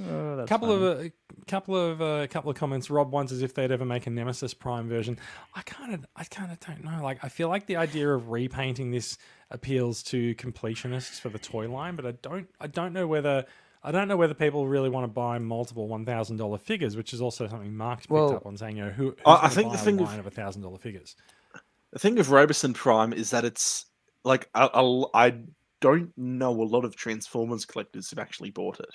[0.00, 0.84] Oh, couple funny.
[0.84, 1.12] of a
[1.48, 2.88] couple of uh, couple of comments.
[2.88, 5.18] Rob wants wonders if they'd ever make a Nemesis Prime version.
[5.56, 7.02] I kind of I kind of don't know.
[7.02, 9.18] Like I feel like the idea of repainting this
[9.50, 13.44] appeals to completionists for the toy line, but I don't I don't know whether.
[13.82, 17.12] I don't know whether people really want to buy multiple one thousand dollar figures, which
[17.12, 19.72] is also something Mark's picked Well- up on saying, you know, who, I- I think
[19.72, 21.14] the thing a line of a thousand dollar figures.
[21.92, 23.86] The thing of Robosen Prime is that it's
[24.24, 25.38] like I I I
[25.80, 28.94] don't know a lot of Transformers collectors who've actually bought it.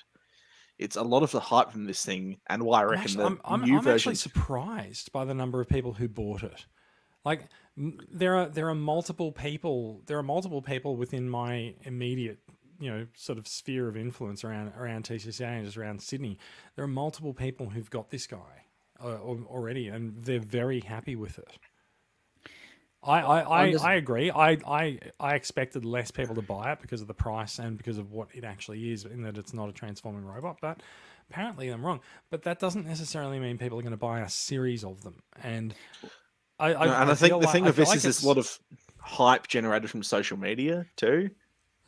[0.80, 3.26] It's a lot of the hype from this thing, and why I reckon actually, the
[3.30, 6.66] I'm, I'm, new I'm actually surprised by the number of people who bought it.
[7.24, 12.43] Like m- there are there are multiple people there are multiple people within my immediate
[12.80, 16.38] you know sort of sphere of influence around around TCCA and just around Sydney.
[16.76, 18.66] There are multiple people who've got this guy
[19.04, 21.58] uh, already, and they're very happy with it.
[23.06, 24.32] I, I, I, just- I agree.
[24.32, 27.98] I, I I expected less people to buy it because of the price and because
[27.98, 30.58] of what it actually is, in that it's not a transforming robot.
[30.62, 30.82] But
[31.30, 32.00] apparently I'm wrong.
[32.30, 35.22] But that doesn't necessarily mean people are going to buy a series of them.
[35.42, 35.74] And
[36.60, 38.24] I, I and I, think the like- thing I of this like is there's it's-
[38.24, 38.58] a lot of
[39.00, 41.30] hype generated from social media too,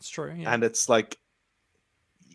[0.06, 0.32] It's true.
[0.38, 0.54] Yeah.
[0.54, 1.18] and it's like,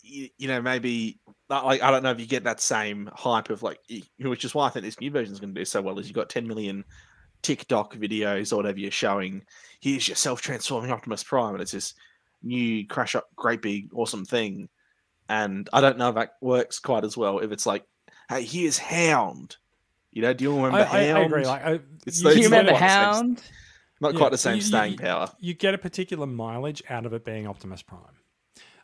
[0.03, 3.62] you, you know, maybe like I don't know if you get that same hype of
[3.62, 3.79] like,
[4.18, 5.97] which is why I think this new version is going to do so well.
[6.01, 6.85] Is you got 10 million
[7.43, 9.45] TikTok videos or whatever you're showing.
[9.81, 11.95] Here's your self-transforming Optimus Prime, and it's this
[12.43, 14.68] new crash up, great big, awesome thing.
[15.29, 17.85] And I don't know if that works quite as well if it's like,
[18.29, 19.59] hey, here's Hound.
[20.11, 21.18] You know, do you remember I, I, Hound?
[21.18, 21.45] I agree.
[21.47, 23.41] Like, I, you, you remember Hound?
[24.01, 25.30] Not yeah, quite the same you- you- staying you- power.
[25.38, 28.01] You get a particular mileage out of it being Optimus Prime.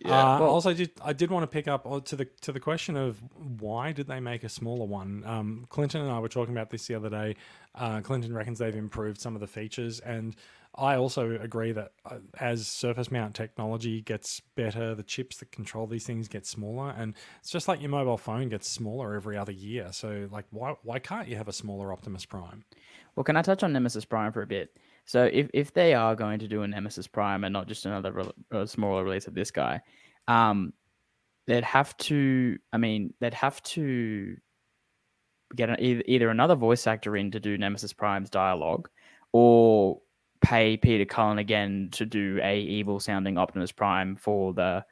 [0.01, 0.11] Yeah.
[0.37, 2.61] Uh, Well- also, did, I did want to pick up on- to the to the
[2.61, 3.23] question of
[3.61, 5.25] why did they make a smaller one?
[5.25, 7.37] Um, Clinton and I were talking about this the other day.
[7.75, 10.37] Uh, Clinton reckons they've improved some of the features, and
[10.75, 15.87] I also agree that uh, as surface mount technology gets better, the chips that control
[15.87, 19.53] these things get smaller, and it's just like your mobile phone gets smaller every other
[19.53, 19.89] year.
[19.93, 22.65] So, like, why why can't you have a smaller Optimus Prime?
[23.15, 24.77] Well, can I touch on Nemesis Prime for a bit?
[25.07, 28.31] So, if, if they are going to do a Nemesis Prime and not just another
[28.51, 29.81] a smaller release of this guy,
[30.29, 30.73] um,
[31.47, 32.59] they'd have to.
[32.73, 34.37] I mean, they'd have to
[35.55, 38.89] get an, either, either another voice actor in to do Nemesis Prime's dialogue,
[39.33, 40.01] or
[40.41, 44.85] pay Peter Cullen again to do a evil sounding Optimus Prime for the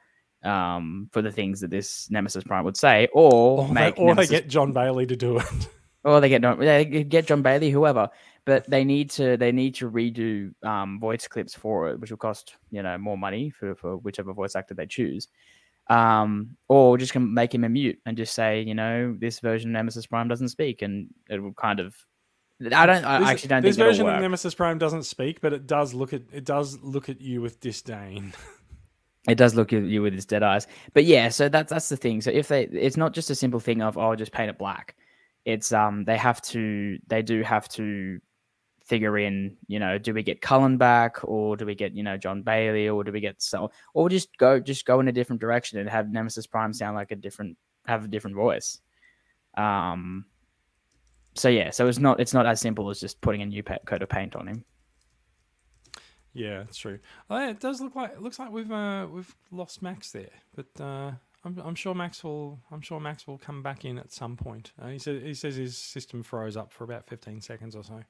[0.42, 4.14] um for the things that this Nemesis Prime would say, or, Or, they, make or
[4.14, 5.68] they get John Bailey to do it.
[6.04, 8.10] or they get they get John Bailey, whoever,
[8.44, 12.18] but they need to they need to redo um, voice clips for it, which will
[12.18, 15.28] cost you know more money for, for whichever voice actor they choose,
[15.88, 19.70] um, or just can make him a mute and just say you know this version
[19.70, 21.94] of Nemesis Prime doesn't speak, and it will kind of.
[22.72, 23.04] I don't.
[23.04, 26.12] I This- actually don't this version of Nemesis Prime doesn't speak, but it does look
[26.12, 28.32] at it does look at you with disdain.
[29.26, 30.66] It does look at you with its dead eyes.
[30.92, 32.20] But yeah, so that's that's the thing.
[32.20, 34.96] So if they it's not just a simple thing of oh just paint it black.
[35.46, 38.20] It's um they have to they do have to
[38.84, 42.16] figure in, you know, do we get Cullen back or do we get, you know,
[42.16, 45.40] John Bailey or do we get so or just go just go in a different
[45.40, 47.56] direction and have Nemesis Prime sound like a different
[47.86, 48.80] have a different voice.
[49.56, 50.26] Um
[51.34, 54.02] so yeah, so it's not it's not as simple as just putting a new coat
[54.02, 54.64] of paint on him.
[56.34, 56.98] Yeah, it's true.
[57.30, 60.66] Oh, it does look like it looks like we've uh, we've lost Max there, but
[60.80, 61.12] uh,
[61.44, 64.72] I'm I'm sure Max will I'm sure Max will come back in at some point.
[64.80, 68.02] Uh, he said he says his system froze up for about 15 seconds or so.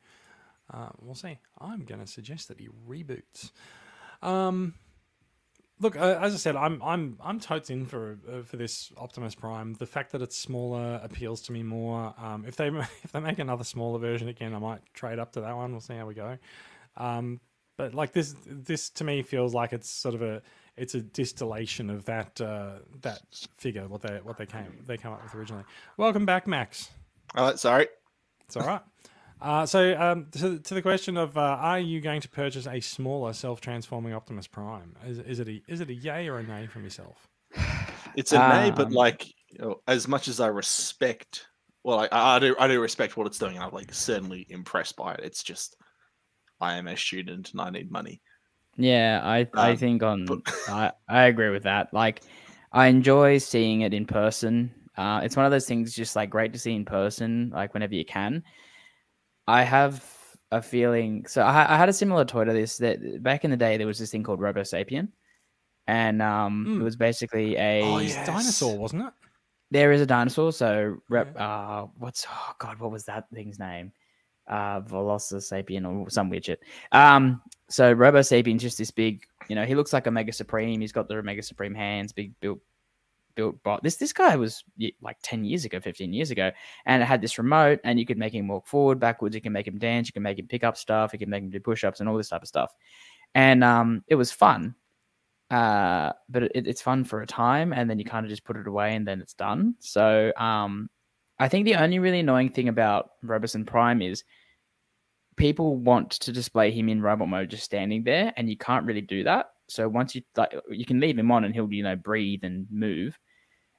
[0.72, 1.38] Uh, we'll see.
[1.60, 3.50] I'm going to suggest that he reboots.
[4.22, 4.74] Um,
[5.80, 9.34] look, uh, as I said, I'm I'm I'm totes in for uh, for this Optimus
[9.34, 9.74] Prime.
[9.74, 12.14] The fact that it's smaller appeals to me more.
[12.18, 12.68] Um, if they
[13.02, 15.72] if they make another smaller version again, I might trade up to that one.
[15.72, 16.38] We'll see how we go.
[16.96, 17.40] Um,
[17.76, 20.42] but like this this to me feels like it's sort of a
[20.76, 23.20] it's a distillation of that uh, that
[23.56, 25.64] figure what they what they came they came up with originally.
[25.96, 26.90] Welcome back, Max.
[27.36, 27.88] Oh, sorry.
[28.46, 28.82] It's all right.
[29.44, 32.80] Uh, so, um, to, to the question of, uh, are you going to purchase a
[32.80, 34.96] smaller self-transforming Optimus Prime?
[35.06, 37.28] Is, is it a is it a yay or a nay from yourself?
[38.16, 41.46] It's a nay, but Um, like you know, as much as I respect,
[41.82, 43.56] well, I, I do I do respect what it's doing.
[43.56, 45.20] and I'm like certainly impressed by it.
[45.22, 45.76] It's just
[46.58, 48.22] I am a student and I need money.
[48.78, 51.92] Yeah, I I Um, think on but- I I agree with that.
[51.92, 52.22] Like,
[52.72, 54.74] I enjoy seeing it in person.
[54.96, 57.94] Uh, it's one of those things just like great to see in person, like whenever
[57.94, 58.42] you can.
[59.46, 60.04] I have
[60.50, 61.26] a feeling.
[61.26, 62.78] So I, I had a similar toy to this.
[62.78, 65.08] That back in the day there was this thing called Robo Sapien,
[65.86, 66.80] and um, Mm.
[66.80, 68.26] it was basically a Oh, yes.
[68.26, 69.12] dinosaur, wasn't it?
[69.70, 70.52] there is a dinosaur.
[70.52, 73.92] So rep, uh, what's oh god, what was that thing's name?
[74.46, 76.60] Uh, Velociraptor or some weird shit.
[76.92, 80.80] Um, so Robo Sapien's just this big, you know, he looks like a Mega Supreme.
[80.80, 82.60] He's got the Mega Supreme hands, big built,
[83.34, 83.82] built bot.
[83.82, 84.64] This this guy was
[85.00, 86.50] like ten years ago, fifteen years ago,
[86.86, 89.34] and it had this remote, and you could make him walk forward, backwards.
[89.34, 90.08] You can make him dance.
[90.08, 91.12] You can make him pick up stuff.
[91.12, 92.72] You can make him do push ups and all this type of stuff.
[93.34, 94.74] And um, it was fun.
[95.50, 98.56] Uh, but it, it's fun for a time, and then you kind of just put
[98.56, 99.74] it away, and then it's done.
[99.78, 100.88] So um,
[101.38, 104.24] I think the only really annoying thing about Robosen Prime is
[105.36, 109.00] people want to display him in robot mode just standing there, and you can't really
[109.00, 109.50] do that.
[109.68, 112.66] So once you like, you can leave him on, and he'll you know breathe and
[112.70, 113.18] move.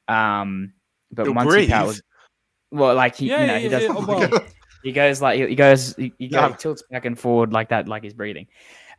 [0.07, 0.73] Um,
[1.11, 1.67] but He'll once breathe?
[1.67, 2.01] he powers,
[2.71, 3.83] well, like he, Yeah, you know, yeah, he does.
[3.83, 4.45] yeah, well,
[4.83, 6.49] He goes like he he goes, he, he, No.
[6.49, 8.47] goes, tilts back and forward like that, like he's breathing.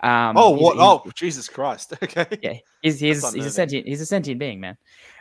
[0.00, 0.74] Um, oh, what?
[0.74, 1.92] he's- Oh, Jesus Christ.
[2.02, 2.26] Okay.
[2.42, 4.76] yeah, he's he's, he's a sentient he's a sentient being, man.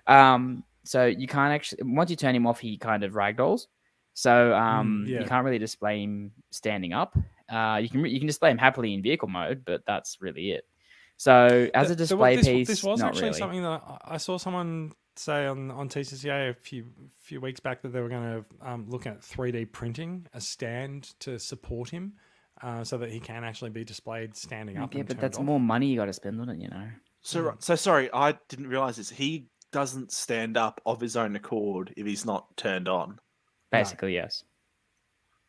[0.07, 3.67] Um, so you can't actually once you turn him off, he kind of ragdolls.
[4.15, 5.19] So um, yeah.
[5.19, 7.15] you can't really display him standing up.
[7.49, 10.65] Uh, you can you can display him happily in vehicle mode, but that's really it.
[11.17, 13.37] So as a Th- there wa- display this, piece, this was not actually really.
[13.39, 16.85] something that I, I saw someone say on on TCCA a few
[17.19, 21.13] few weeks back that they were going to um, look at 3D printing a stand
[21.21, 22.13] to support him,
[22.61, 24.93] uh, so that he can actually be displayed standing up.
[24.93, 25.43] Yeah, and but that's off.
[25.45, 26.87] more money you got to spend on it, you know.
[27.21, 27.63] So, Mm.
[27.63, 29.09] so sorry, I didn't realize this.
[29.09, 33.19] He doesn't stand up of his own accord if he's not turned on.
[33.71, 34.43] Basically, yes.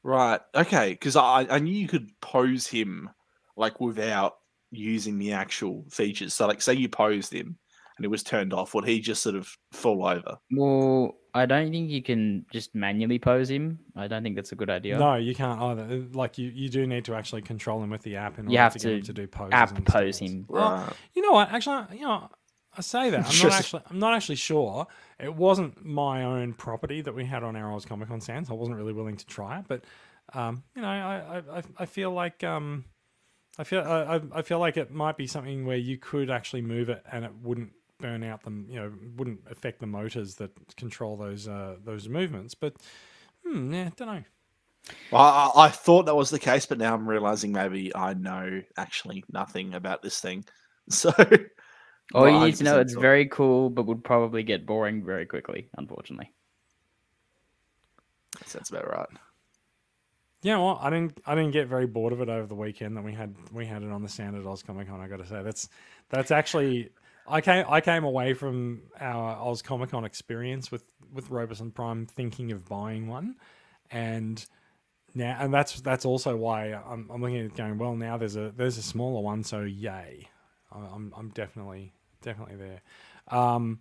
[0.02, 0.40] Right.
[0.54, 0.90] Okay.
[0.92, 3.10] Because I, I knew you could pose him
[3.56, 4.36] like without
[4.70, 6.34] using the actual features.
[6.34, 7.58] So, like, say you posed him
[7.96, 10.38] and it was turned off, would he just sort of fall over?
[10.50, 13.78] Well, I don't think you can just manually pose him.
[13.94, 14.98] I don't think that's a good idea.
[14.98, 15.82] No, you can't either.
[15.82, 18.52] Uh, Like you, you do need to actually control him with the app in You
[18.58, 19.52] order have to, get him to to do poses.
[19.52, 20.32] app and pose stands.
[20.34, 20.46] him.
[20.48, 20.92] Well, Right.
[21.14, 21.52] You know what?
[21.52, 22.28] Actually, you know,
[22.76, 23.82] I say that I'm not actually.
[23.90, 24.86] I'm not actually sure.
[25.18, 28.50] It wasn't my own property that we had on our Oz Comic Con stands.
[28.50, 29.84] I wasn't really willing to try it, but
[30.34, 32.84] um, you know, I, I, I- I feel like um,
[33.58, 36.62] I feel I, I- I feel like it might be something where you could actually
[36.62, 38.66] move it and it wouldn't burn out them.
[38.68, 42.54] You know, wouldn't affect the motors that control those uh, those movements.
[42.54, 42.74] But
[43.44, 44.24] hmm, yeah, don't know.
[45.10, 48.62] Well, I, I thought that was the case, but now I'm realizing maybe I know
[48.76, 50.44] actually nothing about this thing.
[50.88, 51.12] So,
[52.14, 53.02] All you need to know it's sure.
[53.02, 56.32] very cool, but would probably get boring very quickly, unfortunately.
[58.38, 59.08] That sounds about right.
[60.42, 61.20] Yeah, well, I didn't.
[61.26, 63.34] I didn't get very bored of it over the weekend that we had.
[63.52, 65.00] We had it on the stand at Oz Comic Con.
[65.00, 65.68] I got to say, that's
[66.08, 66.90] that's actually.
[67.28, 67.64] I came.
[67.68, 72.68] I came away from our Oz Comic Con experience with with Robosen Prime thinking of
[72.68, 73.36] buying one,
[73.90, 74.44] and
[75.14, 77.78] now and that's that's also why I'm, I'm looking at it going.
[77.78, 80.28] Well, now there's a there's a smaller one, so yay!
[80.72, 81.92] I'm I'm definitely
[82.22, 82.82] definitely there.
[83.28, 83.80] Um,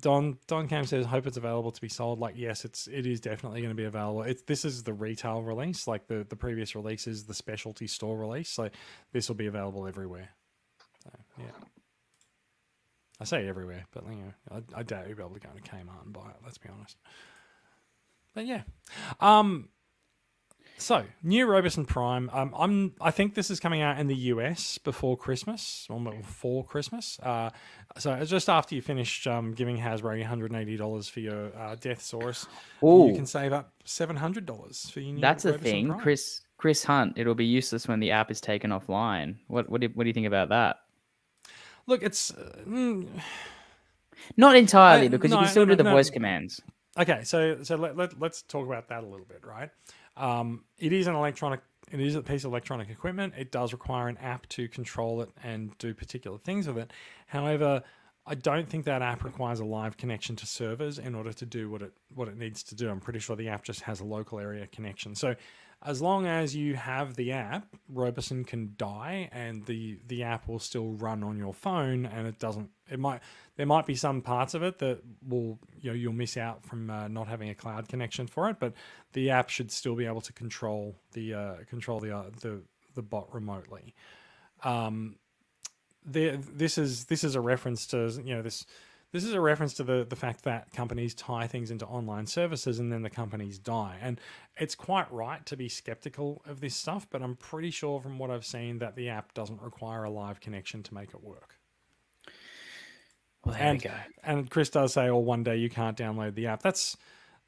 [0.00, 3.20] Don Don Cam says, "Hope it's available to be sold." Like, yes, it's it is
[3.20, 4.22] definitely going to be available.
[4.22, 5.86] It's this is the retail release.
[5.86, 8.48] Like the the previous release is the specialty store release.
[8.48, 8.70] So
[9.12, 10.30] this will be available everywhere.
[11.02, 11.50] So yeah,
[13.24, 15.62] I say everywhere, but you know, I, I doubt you'll be able to go to
[15.62, 16.36] Kmart and buy it.
[16.44, 16.98] Let's be honest.
[18.34, 18.64] But yeah,
[19.18, 19.70] um,
[20.76, 22.28] so new Robosen Prime.
[22.34, 26.66] Um, I'm I think this is coming out in the US before Christmas or before
[26.66, 27.18] Christmas.
[27.22, 27.48] Uh,
[27.96, 32.46] so it's just after you finish um, giving Hasbro 180 dollars for your uh, Deathsaurus,
[33.08, 35.20] you can save up 700 dollars for your new.
[35.22, 35.88] That's a thing.
[35.88, 36.00] Prime.
[36.00, 39.36] Chris Chris Hunt, it'll be useless when the app is taken offline.
[39.46, 40.76] What what do, what do you think about that?
[41.86, 43.06] Look, it's uh, mm,
[44.36, 45.90] Not entirely, I- because no, you can still no, do the no.
[45.92, 46.60] voice commands.
[46.98, 47.22] okay.
[47.24, 49.70] So so let, let let's talk about that a little bit, right?
[50.16, 51.60] Um, it is an electronic.
[51.90, 53.34] It is a piece of electronic equipment.
[53.36, 56.92] It does require an app to control it and do particular things with it.
[57.26, 57.82] However,
[58.26, 61.68] I don't think that app requires a live connection to servers in order to do
[61.68, 62.88] what it what it needs to do.
[62.88, 65.14] I'm pretty sure the app just has a local area connection.
[65.14, 65.34] So
[65.84, 70.58] as long as you have the app, Robosen can die and the the app will
[70.58, 73.20] still run on your phone and it doesn't it might
[73.56, 76.88] there might be some parts of it that will you know you'll miss out from
[76.88, 78.72] uh, not having a cloud connection for it, but
[79.12, 82.62] the app should still be able to control the uh, control the uh, the
[82.94, 83.94] the bot remotely.
[84.62, 85.16] Um,
[86.04, 88.64] there, this is this is a reference to you know this
[89.14, 92.80] this is a reference to the the fact that companies tie things into online services
[92.80, 93.96] and then the companies die.
[94.02, 94.20] And
[94.56, 98.30] it's quite right to be skeptical of this stuff but i'm pretty sure from what
[98.30, 101.58] i've seen that the app doesn't require a live connection to make it work.
[103.44, 103.94] Well, there and we go.
[104.24, 106.62] and chris does say oh one day you can't download the app.
[106.62, 106.96] That's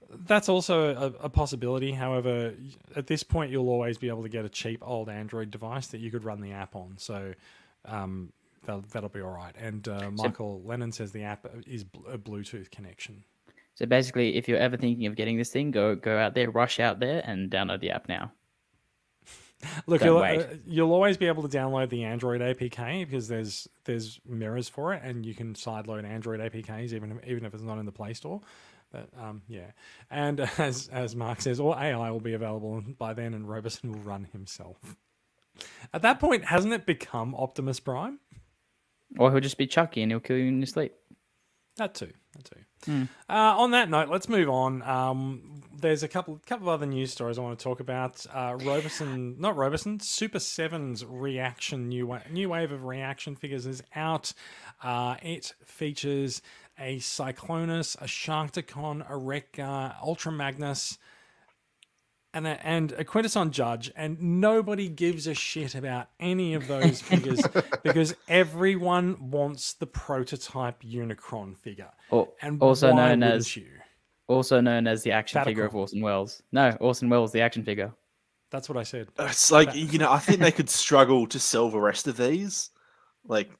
[0.09, 1.90] that's also a, a possibility.
[1.90, 2.55] However
[2.94, 5.98] at this point you'll always be able to get a cheap old android device that
[5.98, 6.94] you could run the app on.
[6.98, 7.34] So
[7.86, 8.32] um,
[8.66, 9.55] that'll, that'll be all right.
[9.59, 13.24] And uh, Michael Lennon says the app is a Bluetooth connection.
[13.74, 16.80] So basically, if you're ever thinking of getting this thing, go go out there, rush
[16.80, 18.32] out there, and download the app now.
[19.86, 24.20] Look, you'll, uh, you'll always be able to download the Android APK because there's there's
[24.26, 27.78] mirrors for it, and you can sideload Android APKs even if, even if it's not
[27.78, 28.40] in the Play Store.
[28.93, 29.72] But um, yeah,
[30.10, 34.01] and as as Mark says, all AI will be available by then, and Robosen will
[34.01, 34.97] run himself.
[35.93, 38.20] At that point, hasn't it become Optimus Prime?
[39.19, 40.93] Or he'll just be Chucky and he'll kill you in your sleep.
[41.77, 42.12] That too.
[42.35, 43.09] That too.
[43.28, 44.83] Uh, on that note, let's move on.
[44.83, 48.24] Um, there's a couple couple of other news stories I want to talk about.
[48.33, 53.83] Uh, Robosen, not Robosen, Super Seven's reaction new wa- new wave of reaction figures is
[53.95, 54.33] out.
[54.83, 56.41] Uh, it features
[56.78, 60.99] a Cyclonus, a Sharkticon, a Wreck-Gar, Ultra Magnus,
[62.37, 67.01] and a, and a Quintesson Judge, and nobody gives a shit about any of those
[67.11, 67.41] figures
[67.83, 71.91] because everyone wants the prototype Unicron figure.
[72.11, 73.67] Or, And also known as you?
[74.29, 76.43] also known as the action figure of Orson Welles.
[76.53, 77.93] No, Orson Welles, the action figure.
[78.51, 79.09] That's what I said.
[79.19, 82.17] Uh, it's like you know, I think they could struggle to sell the rest of
[82.19, 82.71] these.
[83.27, 83.51] Like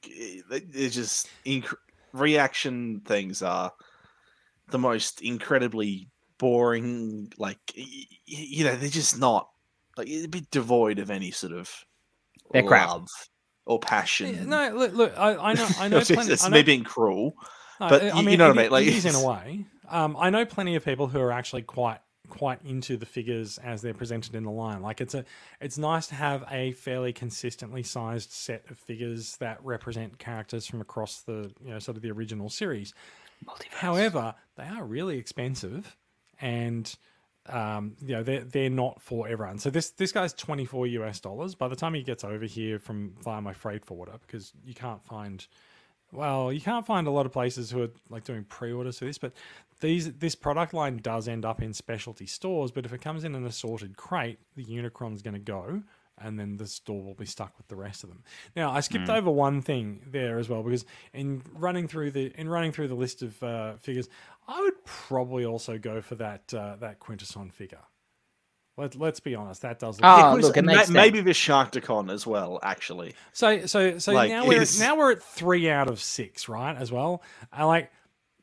[0.51, 1.75] they- they're just inc-
[2.13, 3.73] reaction things are
[4.69, 7.33] the most incredibly boring.
[7.39, 9.49] Like you know, they're just not
[9.97, 11.71] like a bit devoid of any sort of
[12.53, 12.89] They're crap.
[12.91, 13.09] love
[13.65, 14.49] or passion.
[14.49, 16.33] No, look, look I, I know, I know it's, plenty.
[16.33, 17.35] it's I me being cruel.
[17.81, 19.65] no, but I you- you know what I mean, like, it is in a way.
[19.89, 21.99] Um, I know plenty of people who are actually quite
[22.29, 24.83] quite into the figures as they're presented in the line.
[24.83, 25.25] Like it's a,
[25.61, 30.81] it's nice to have a fairly consistently sized set of figures that represent characters from
[30.81, 32.93] across the, you know, sort of the original series.
[33.71, 35.97] However, they are really expensive,
[36.41, 36.95] and
[37.49, 39.59] um, you know they're they're not for everyone.
[39.59, 41.55] So this this guy's twenty four US dollars.
[41.55, 45.05] By the time he gets over here from via my freight forwarder, because you can't
[45.05, 45.47] find,
[46.13, 49.05] well, you can't find a lot of places who are like doing pre orders for
[49.05, 49.19] this.
[49.19, 49.33] But
[49.81, 52.71] these this product line does end up in specialty stores.
[52.71, 55.83] But if it comes in an assorted crate, the Unicron's going to go.
[56.19, 58.23] And then the store will be stuck with the rest of them.
[58.57, 62.49] Now, I skipped over one thing there as well because in running through the in
[62.49, 64.09] running through the list of uh, figures,
[64.49, 67.81] I would probably also go for that uh, that Quintesson figure.
[68.79, 69.97] Let, let's be honest, that does.
[70.01, 70.95] Look Yeah, Chris, look, it ma- makes sense.
[70.95, 72.59] maybe the Sharkticon as well.
[72.63, 76.49] Actually, So so so Like, now we're is- now we're at three out of six,
[76.49, 76.77] right?
[76.77, 77.23] As well.
[77.51, 77.91] I like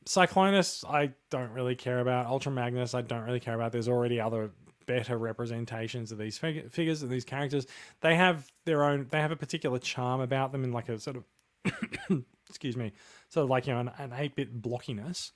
[0.06, 0.84] Cyclonus.
[0.90, 2.94] I don't really care about Ultra Magnus.
[2.96, 3.72] I don't really care about.
[3.72, 4.52] There's already other
[4.86, 7.68] better representations of these fig- figures and these characters.
[8.02, 9.08] They have their own.
[9.10, 11.24] They have a particular charm about them, and like a sort of
[12.50, 12.92] excuse me,
[13.30, 15.32] sort of like you know an, an eight bit blockiness.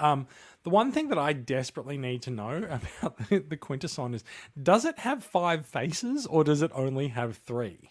[0.00, 0.26] Um,
[0.64, 2.56] the one thing that I desperately need to know
[3.02, 4.24] about the, the Quintesson is:
[4.60, 7.90] does it have five faces or does it only have three?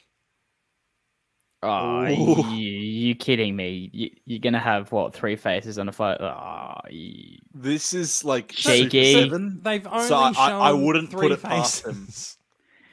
[1.65, 2.49] Oh, Ooh.
[2.53, 3.89] you, you kidding me?
[3.93, 6.19] You, you're gonna have what three faces on a fight?
[6.19, 9.13] Oh, you- this is like Shaky.
[9.13, 9.61] Super Seven.
[9.63, 12.05] They've only So I- I- shown I wouldn't put three it past them.
[12.05, 12.37] faces.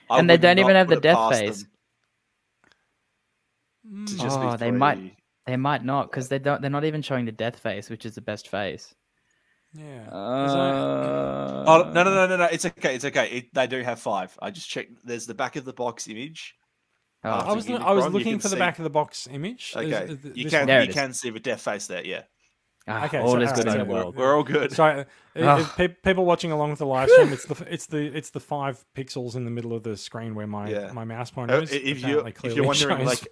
[0.08, 1.64] And they don't even have the death face.
[3.84, 5.16] them to just be Oh, they might-
[5.46, 6.60] they might not because they don't.
[6.60, 8.94] They're not even showing the death face, which is the best face.
[9.74, 10.05] Yeah.
[10.09, 12.44] 'Cause Uh, Oh no no no no no!
[12.44, 12.94] It's okay.
[12.97, 13.28] It's okay.
[13.30, 14.36] It, they do have five.
[14.42, 14.92] I just checked.
[15.05, 16.55] There's the back of the box image.
[17.24, 18.90] oh, I, I was Unicron, I was looking can for the see- back of the
[18.90, 19.72] box image.
[19.76, 20.94] Okay, is th- you can you it is.
[20.94, 22.05] can see the death face there.
[22.05, 22.22] Yeah.
[22.88, 24.16] Ah, Okay, all so- is good in alright, the world.
[24.16, 24.72] We're all good.
[24.72, 28.30] Sorry, if- if people watching along with the live stream, it's the it's the it's
[28.30, 30.90] the five pixels in the middle of the screen where my Yeah.
[30.92, 31.72] my mouse pointer Uh, is.
[31.72, 33.28] if you if you're wondering, shows like,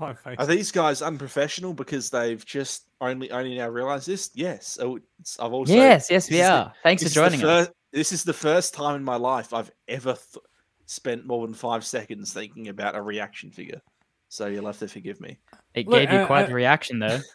[0.00, 0.36] my face.
[0.38, 4.30] are these guys unprofessional because they've just only only now realised this?
[4.34, 4.78] Yes.
[4.80, 6.72] Oh, it's, I've also yes, yes, we this is the- are.
[6.82, 7.66] Thanks for this is joining us.
[7.66, 10.44] fir- This is the first time in my life I've ever th-
[10.86, 13.80] spent more than five seconds thinking about a reaction figure.
[14.28, 15.38] So you'll have to forgive me.
[15.74, 17.18] It Look, gave you uh, quite uh, the reaction, though.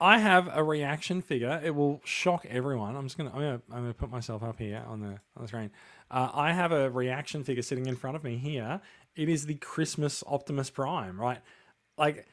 [0.00, 1.60] I have a reaction figure.
[1.64, 2.96] It will shock everyone.
[2.96, 5.48] I'm just gonna I'm gonna I'm gonna put myself up here on the on the
[5.48, 5.70] screen.
[6.10, 8.80] Uh, I have a reaction figure sitting in front of me here.
[9.16, 11.38] It is the Christmas Optimus Prime, right?
[11.98, 12.26] Like,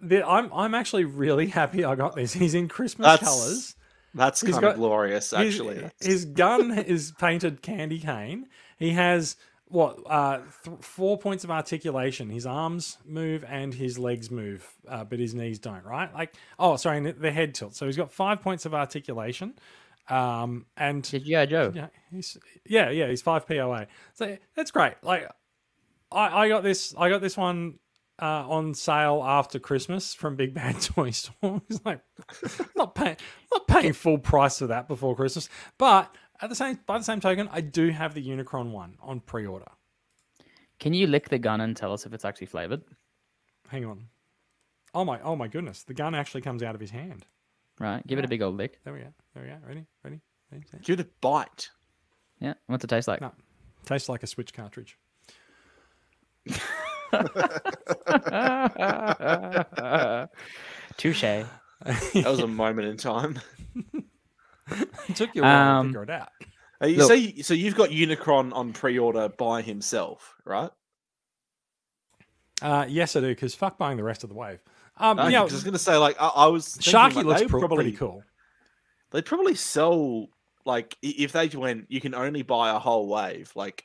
[0.00, 2.32] the, I'm I'm actually really happy I got this.
[2.32, 3.76] He's in Christmas That's colors.
[4.14, 5.74] That's He's kind got- of glorious, actually.
[5.76, 8.46] That's- His, gun is painted candy cane.
[8.78, 12.28] He has what uh, th- four points of articulation.
[12.28, 15.84] His arms move and his legs move, uh, but his knees don't.
[15.84, 16.12] Right?
[16.12, 17.74] Like oh, sorry, and the head tilt.
[17.74, 19.54] So he's got five points of articulation.
[20.10, 21.72] Um, and Did you, Joe?
[21.74, 23.86] yeah, he's yeah, yeah, he's five POA.
[24.14, 24.94] So that's great.
[25.02, 25.30] Like
[26.10, 27.78] I, I got this I got this one
[28.22, 31.60] uh, on sale after Christmas from Big Bad Toy Store.
[31.68, 32.00] It's like
[32.60, 33.16] I'm not paying
[33.52, 35.48] not paying full price for that before Christmas.
[35.76, 39.18] But at the same by the same token, I do have the Unicron one on
[39.18, 39.66] pre-order.
[40.78, 42.82] Can you lick the gun and tell us if it's actually flavored?
[43.68, 44.06] Hang on.
[44.94, 45.82] Oh my oh my goodness.
[45.82, 47.26] The gun actually comes out of his hand.
[47.80, 48.78] Right, give it a big old lick.
[48.84, 49.12] There we go.
[49.34, 49.56] There we go.
[49.66, 49.86] Ready?
[50.04, 50.20] Ready?
[50.52, 50.64] Ready?
[50.70, 50.82] Set.
[50.82, 51.70] Give it a bite.
[52.38, 53.20] Yeah, what's it taste like?
[53.20, 53.32] No.
[53.84, 54.96] Tastes like a Switch cartridge.
[60.96, 61.20] Touche.
[61.22, 61.46] That
[62.26, 63.38] was a moment in time.
[65.08, 66.28] It took you a while Um, to figure it out.
[66.82, 70.70] Uh, you Look- say so you've got Unicron on pre-order by himself, right?
[72.62, 74.60] Uh, yes, I do, because fuck buying the rest of the wave.
[74.96, 77.14] Um, Okay, yeah, 'cause I was going to say like I, I was thinking, Sharky
[77.16, 78.22] like, looks they pro- probably, pretty cool.
[79.10, 80.28] They'd probably sell
[80.64, 83.50] like if they went, you can only buy a whole wave.
[83.56, 83.84] Like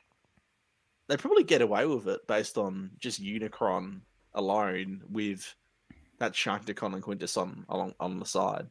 [1.08, 4.00] they'd probably get away with it based on just Unicron
[4.34, 5.54] alone with
[6.18, 8.68] that Sharkticon and Quintesson along on the side.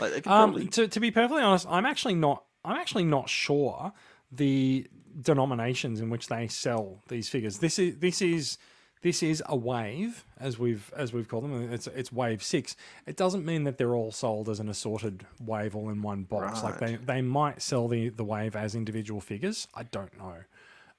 [0.00, 2.44] Like they probably Um, to, to be perfectly honest, I'm actually not.
[2.64, 3.92] I'm actually not sure
[4.30, 4.86] the
[5.20, 7.58] denominations in which they sell these figures.
[7.58, 8.58] This is this is
[9.00, 11.72] this is a wave, as we've as we've called them.
[11.72, 12.76] It's it's wave six.
[13.06, 16.62] It doesn't mean that they're all sold as an assorted wave all in one box.
[16.62, 19.66] Like they they might sell the the wave as individual figures.
[19.74, 20.36] I don't know.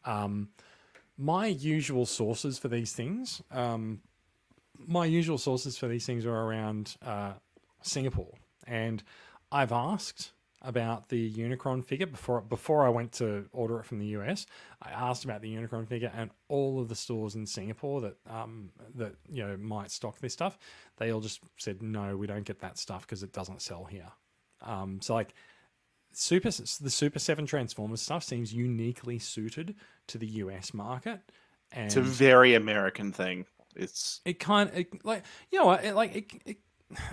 [0.05, 0.49] Um,
[1.17, 4.01] my usual sources for these things, um,
[4.77, 7.33] my usual sources for these things are around uh,
[7.81, 8.33] Singapore,
[8.65, 9.03] and
[9.51, 10.31] I've asked
[10.61, 14.45] about the Unicron figure before before I went to order it from the US.
[14.81, 18.71] I asked about the Unicron figure, and all of the stores in Singapore that um,
[18.95, 20.57] that you know might stock this stuff,
[20.97, 24.11] they all just said no, we don't get that stuff because it doesn't sell here.
[24.61, 25.33] Um, so like
[26.11, 29.75] super the Super Seven Transformers stuff seems uniquely suited
[30.07, 31.19] to the US market,
[31.71, 33.45] and it's a very American thing.
[33.75, 36.57] It's it kind of like you know what it, like it, it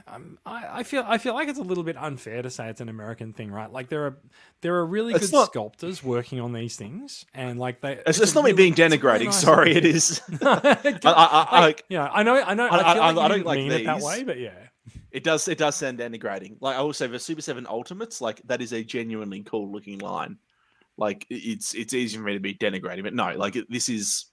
[0.08, 2.80] um, I, I feel I feel like it's a little bit unfair to say it's
[2.80, 3.70] an American thing, right?
[3.70, 4.16] Like there are
[4.62, 8.00] there are really It's good not- sculptors working on these things, and like they.
[8.06, 9.24] it's, a it's not me being it's really denigrating.
[9.26, 10.22] nice- Sorry, it is.
[10.42, 12.66] I, I- I- I like- yeah, I know, I know.
[12.66, 14.54] I, I- I- like I don't didn't like mean it that way, but yeah,
[15.16, 15.48] It does.
[15.48, 16.58] It does sound denigrating.
[16.60, 19.98] Like I will say, the Super Seven Ultimates, like that is a genuinely cool looking
[20.00, 20.36] line.
[20.98, 24.26] Like it's it's easy for me to be denigrating, but no, like it- this is.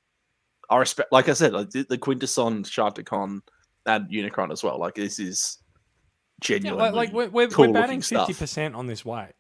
[0.69, 1.09] I respect.
[1.13, 3.39] Like I said, like the, the Quintesson, Sharkticon,
[3.85, 4.77] and Unicron as well.
[4.77, 5.59] Like this is
[6.49, 9.31] yeah, like, like we're, we're, cool we're batting fifty percent on this wave.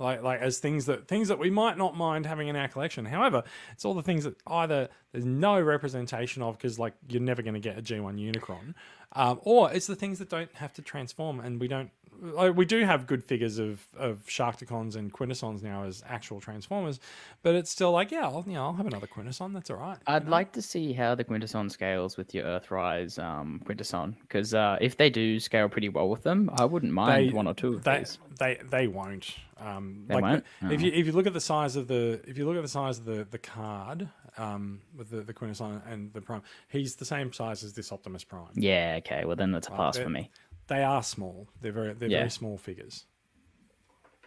[0.00, 3.04] Like, like as things that things that we might not mind having in our collection.
[3.04, 7.42] However, it's all the things that either there's no representation of because like you're never
[7.42, 8.74] going to get a G1 Unicron,
[9.12, 11.90] um, or it's the things that don't have to transform, and we don't.
[12.22, 17.00] Like, we do have good figures of of Sharkticons and Quintessons now as actual Transformers,
[17.42, 19.52] but it's still like, yeah, I'll, you know, I'll have another Quintesson.
[19.54, 19.96] That's all right.
[20.06, 24.76] I'd like to see how the Quintesson scales with your Earthrise um, Quintesson, because uh,
[24.80, 27.74] if they do scale pretty well with them, I wouldn't mind They- one or two
[27.74, 28.18] of they, these.
[28.38, 29.34] They they won't.
[29.58, 30.44] Um, They like won't?
[30.62, 30.84] If Oh.
[30.84, 32.98] you if you look at the size of the if you look at the size
[32.98, 37.32] of the the card um, with the the Quintesson and the Prime, he's the same
[37.32, 38.48] size as this Optimus Prime.
[38.54, 40.30] Yeah, okay, well then that's a pass they- for me.
[40.70, 41.48] They are small.
[41.60, 42.18] They're very they're Yeah.
[42.20, 43.04] very small figures.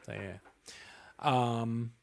[0.06, 0.38] So yeah.
[1.20, 1.94] Um,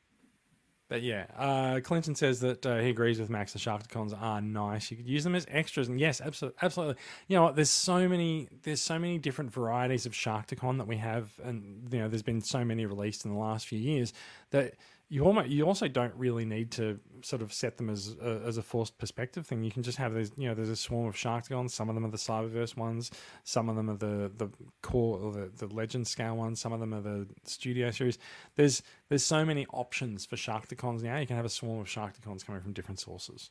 [0.89, 3.53] but yeah, uh, Clinton says that uh, he agrees with Max.
[3.53, 4.91] The Sharkticons are nice.
[4.91, 6.97] You could use them as extras, and yes, absolutely, absolutely.
[7.29, 7.55] You know what?
[7.55, 8.49] There's so many.
[8.63, 12.41] There's so many different varieties of Sharkticon that we have, and you know, there's been
[12.41, 14.15] so many released in the last few years
[14.53, 14.75] that
[15.13, 18.57] you almost you also don't really need to sort of set them as a, as
[18.59, 19.65] a forced perspective thing.
[19.65, 21.73] You can just have these, you know, there's a swarm of Sharkticons.
[21.73, 23.11] Some of them are the Cyberverse ones.
[23.43, 24.49] Some of them are the the
[24.83, 26.61] core or the, the Legend scale ones.
[26.61, 28.19] Some of them are the Studio series.
[28.55, 31.19] There's there's so many options for Sharkticons now.
[31.19, 33.51] You can have a swarm of Sharkticons coming from different sources.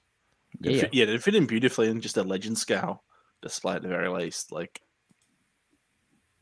[0.62, 0.82] It'd Yeah.
[0.84, 3.04] fit- yeah, it'd fit in beautifully in just a legend scale
[3.42, 4.54] display at the very least.
[4.54, 4.82] Like,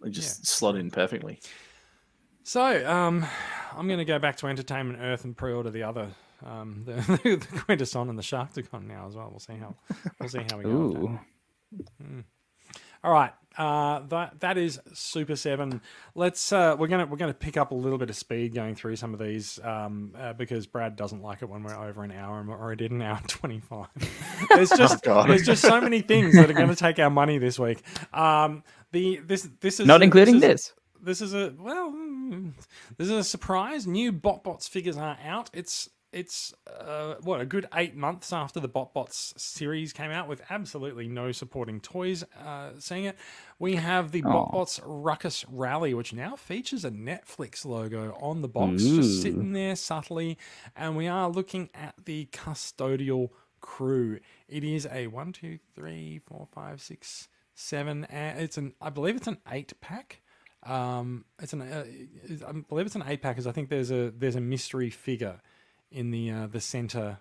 [0.01, 1.41] they just slot in perfectly.
[2.47, 3.25] So, um,
[3.75, 6.07] I'm going to go back to Entertainment Earth and pre-order the other,
[6.45, 7.37] um, the, the
[7.67, 9.27] Quintesson and the Sharkticon now as well.
[9.29, 9.75] We'll see how
[10.17, 10.69] we'll see how we go.
[10.77, 12.05] with that.
[12.05, 12.23] Ooh.
[13.03, 15.81] All right, uh, that that is Super Seven.
[16.15, 18.95] Let's uh, we're gonna we're gonna pick up a little bit of speed going through
[18.95, 22.39] some of these um, uh, because Brad doesn't like it when we're over an hour
[22.39, 23.87] and we're already at an hour and twenty five.
[24.49, 25.29] There's just God.
[25.29, 27.83] there's just so many things that are going to take our money this week.
[28.13, 28.63] Um,
[28.93, 30.73] the this this is Not a- including is this.
[31.01, 32.53] This is a well mm,
[32.97, 33.87] this is a surprise.
[33.87, 35.49] New botbots figures are out.
[35.53, 40.41] It's it's uh, what a good eight months after the botbots series came out with
[40.49, 43.17] absolutely no supporting toys uh, seeing it.
[43.59, 44.27] We have the Aw.
[44.51, 49.75] botbots ruckus rally which now features a netflix logo on the box just sitting there
[49.75, 50.37] subtly.
[50.75, 53.29] And we are looking at the custodial
[53.59, 54.19] crew.
[54.47, 59.15] It is a one two three four five six seven and it's an i believe
[59.15, 60.21] it's an eight pack
[60.67, 61.85] um, it's an uh,
[62.23, 64.89] it's- I believe it's an eight pack because I think there's a there's a mystery
[64.89, 65.39] figure
[65.91, 67.17] in the uh, the center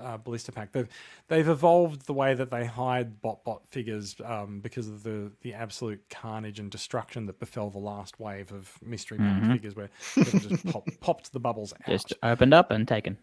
[0.00, 0.72] uh, blister pack.
[0.72, 0.88] They've
[1.28, 5.54] they've evolved the way that they hide bot bot figures um, because of the the
[5.54, 9.52] absolute carnage and destruction that befell the last wave of mystery Mhm.
[9.52, 11.86] figures where people just pop, popped the bubbles out.
[11.86, 13.16] Just opened up and taken.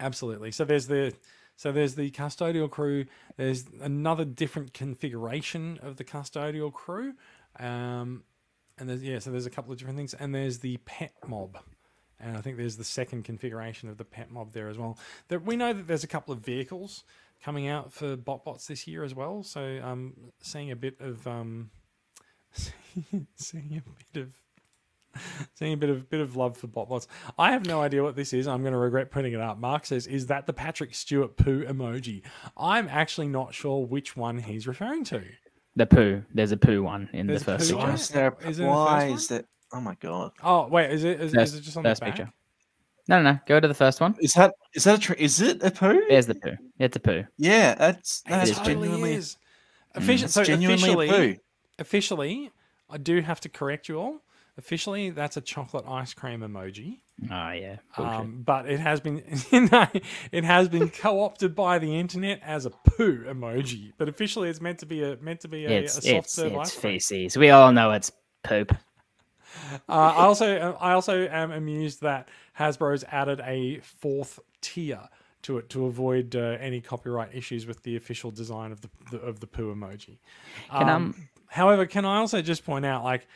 [0.00, 0.50] Absolutely.
[0.50, 1.14] So there's the
[1.56, 3.06] so there's the custodial crew.
[3.36, 7.14] There's another different configuration of the custodial crew,
[7.60, 8.24] um,
[8.78, 9.18] and there's yeah.
[9.18, 11.58] So there's a couple of different things, and there's the pet mob,
[12.20, 14.98] and I think there's the second configuration of the pet mob there as well.
[15.28, 17.04] There, we know that there's a couple of vehicles
[17.42, 19.42] coming out for BotBots this year as well.
[19.42, 21.70] So um, seeing a bit of um,
[22.52, 24.32] seeing a bit of
[25.54, 27.06] Seeing a bit of bit of love for botbots.
[27.38, 28.46] I have no idea what this is.
[28.46, 29.58] I'm going to regret putting it up.
[29.58, 32.22] Mark says, "Is that the Patrick Stewart poo emoji?"
[32.56, 35.22] I'm actually not sure which one he's referring to.
[35.76, 36.22] The poo.
[36.32, 37.86] There's a poo one in There's the first poo picture.
[37.86, 37.94] Why it?
[37.94, 38.36] is there?
[38.46, 39.44] Is it in the why first is that?
[39.72, 40.32] Oh my god!
[40.42, 42.16] Oh wait, is it is, is it just on the first back?
[42.16, 42.32] picture.
[43.08, 43.38] No, no, no.
[43.46, 44.14] Go to the first one.
[44.20, 46.04] Is that is that a tr- is it a poo?
[46.08, 46.56] There's the poo.
[46.78, 47.24] It's a poo.
[47.36, 49.36] Yeah, that's It that's is totally genuinely is.
[49.96, 50.00] Mm.
[50.02, 51.40] Offici- that's so genuinely officially, a poo.
[51.80, 52.50] officially,
[52.88, 54.22] I do have to correct you all.
[54.56, 57.00] Officially, that's a chocolate ice cream emoji.
[57.30, 57.76] Oh yeah.
[57.96, 59.22] Um, but it has been
[60.32, 63.92] it has been co-opted by the internet as a poo emoji.
[63.96, 66.52] But officially, it's meant to be a meant to be a, a soft it's serve
[66.52, 67.36] it's feces.
[67.36, 68.10] We all know it's
[68.42, 68.76] poop.
[69.88, 72.28] Uh, I also I also am amused that
[72.58, 75.00] Hasbro's added a fourth tier
[75.42, 79.18] to it to avoid uh, any copyright issues with the official design of the, the
[79.18, 80.18] of the poo emoji.
[80.70, 83.28] Can, um, however, can I also just point out like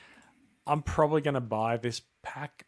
[0.67, 2.67] I'm probably going to buy this pack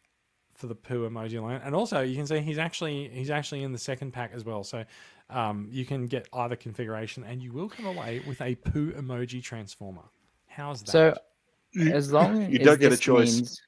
[0.61, 3.71] for the poo emoji line, and also you can see he's actually he's actually in
[3.71, 4.63] the second pack as well.
[4.63, 4.85] So
[5.31, 9.41] um, you can get either configuration, and you will come away with a poo emoji
[9.41, 10.03] transformer.
[10.47, 10.91] How's that?
[10.91, 11.15] So
[11.91, 13.35] as long you as don't get a choice.
[13.35, 13.61] means-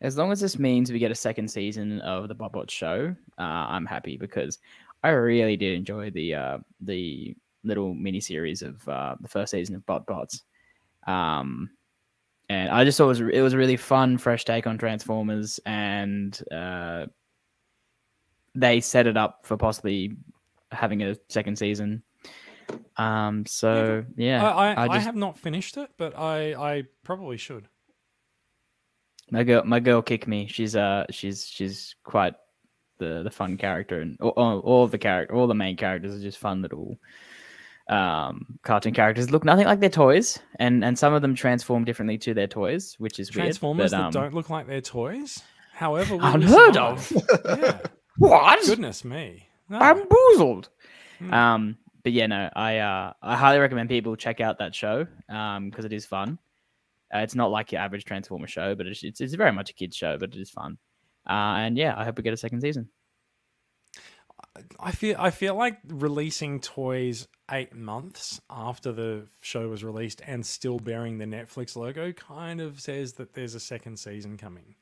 [0.00, 3.42] as long as this means we get a second season of the Botbot show, uh,
[3.42, 4.60] I'm happy because
[5.02, 9.74] I really did enjoy the uh, the little mini series of uh, the first season
[9.74, 10.42] of Botbots.
[11.06, 11.70] Um,
[12.48, 15.60] and I just thought it was it was a really fun, fresh take on Transformers,
[15.66, 17.06] and uh,
[18.54, 20.16] they set it up for possibly
[20.72, 22.02] having a second season.
[22.96, 27.36] Um, so yeah, I, I, I, just- have not finished it, but I, I probably
[27.36, 27.68] should.
[29.30, 30.46] My girl, my girl kicked me.
[30.46, 32.34] She's uh, she's she's quite
[32.98, 36.22] the the fun character, and all, all, all the character, all the main characters are
[36.22, 36.98] just fun little
[37.88, 39.30] um cartoon characters.
[39.30, 42.94] Look nothing like their toys, and and some of them transform differently to their toys,
[42.98, 44.02] which is Transformers weird.
[44.02, 45.42] but, that um, don't look like their toys.
[45.72, 47.12] However, Unheard of.
[47.44, 47.80] Yeah.
[48.18, 48.66] What?
[48.66, 49.48] Goodness me.
[49.68, 49.78] No.
[49.78, 50.70] Bamboozled.
[51.18, 51.32] Hmm.
[51.32, 55.70] Um, but yeah, no, I uh, I highly recommend people check out that show um
[55.70, 56.38] because it is fun.
[57.14, 59.72] Uh, it's not like your average Transformer show, but it's, it's it's very much a
[59.72, 60.78] kids show, but it is fun.
[61.28, 62.88] Uh, and yeah, I hope we get a second season.
[64.80, 70.44] I feel I feel like releasing toys eight months after the show was released and
[70.44, 74.74] still bearing the Netflix logo kind of says that there's a second season coming.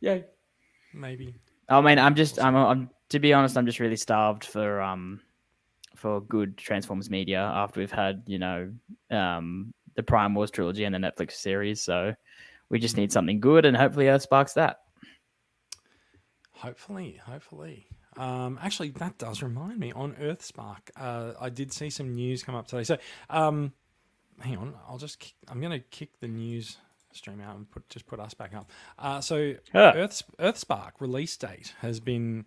[0.00, 0.20] Yeah.
[0.94, 1.34] Maybe.
[1.68, 5.20] I mean, I'm just, I'm, I'm, to be honest, I'm just really starved for, um,
[5.96, 8.72] for good Transformers media after we've had, you know,
[9.10, 11.80] um, the Prime Wars trilogy and the Netflix series.
[11.80, 12.14] So
[12.68, 14.78] we just need something good, and hopefully Earth sparks that.
[16.52, 17.86] Hopefully, hopefully.
[18.16, 19.92] Um, actually, that does remind me.
[19.92, 22.84] On EarthSpark, uh, I did see some news come up today.
[22.84, 22.98] So,
[23.30, 23.72] um,
[24.40, 25.18] hang on, I'll just.
[25.18, 26.76] Kick, I'm going to kick the news
[27.12, 28.70] stream out and put just put us back up.
[28.98, 29.92] Uh, so, Ah.
[29.94, 32.44] Earth EarthSpark release date has been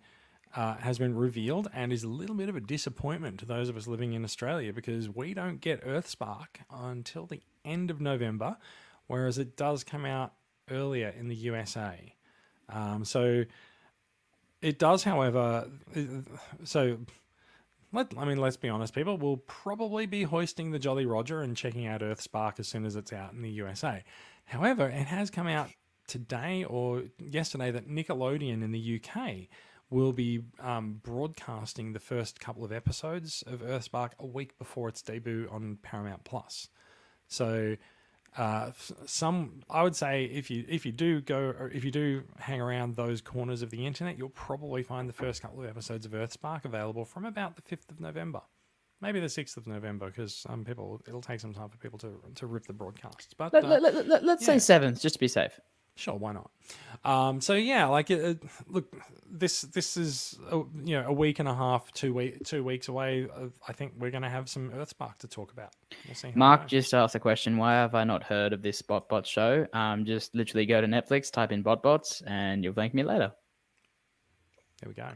[0.54, 3.76] uh, has been revealed and is a little bit of a disappointment to those of
[3.76, 8.56] us living in Australia because we don't get EarthSpark until the end of November,
[9.06, 10.32] whereas it does come out
[10.70, 12.14] earlier in the USA.
[12.68, 13.44] Um, so
[14.66, 15.70] it does, however.
[16.64, 16.98] So
[17.92, 21.56] let I mean, let's be honest, people will probably be hoisting the Jolly Roger and
[21.56, 24.02] checking out EarthSpark as soon as it's out in the USA.
[24.46, 25.70] However, it has come out
[26.08, 29.48] today or yesterday that Nickelodeon in the UK
[29.88, 35.00] will be um, broadcasting the first couple of episodes of EarthSpark a week before its
[35.00, 36.68] debut on Paramount Plus.
[37.28, 37.76] So
[38.36, 38.70] uh,
[39.06, 42.60] some I would say if you if you do go or if you do hang
[42.60, 46.12] around those corners of the internet, you'll probably find the first couple of episodes of
[46.12, 48.42] EarthSpark available from about the fifth of November,
[49.00, 52.20] maybe the sixth of November, because some people it'll take some time for people to
[52.34, 53.32] to rip the broadcasts.
[53.34, 54.46] But Let, uh, let, let, yeah.
[54.46, 55.58] say seventh, just to be safe.
[55.98, 56.50] Sure, why not?
[57.04, 58.84] Um, so yeah, like it, it- look,
[59.30, 62.88] this this is a, you know a week and a half, two week, two weeks
[62.88, 63.26] away.
[63.34, 65.72] Uh, I think we're going to have some EarthSpark to talk about.
[66.06, 67.56] We'll see Mark just asked a question.
[67.56, 69.66] Why have I not heard of this BotBot show?
[69.72, 73.32] Um, just literally go to Netflix, type in BotBots, and you'll thank me later.
[74.82, 75.08] there we go.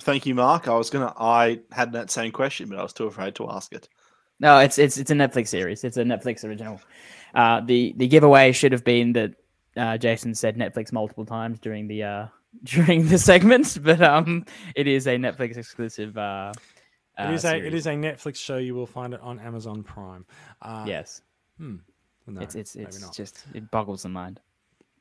[0.00, 0.66] Thank you, Mark.
[0.68, 1.12] I was gonna.
[1.18, 3.88] I had that same question, but I was too afraid to ask it.
[4.40, 5.84] No, it's it's it's a Netflix series.
[5.84, 6.80] It's a Netflix original.
[7.34, 9.34] Uh, the the giveaway should have been that
[9.76, 12.26] uh, Jason said Netflix multiple times during the uh,
[12.64, 14.44] during the segments, but um,
[14.74, 16.16] it is a Netflix exclusive.
[16.16, 16.52] Uh,
[17.18, 17.74] It uh, is a it series.
[17.74, 18.56] is a Netflix show.
[18.58, 20.26] You will find it on Amazon Prime.
[20.62, 21.22] Uh, yes.
[21.58, 24.40] No, it's it's it's just it boggles the mind.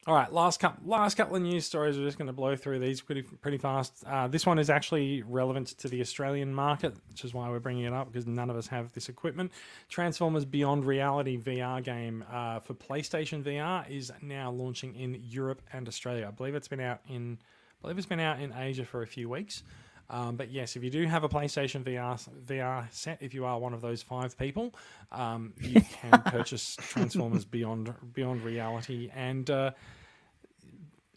[0.07, 1.98] All right, last couple last couple of news stories.
[1.98, 4.03] We're just going to blow through these pretty pretty fast.
[4.06, 7.86] Uh, this one is actually relevant to the Australian market, which is why we're bringing
[7.86, 9.52] it up because none of us have this equipment.
[9.90, 15.88] Transformers Beyond Reality VR game uh, for PlayStation VR is now launching in Europe and
[15.88, 16.27] Australia.
[16.27, 19.07] I believe it's been out in I believe it's been out in Asia for a
[19.07, 19.64] few weeks.
[20.10, 23.57] Um, but yes, if you do have a PlayStation VR VR set, if you are
[23.60, 24.73] one of those five people,
[25.11, 29.72] um, you can purchase Transformers Beyond Beyond Reality and uh,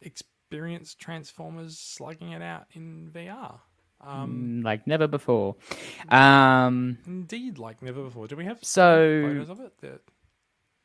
[0.01, 3.59] experience Transformers slugging it out in VR.
[4.01, 5.57] Um, Mm, like never before.
[6.09, 8.29] Um, Indeed, like never before.
[8.29, 9.77] Do we have So- photos of it?
[9.81, 10.03] That-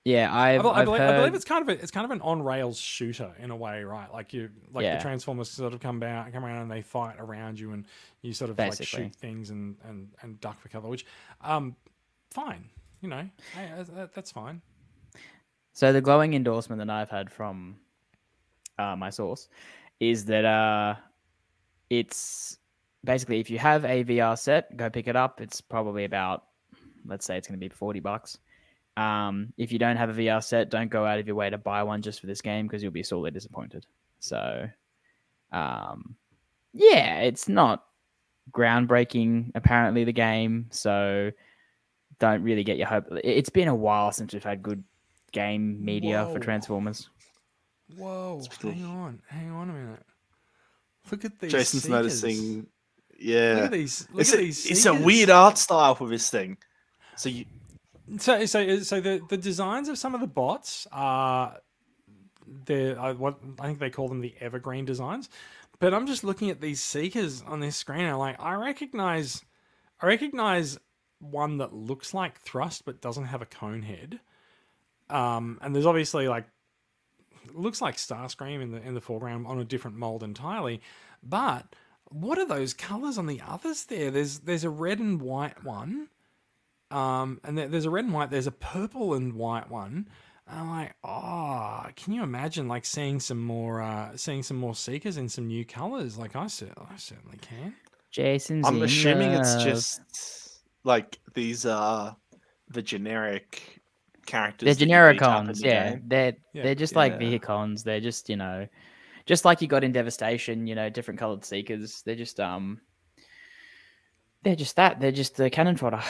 [0.05, 2.03] yeah, I, I've, I I've believe, heard, I believe it's kind of a, it's kind
[2.05, 4.11] of an on rails shooter in a way, right?
[4.11, 4.97] Like you, like Yeah.
[4.97, 7.85] the Transformers sort of come out, come around, and they fight around you, and
[8.21, 9.03] you sort of Basically.
[9.03, 10.87] like shoot things and and and duck for cover.
[10.89, 11.05] Which,
[11.41, 11.75] um,
[12.31, 12.69] fine,
[13.01, 13.27] you know,
[14.13, 14.61] that's fine.
[15.71, 17.77] So the glowing endorsement that I've had from
[18.77, 19.47] uh, my source
[19.99, 20.95] is that uh,
[21.89, 22.59] it's
[23.05, 25.39] basically if you have a VR set, go pick it up.
[25.41, 26.43] It's probably about,
[27.05, 28.37] let's say it's going to be forty bucks.
[28.95, 31.57] Um, if you don't have a VR set, don't go out of your way to
[31.57, 33.85] buy one just for this game because you'll be sorely disappointed.
[34.19, 34.69] So,
[35.51, 36.15] um,
[36.73, 37.85] yeah, it's not
[38.51, 39.51] groundbreaking.
[39.55, 40.67] Apparently, the game.
[40.71, 41.31] So,
[42.19, 43.07] don't really get your hope.
[43.11, 44.83] it- It's been a while since we've had good
[45.31, 46.33] game media Whoa.
[46.33, 47.09] for Transformers.
[47.97, 50.03] Whoa, hang on, hang on a minute.
[51.11, 51.51] Look at these.
[51.51, 51.89] Jason's seekers.
[52.23, 52.55] noticing.
[52.57, 52.65] Look
[53.19, 54.07] Yeah, at these.
[54.11, 54.65] Look it's at a, these.
[54.71, 56.57] it's a weird art style for this thing.
[57.17, 57.45] So you,
[58.19, 61.59] So, so, so the the designs of some of the bots are
[62.65, 65.29] the I what I think they call them the evergreen designs.
[65.79, 68.05] But I'm just looking at these seekers on this screen.
[68.05, 69.43] I'm like, I recognize,
[69.99, 70.77] I recognize
[71.19, 74.19] one that looks like Thrust but doesn't have a cone head.
[75.09, 76.45] Um, and there's obviously like
[77.53, 80.81] looks like Starscream in the in the foreground on a different mold entirely.
[81.21, 81.75] But
[82.05, 84.11] what are those colors on the others there?
[84.11, 86.09] There's there's a red and white one.
[86.93, 88.29] Um, and there's a red and white.
[88.29, 90.07] There's a purple and white one.
[90.47, 94.75] And I'm like, oh, can you imagine like seeing some more, uh, seeing some more
[94.75, 96.17] seekers in some new colors?
[96.17, 97.73] Like I cer- I certainly can.
[98.11, 98.67] Jason's.
[98.67, 100.01] I'm in assuming it's just
[100.83, 102.15] like these are
[102.69, 103.81] the generic
[104.25, 104.65] characters.
[104.67, 105.61] they're generic beat up in cons.
[105.61, 106.01] the Yeah, game.
[106.07, 106.63] they're Yeah.
[106.63, 107.19] they're just like Yeah.
[107.19, 107.83] vehicons.
[107.83, 108.67] They're just you know,
[109.25, 110.67] just like you got in Devastation.
[110.67, 112.03] You know, different colored seekers.
[112.05, 112.81] They're just um,
[114.43, 114.99] they're just that.
[114.99, 116.01] They're just the cannon fodder.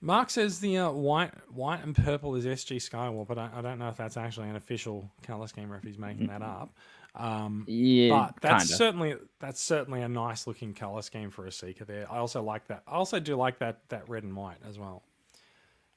[0.00, 3.78] Mark says the uh, white, white and purple is SG Skywarp, but I, I don't
[3.78, 6.72] know if that's actually an official color scheme or if he's making that up.
[7.16, 8.76] Um, yeah, but that's kinda.
[8.76, 12.06] certainly that's certainly a nice looking color scheme for a seeker there.
[12.10, 12.82] I also like that.
[12.86, 15.02] I also do like that that red and white as well.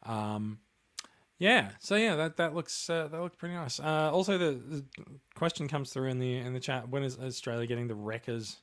[0.03, 0.57] Um,
[1.37, 1.71] Yeah.
[1.79, 3.79] So yeah, that that looks uh, that looks pretty nice.
[3.79, 4.85] Uh, also, the, the
[5.35, 6.89] question comes through in the in the chat.
[6.89, 8.57] When is Australia getting the Wreckers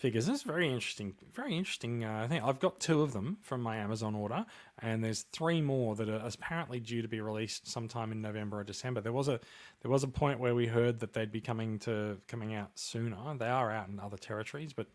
[0.00, 0.26] figures?
[0.26, 1.14] This is very interesting.
[1.34, 2.04] Very interesting.
[2.04, 4.46] Uh, I think I've got two of them from my Amazon order,
[4.80, 8.64] and there's three more that are apparently due to be released sometime in November or
[8.64, 9.00] December.
[9.00, 9.38] There was a
[9.82, 13.18] there was a point where we heard that they'd be coming to coming out sooner.
[13.38, 14.86] They are out in other territories, but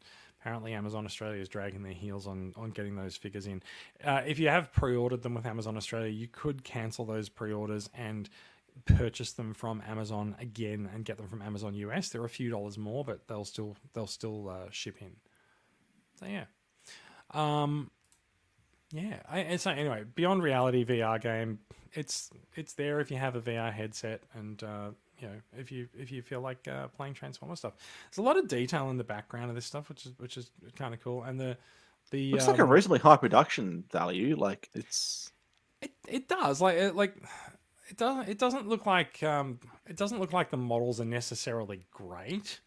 [0.42, 3.62] apparently Amazon Australia is dragging their heels on on getting those figures in.
[4.04, 8.28] Uh, if you have pre-ordered them with Amazon Australia, you could cancel those pre-orders and
[8.86, 12.10] purchase them from Amazon again and get them from Amazon US.
[12.10, 15.16] They're a few dollars more, but they'll still they'll still uh, ship in.
[16.20, 16.46] So yeah,
[17.32, 17.92] um,
[18.92, 19.20] yeah.
[19.30, 21.60] I, so anyway, Beyond Reality VR game.
[21.94, 24.90] It's it's there if you have a VR headset and uh,
[25.20, 27.74] you know if you if you feel like uh, playing Transformer stuff.
[28.10, 30.52] There's a lot of detail in the background of this stuff, which is which is
[30.76, 31.24] kind of cool.
[31.24, 31.58] And the
[32.12, 34.36] the Looks like a um, reasonably high production value.
[34.36, 35.32] Like it's
[35.82, 37.16] It it does like it, like
[37.88, 41.86] it doesn't it doesn't look like um it doesn't look like the models are necessarily
[41.92, 42.60] great.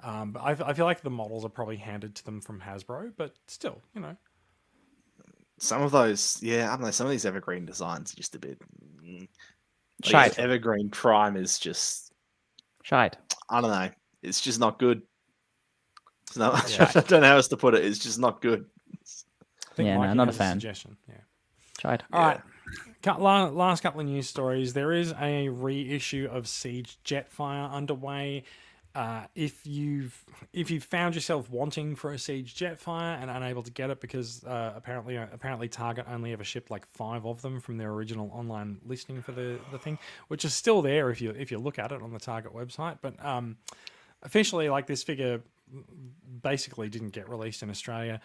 [0.00, 2.60] Um, but I, f- I feel like the models are probably handed to them from
[2.60, 4.14] Hasbro, but still, you know,
[5.58, 6.38] some of those.
[6.42, 6.90] Yeah, I don't know.
[6.90, 8.58] Some of these evergreen designs are just a bit.
[9.02, 9.26] mm.
[10.12, 12.12] Like, Evergreen Prime is just.
[12.82, 13.16] Shite.
[13.48, 13.88] I don't know.
[14.22, 15.00] It's just not good.
[16.28, 16.90] It's not, Yeah.
[16.94, 17.84] I don't know how else to put it.
[17.84, 18.66] It's just not good.
[19.70, 20.60] I think Yeah, no, not a has fan.
[20.60, 21.14] Suggestion, yeah.
[21.80, 22.02] Shite.
[22.12, 22.40] All right.
[23.04, 24.72] Last couple of news stories.
[24.72, 28.44] There is a reissue of Siege Jetfire underway.
[28.96, 30.24] Uh, if you've
[30.54, 34.42] if you've found yourself wanting for a Siege Jetfire and unable to get it because
[34.44, 38.78] uh, apparently apparently Target only ever shipped like five of them from their original online
[38.86, 39.98] listing for the, the thing,
[40.28, 42.96] which is still there if you if you look at it on the Target website.
[43.02, 43.58] But um,
[44.22, 45.42] officially, like this figure
[46.42, 48.20] basically didn't get released in Australia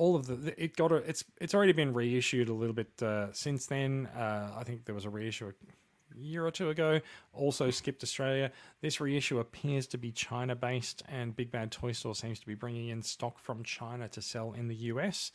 [0.00, 3.30] all of the it got a, it's it's already been reissued a little bit uh,
[3.32, 4.08] since then.
[4.16, 7.00] Uh, I think there was a reissue a year or two ago.
[7.34, 8.50] Also skipped Australia.
[8.80, 12.54] This reissue appears to be China based, and Big Bad Toy Store seems to be
[12.54, 15.32] bringing in stock from China to sell in the US.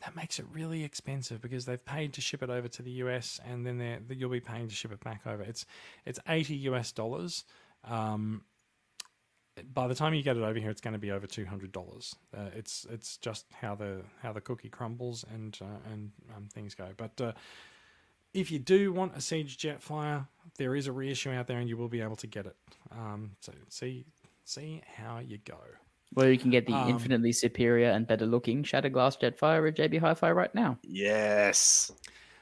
[0.00, 3.40] That makes it really expensive because they've paid to ship it over to the US,
[3.48, 5.42] and then they're, you'll be paying to ship it back over.
[5.42, 5.64] It's
[6.04, 7.44] it's eighty US dollars.
[7.84, 8.42] Um,
[9.72, 11.72] by the time you get it over here, it's going to be over two hundred
[11.72, 12.14] dollars.
[12.36, 16.74] Uh, it's it's just how the how the cookie crumbles and uh, and um, things
[16.74, 16.88] go.
[16.96, 17.32] But uh,
[18.32, 20.26] if you do want a Siege Jetfire,
[20.58, 22.56] there is a reissue out there, and you will be able to get it.
[22.90, 24.04] Um, so see
[24.44, 25.58] see how you go.
[26.14, 29.98] Well, you can get the Um, infinitely superior and better looking Shatterglass Jetfire at JB
[29.98, 30.78] Hi-Fi right now.
[30.82, 31.90] Yes.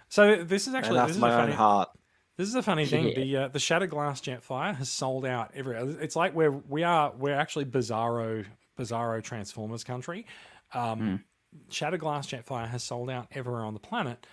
[0.09, 1.89] So this is actually and this that's is a my own funny, heart.
[2.37, 3.09] This is a funny thing.
[3.09, 3.15] Yeah.
[3.15, 5.97] The uh, the Shatterglass Jetfire has sold out everywhere.
[6.01, 8.45] It's like we're we are we're actually Bizarro
[8.79, 10.27] Bizarro Transformers country.
[10.73, 11.23] Um,
[11.71, 14.27] Shatterglass Jetfire has sold out everywhere on the planet,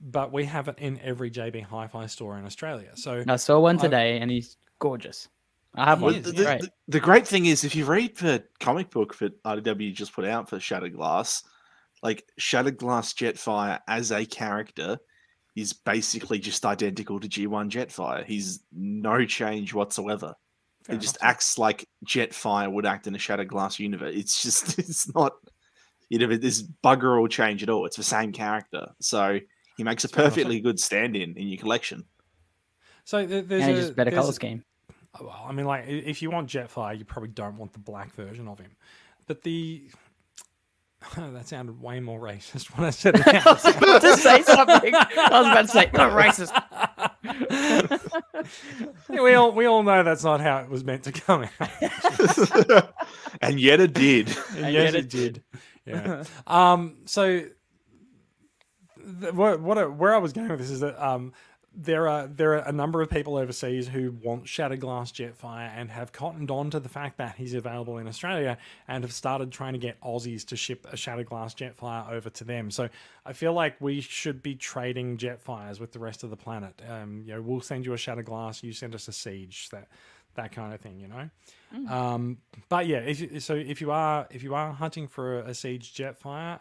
[0.00, 2.90] but we have it in every JB Hi-Fi store in Australia.
[2.94, 5.28] So I saw one I- today and he's gorgeous.
[5.74, 6.20] I have one.
[6.22, 6.60] the, the- great.
[6.62, 10.24] the- the great thing is, if you read the comic book that IDW just put
[10.24, 11.44] out for Shattered Glass,
[12.02, 14.98] like Shattered Glass Jetfire as a character
[15.56, 18.24] is basically just identical to G1 Jetfire.
[18.24, 20.34] He's no change whatsoever.
[20.84, 24.14] fair He just acts like Jetfire would act in a Shattered Glass universe.
[24.16, 25.32] It's just, it's not,
[26.08, 27.86] you know, this bugger all change at all.
[27.86, 28.88] It's the same character.
[29.00, 29.38] So
[29.76, 32.04] he makes a fair perfectly good stand in in your collection.
[33.04, 34.64] So there- there's and a, just better color scheme.
[35.20, 38.12] Oh, Well, I mean, like if you want Jetfire, you probably don't want the black
[38.14, 38.70] version of him.
[39.26, 39.90] But the
[41.16, 43.26] that sounded way more racist when I said it.
[43.46, 43.58] out.
[43.60, 44.94] to say something.
[44.94, 46.52] I was about to say, not racist.
[49.08, 52.92] Yeah, we all we all know that's not how it was meant to come out.
[53.40, 54.28] and yet it did.
[54.56, 55.42] And yet yes, it it did.
[55.86, 56.24] Yeah.
[56.46, 56.96] um.
[57.06, 57.40] So,
[59.20, 61.32] th- what what where I was going with this is that um
[61.82, 66.12] there are there are a number of people overseas who want Shatterglass Jetfire and have
[66.12, 69.78] cottoned on to the fact that he's available in Australia and have started trying to
[69.78, 72.70] get Aussies to ship a Shatterglass Jetfire over to them.
[72.70, 72.90] So
[73.24, 76.80] I feel like we should be trading Jetfires with the rest of the planet.
[76.86, 79.88] Um, you know, we'll send you a Shatterglass, you send us a Siege, that
[80.34, 81.00] that kind of thing.
[81.00, 81.30] You know.
[81.92, 82.38] Um,
[82.68, 86.60] but yeah, if so, if you are if you are hunting for a, siege Jetfire,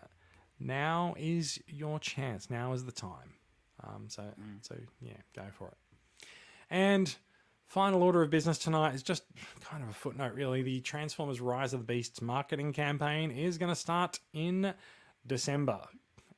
[0.59, 2.49] now is your chance.
[2.49, 3.38] Now is the time.
[3.83, 4.23] Um, so
[4.61, 6.27] so yeah, go for it.
[6.69, 7.13] And
[7.67, 9.23] final order of business tonight is just
[9.61, 10.61] kind of a footnote, really.
[10.61, 14.73] The Transformers: Rise of the Beasts marketing campaign is going to start in
[15.25, 15.79] December,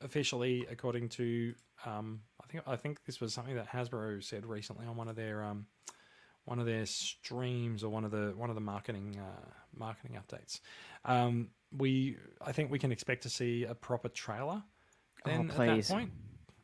[0.00, 1.54] officially, according to
[1.84, 5.16] um, I think I think this was something that Hasbro said recently on one of
[5.16, 5.66] their um,
[6.44, 10.60] one of their streams or one of the one of the marketing uh, marketing updates.
[11.04, 14.62] Um, we I think we can expect to see a proper trailer
[15.24, 16.12] then at that point.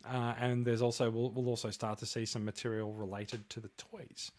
[0.07, 3.71] Uh, and there's also we'll, we'll also start to see some material related to the
[3.77, 4.31] toys.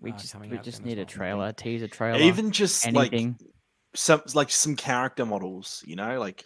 [0.00, 3.36] We uh, just we just soon as need a trailer, teaser trailer, Even just anything.
[3.40, 3.52] like
[3.94, 6.44] some like some character models, you know, like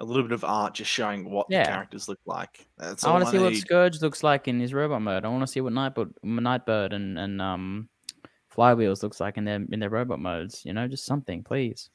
[0.00, 1.62] a little bit of art just showing what Yeah.
[1.62, 2.66] the characters look like.
[2.78, 3.54] That's I all want to see what.
[3.54, 5.24] Scourge looks like in his robot mode.
[5.24, 7.88] I want to see what Nightbird, Nightbird and and um,
[8.54, 10.64] Flywheels looks like in their in their robot modes.
[10.64, 11.90] You know, just something, please.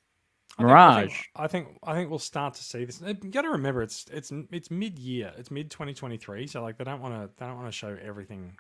[0.60, 0.98] I think- Mirage.
[1.03, 3.02] I think, I think I think we'll start to see this.
[3.02, 5.31] You got to remember, it's it's it's mid year.
[5.38, 6.48] It's mid 2023.
[6.48, 8.57] So like they don't want to they don't want to show everything.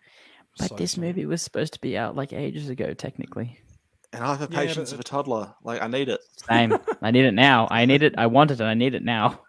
[0.57, 1.03] But so this soon.
[1.03, 3.59] movie was supposed to be out like ages ago, technically.
[4.13, 5.53] And I have the Yeah, but patience of a toddler.
[5.63, 6.21] Like I need it.
[6.49, 6.75] Same.
[7.01, 7.67] I need it now.
[7.69, 8.15] I need it.
[8.17, 9.41] I want it, and I need it now.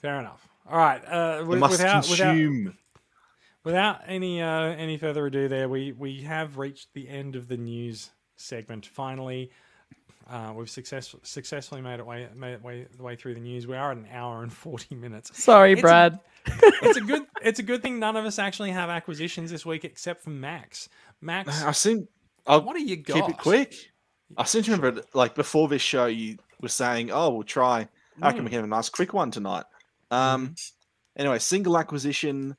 [0.00, 0.48] Fair enough.
[0.70, 1.02] All right.
[1.04, 2.78] Uh, You wi- must without without consume.
[3.64, 7.56] without any uh, any further ado, there we we have reached the end of the
[7.56, 8.86] news segment.
[8.86, 9.50] Finally,
[10.28, 13.66] uh, we've success, successfully made it way made it way the way through the news.
[13.66, 15.42] We are at an hour and forty minutes.
[15.42, 16.20] Sorry, It's a- Brad.
[16.82, 19.84] It's a good it's a good thing none of us actually have acquisitions this week
[19.84, 20.88] except for Max.
[21.20, 22.08] Max, I seem
[22.46, 23.14] I'll what do you got?
[23.16, 23.74] keep it quick.
[24.36, 27.88] I seem to remember like before this show you were saying, "Oh, we'll try.
[28.22, 29.64] How can we have a nice quick one tonight?"
[30.10, 30.54] Um.
[31.16, 32.56] Anyway, single acquisition,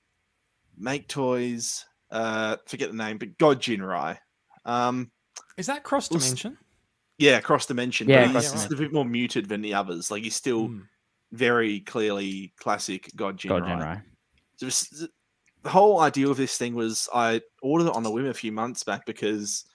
[0.77, 1.85] make toys.
[2.11, 4.17] Uh, forget the name, but God Ginrai.
[4.65, 5.11] Um.
[5.57, 6.57] Is that cross We'll dimension?
[7.19, 8.09] Yeah, cross dimension.
[8.09, 10.09] Yeah, but he's just a bit more muted than the others.
[10.09, 10.87] Like he's still Mm.
[11.31, 13.49] very clearly classic God Ginrai.
[13.49, 14.03] God, Ginrai.
[14.57, 15.07] So this-
[15.61, 18.51] the whole idea of this thing was I ordered it on a whim a few
[18.53, 19.65] months back because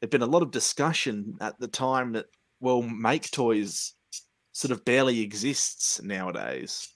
[0.00, 2.26] there'd been a lot of discussion at the time that
[2.60, 3.92] well, make toys
[4.52, 6.88] sort of barely exists nowadays.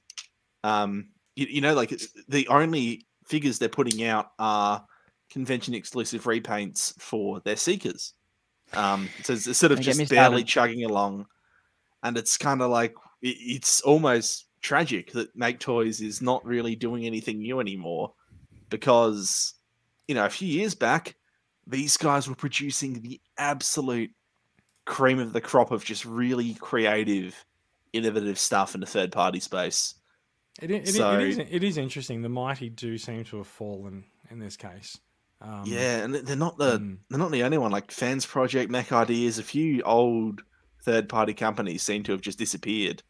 [0.65, 1.93] Um, you, you know, like
[2.29, 4.87] the only figures they're putting out are
[5.31, 8.15] convention exclusive repaints for their seekers.
[8.73, 10.47] Um, so it's sort of Don't get me just barely started.
[10.47, 11.27] chugging along,
[12.03, 16.77] and it's kind of like it, it's almost tragic that Make Toys is not really
[16.77, 18.13] doing anything new anymore
[18.69, 19.55] because
[20.09, 21.17] you know a few years back
[21.67, 24.11] these guys were producing the absolute
[24.87, 27.45] cream of the crop of just really creative
[27.93, 29.95] innovative stuff in the third party space
[30.63, 32.23] It, it, i- So- it is it is interesting.
[32.23, 34.99] The mighty do seem to have fallen in this case.
[35.43, 36.99] Um, yeah and they're not the mm.
[37.09, 37.71] they're not the only one.
[37.71, 40.43] Like fans project mech ideas a few old
[40.83, 43.03] third party companies seem to have just disappeared.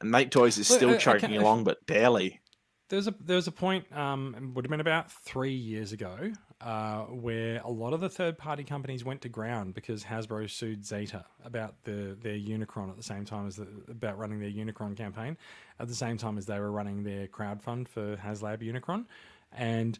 [0.00, 2.40] And make toys is Look, still I- I chugging along but barely.
[2.88, 6.32] There's a there was a point um would have been about three years ago
[6.62, 10.84] uh, where a lot of the third party companies went to ground because Hasbro sued
[10.84, 14.96] Zeta about the their Unicron at the same time as the, about running their Unicron
[14.96, 15.36] campaign
[15.80, 19.06] at the same time as they were running their crowdfund for HasLab Unicron.
[19.50, 19.98] And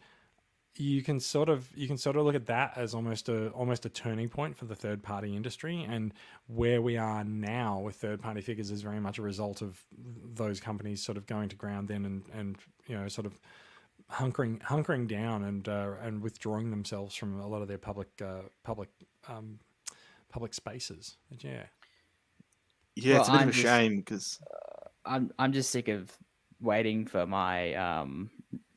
[0.76, 3.84] you can sort of you can sort of look at that as almost a almost
[3.84, 5.86] a turning point for the third party industry.
[5.88, 6.14] And
[6.46, 9.82] where we are now with third party figures is very much a result of
[10.34, 13.38] those companies sort of going to ground then and and you know sort of
[14.10, 18.40] hunkering hunkering down and uh, and withdrawing themselves from a lot of their public uh,
[18.64, 18.88] public
[19.28, 19.58] um,
[20.30, 21.16] public spaces.
[21.30, 21.64] But yeah.
[22.94, 24.40] Yeah it's a bit I'm of a just- shame because
[25.04, 26.10] I'm I'm just sick of
[26.60, 28.30] waiting for my um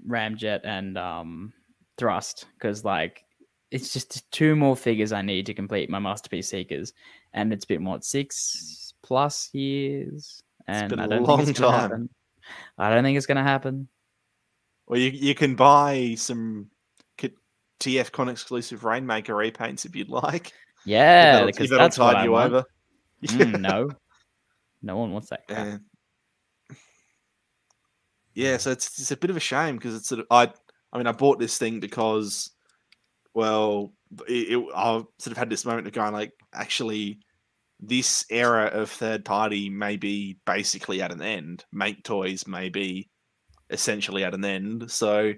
[0.08, 1.54] ramjet and um
[1.98, 3.24] thrust because like
[3.72, 6.94] it's just two more figures I need to complete my masterpiece seekers,
[7.34, 11.60] and it's been what six plus years, and been I a don't long think it's
[11.60, 11.80] time.
[11.82, 12.10] happen.
[12.78, 13.88] I don't think it's gonna happen.
[14.88, 16.70] Well, you you can buy some
[17.18, 17.34] K-
[17.80, 20.54] TFCon exclusive Rainmaker repaints if you'd like.
[20.86, 22.54] Yeah, because that'll that's tide you want.
[22.54, 22.66] over.
[23.26, 23.90] Mm, no,
[24.84, 25.66] no one wants that crap.
[25.66, 25.78] Yeah.
[28.36, 30.52] Yeah, so it's it's a bit of a shame because it's sort of I
[30.96, 32.52] I mean I bought this thing because
[33.34, 33.92] well
[34.30, 37.20] it, it, I sort of had this moment of going like actually
[37.82, 41.66] this era of third party may be basically at an end.
[41.74, 43.10] Make toys may be
[43.70, 44.90] essentially at an end.
[44.90, 45.34] So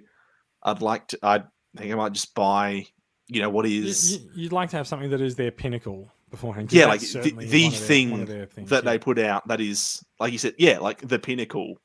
[0.61, 1.43] I'd like to I
[1.75, 2.85] think I might just buy
[3.27, 3.73] you know what is?
[3.73, 6.71] You- is you, you'd like to have something that is their pinnacle beforehand.
[6.71, 8.91] Yeah, like the- the thing their things, that yeah.
[8.91, 11.81] they put out that is like you said yeah like the pinnacle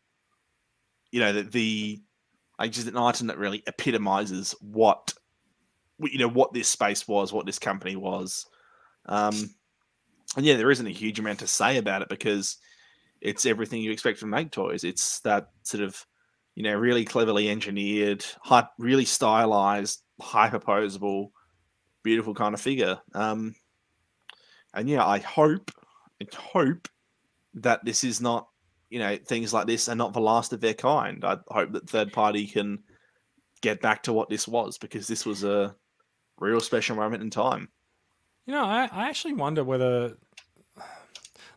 [1.10, 2.02] you know the, the
[2.62, 5.12] like just an item that really epitomizes what
[6.00, 8.46] you know what this space was what this company was.
[9.06, 9.54] Um
[10.36, 12.56] and yeah there isn't a huge amount to say about it because
[13.20, 16.06] it's everything you expect from make toys it's that sort of
[16.54, 21.30] you know really cleverly engineered hy- really stylized hyperposable
[22.02, 22.98] beautiful kind of figure.
[23.14, 23.54] Um
[24.74, 25.70] and yeah i hope
[26.22, 26.88] I hope
[27.54, 28.48] that this is not,
[28.92, 31.24] you know, things like this are not the last of their kind.
[31.24, 32.80] I hope that third party can
[33.62, 35.74] get back to what this was because this was a
[36.38, 37.70] real special moment in time.
[38.44, 40.18] You know, I, I actually wonder whether,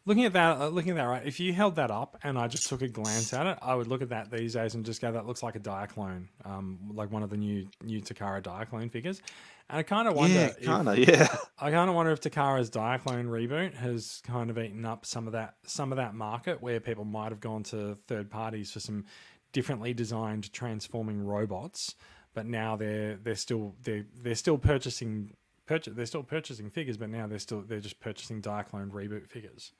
[0.05, 1.25] looking at that, uh, looking at that, right?
[1.25, 3.87] If you held that up and I just took a glance at it, I would
[3.87, 7.11] look at that these days and just go, "That looks like a Diaclone, um, like
[7.11, 9.21] one of the new new Takara Diaclone figures."
[9.69, 10.97] And I kind of wonder, yeah, if, kind of.
[10.99, 11.35] Yeah.
[11.59, 15.33] I kind of wonder if Takara's Diaclone reboot has kind of eaten up some of
[15.33, 19.05] that some of that market where people might have gone to third parties for some
[19.53, 21.95] differently designed transforming robots,
[22.33, 25.33] but now they're they're still they're they're still purchasing
[25.65, 29.71] purchase they're still purchasing figures, but now they're still they're just purchasing Diaclone reboot figures.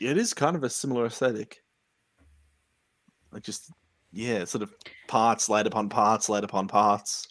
[0.00, 1.62] It is kind of a similar aesthetic.
[3.32, 3.70] Like just
[4.12, 4.72] yeah, sort of
[5.06, 7.28] parts laid upon parts laid upon parts.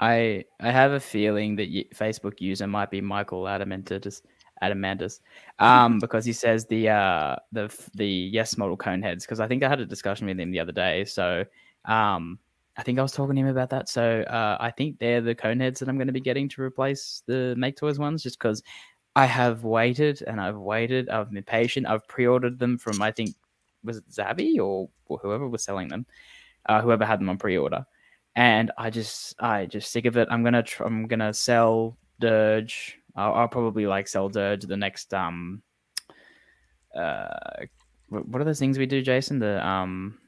[0.00, 4.22] I I have a feeling that y- Facebook user might be Michael Adamantis,
[4.62, 5.20] Adamantis,
[5.58, 9.24] um, because he says the uh the the yes model cone heads.
[9.24, 11.04] Because I think I had a discussion with him the other day.
[11.04, 11.44] So
[11.84, 12.38] um,
[12.76, 13.88] I think I was talking to him about that.
[13.88, 16.62] So uh, I think they're the cone heads that I'm going to be getting to
[16.62, 18.62] replace the Make Toys ones, just because
[19.16, 21.08] I have waited and I've waited.
[21.08, 21.86] I've been patient.
[21.86, 23.30] I've pre-ordered them from I think
[23.82, 26.06] was it Zabi or, or whoever was selling them,
[26.66, 27.84] uh, whoever had them on pre-order
[28.36, 30.28] and I just I just sick of it.
[30.30, 32.98] I'm gonna tr- I'm gonna sell Dirge.
[33.16, 35.62] I'll, I'll probably like sell Dirge the next um
[36.94, 37.64] uh
[38.08, 39.38] what are those things we do, Jason?
[39.38, 40.18] The um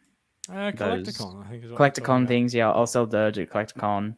[0.49, 2.55] Uh, Collecticon, I think is what Collecticon things.
[2.55, 4.17] Yeah, I'll sell Dirge at Collecticon,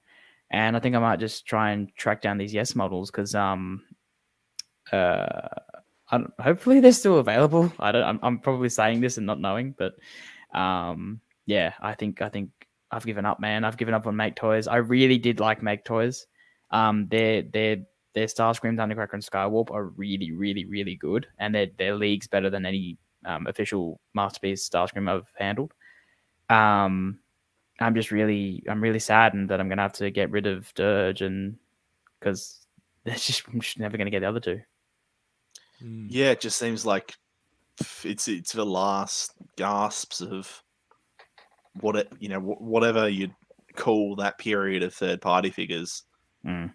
[0.51, 3.83] and I think I might just try and track down these Yes models because um
[4.93, 5.49] uh
[6.39, 7.73] hopefully they're still available.
[7.81, 8.05] I don't.
[8.05, 9.95] I'm, I'm probably saying this and not knowing, but
[10.59, 12.51] um yeah, I think I think
[12.91, 13.65] I've given up, man.
[13.65, 14.69] I've given up on Make Toys.
[14.69, 16.27] I really did like Make Toys.
[16.71, 17.77] Um, their their
[18.15, 22.51] their Starscream, Thundercracker, and Skywarp are really, really, really good, and their their leagues better
[22.51, 25.73] than any um, official masterpiece Starscream I've handled.
[26.49, 27.19] Um,
[27.81, 31.23] I'm just really, I'm really saddened that I'm gonna have to get rid of Dirge,
[31.23, 31.57] and
[32.21, 32.67] because
[33.05, 34.61] there's just I'm just never gonna get the other two.
[35.85, 36.07] Mm.
[36.09, 37.15] Yeah, it just seems like
[38.05, 40.63] it's it's the last gasps of
[41.81, 43.35] what it you know whatever you'd
[43.75, 46.05] call that period of third party figures.
[46.47, 46.73] Mm.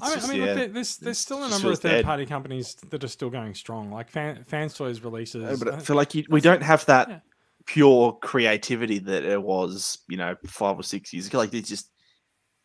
[0.00, 1.90] I mean, just, I mean yeah, look, there's there's still a number of feels dead.
[1.90, 5.58] third party companies that are still going strong, like Fan, Fans Toys releases.
[5.58, 7.18] But I feel like you, we don't have that yeah.
[7.66, 11.38] pure creativity that it was, you know, five or six years ago.
[11.38, 11.90] Like it's just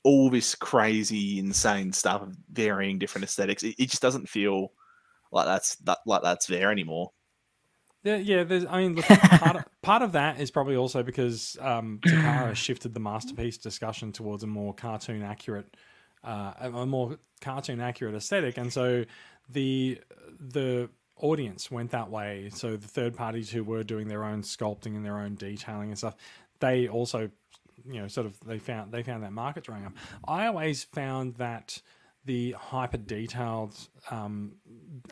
[0.03, 3.64] all this crazy, insane stuff, of varying different aesthetics.
[3.64, 4.72] It, it just doesn't feel
[5.32, 7.12] like that's that like that's there anymore.
[8.04, 8.44] Yeah, yeah.
[8.44, 12.56] There's, I mean, look, part, of, part of that is probably also because um, Takara
[12.56, 15.76] shifted the masterpiece discussion towards a more cartoon accurate,
[16.24, 19.04] uh, a a more cartoon accurate aesthetic, and so
[19.49, 19.99] the
[20.40, 20.90] the
[21.20, 22.49] audience went that way.
[22.54, 25.98] So the third parties who were doing their own sculpting and their own detailing and
[25.98, 26.16] stuff,
[26.60, 27.30] they also,
[27.86, 29.94] you know, sort of they found they found that market drying up.
[30.28, 31.82] I always found that
[32.28, 33.74] the hyper detailed
[34.12, 34.54] um,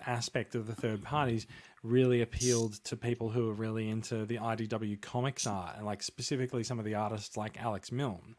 [0.06, 1.48] aspect of the third parties
[1.82, 6.64] really appealed to people who are really into the IDW comics art and like specifically
[6.64, 8.36] some of the artists like Alex Milne.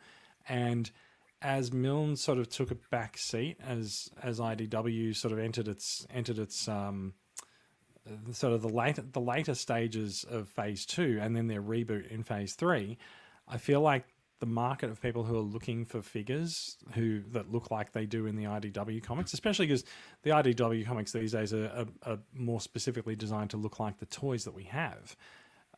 [0.48, 0.90] And
[1.40, 6.06] as Milne sort of took a back seat as as IDW sort of entered its
[6.12, 7.14] entered its um,
[8.32, 12.22] sort of the later the later stages of phase two and then their reboot in
[12.22, 12.98] phase three,
[13.48, 14.04] I feel like
[14.38, 18.26] the market of people who are looking for figures who that look like they do
[18.26, 19.84] in the IDW comics, especially because
[20.22, 24.06] the IDW comics these days are, are, are more specifically designed to look like the
[24.06, 25.16] toys that we have.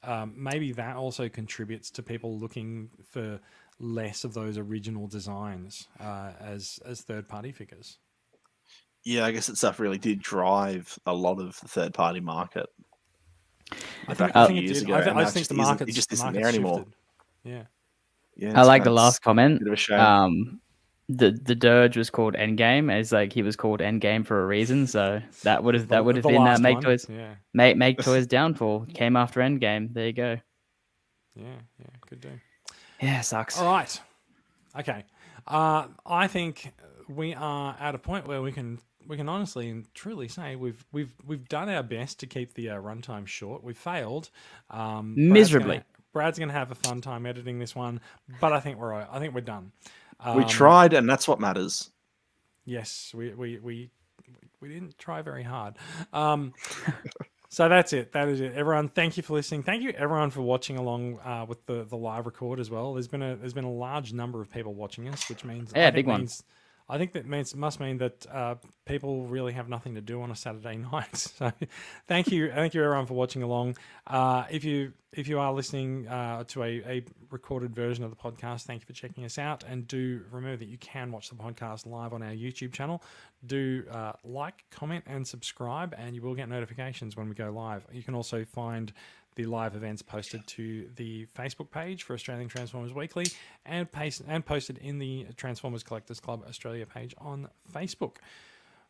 [0.02, 3.40] Um, maybe that also contributes to people looking for
[3.80, 7.98] less of those original designs uh, as as third party figures.
[9.04, 12.66] Yeah, I guess that stuff really did drive a lot of the third party market.
[14.08, 14.82] I think, I think it did.
[14.82, 16.78] ago, I, I just think the market just isn't there anymore.
[16.78, 16.94] shifted.
[17.44, 17.62] Yeah.
[18.38, 19.58] Yeah, I it's like the last comment.
[19.58, 20.00] bit of a shame.
[20.00, 20.60] Um,
[21.08, 24.86] the the Dirge was called Endgame, as like he was called Endgame for a reason.
[24.86, 26.82] So that would have that would have been uh, last Make one.
[26.84, 29.92] Toys Yeah, Make Make Toys downfall came after Endgame.
[29.92, 30.38] There you go.
[31.34, 31.44] yeah,
[31.78, 31.86] yeah.
[32.08, 32.30] Good do.
[33.00, 33.58] Yeah, sucks.
[33.58, 34.00] All right.
[34.78, 35.04] Okay.
[35.46, 36.72] Uh, I think
[37.08, 40.84] we are at a point where we can we can honestly and truly say we've
[40.92, 43.64] we've we've done our best to keep the uh, runtime short.
[43.64, 44.30] We've failed
[44.70, 45.76] um, Miserably.
[45.76, 48.00] Gonna, Brad's going to have a fun time editing this one,
[48.40, 49.72] but I think we're I think we're done.
[50.24, 51.90] we Um, tried, and that's what matters.
[52.64, 53.90] Yes, we we we
[54.60, 55.76] we didn't try very hard.
[56.12, 56.52] Um,
[57.48, 58.12] so that's it.
[58.12, 58.54] That is it.
[58.54, 59.62] Everyone, thank you for listening.
[59.62, 62.94] Thank you everyone for watching along uh, with the the live record as well.
[62.94, 65.82] There's been a there's been a large number of people watching us, which means Yeah,
[65.82, 66.28] I think big one.
[66.88, 68.54] I think that means must mean that uh,
[68.86, 71.16] people really have nothing to do on a Saturday night.
[71.16, 71.52] So,
[72.06, 73.76] thank you, thank you everyone for watching along.
[74.06, 78.16] Uh, if you if you are listening uh, to a, a recorded version of the
[78.16, 79.64] podcast, thank you for checking us out.
[79.64, 83.02] And do remember that you can watch the podcast live on our YouTube channel.
[83.46, 87.86] Do uh, like, comment, and subscribe, and you will get notifications when we go live.
[87.90, 88.92] You can also find
[89.38, 93.26] the live events posted to the Facebook page for Australian Transformers Weekly
[93.64, 98.16] and paste, and posted in the Transformers Collectors Club Australia page on Facebook.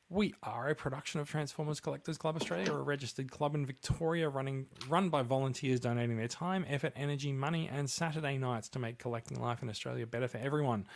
[0.08, 4.68] We are a production of Transformers Collectors Club Australia, a registered club in Victoria running
[4.88, 9.38] run by volunteers donating their time, effort, energy, money, and Saturday nights to make collecting
[9.38, 10.86] life in Australia better for everyone.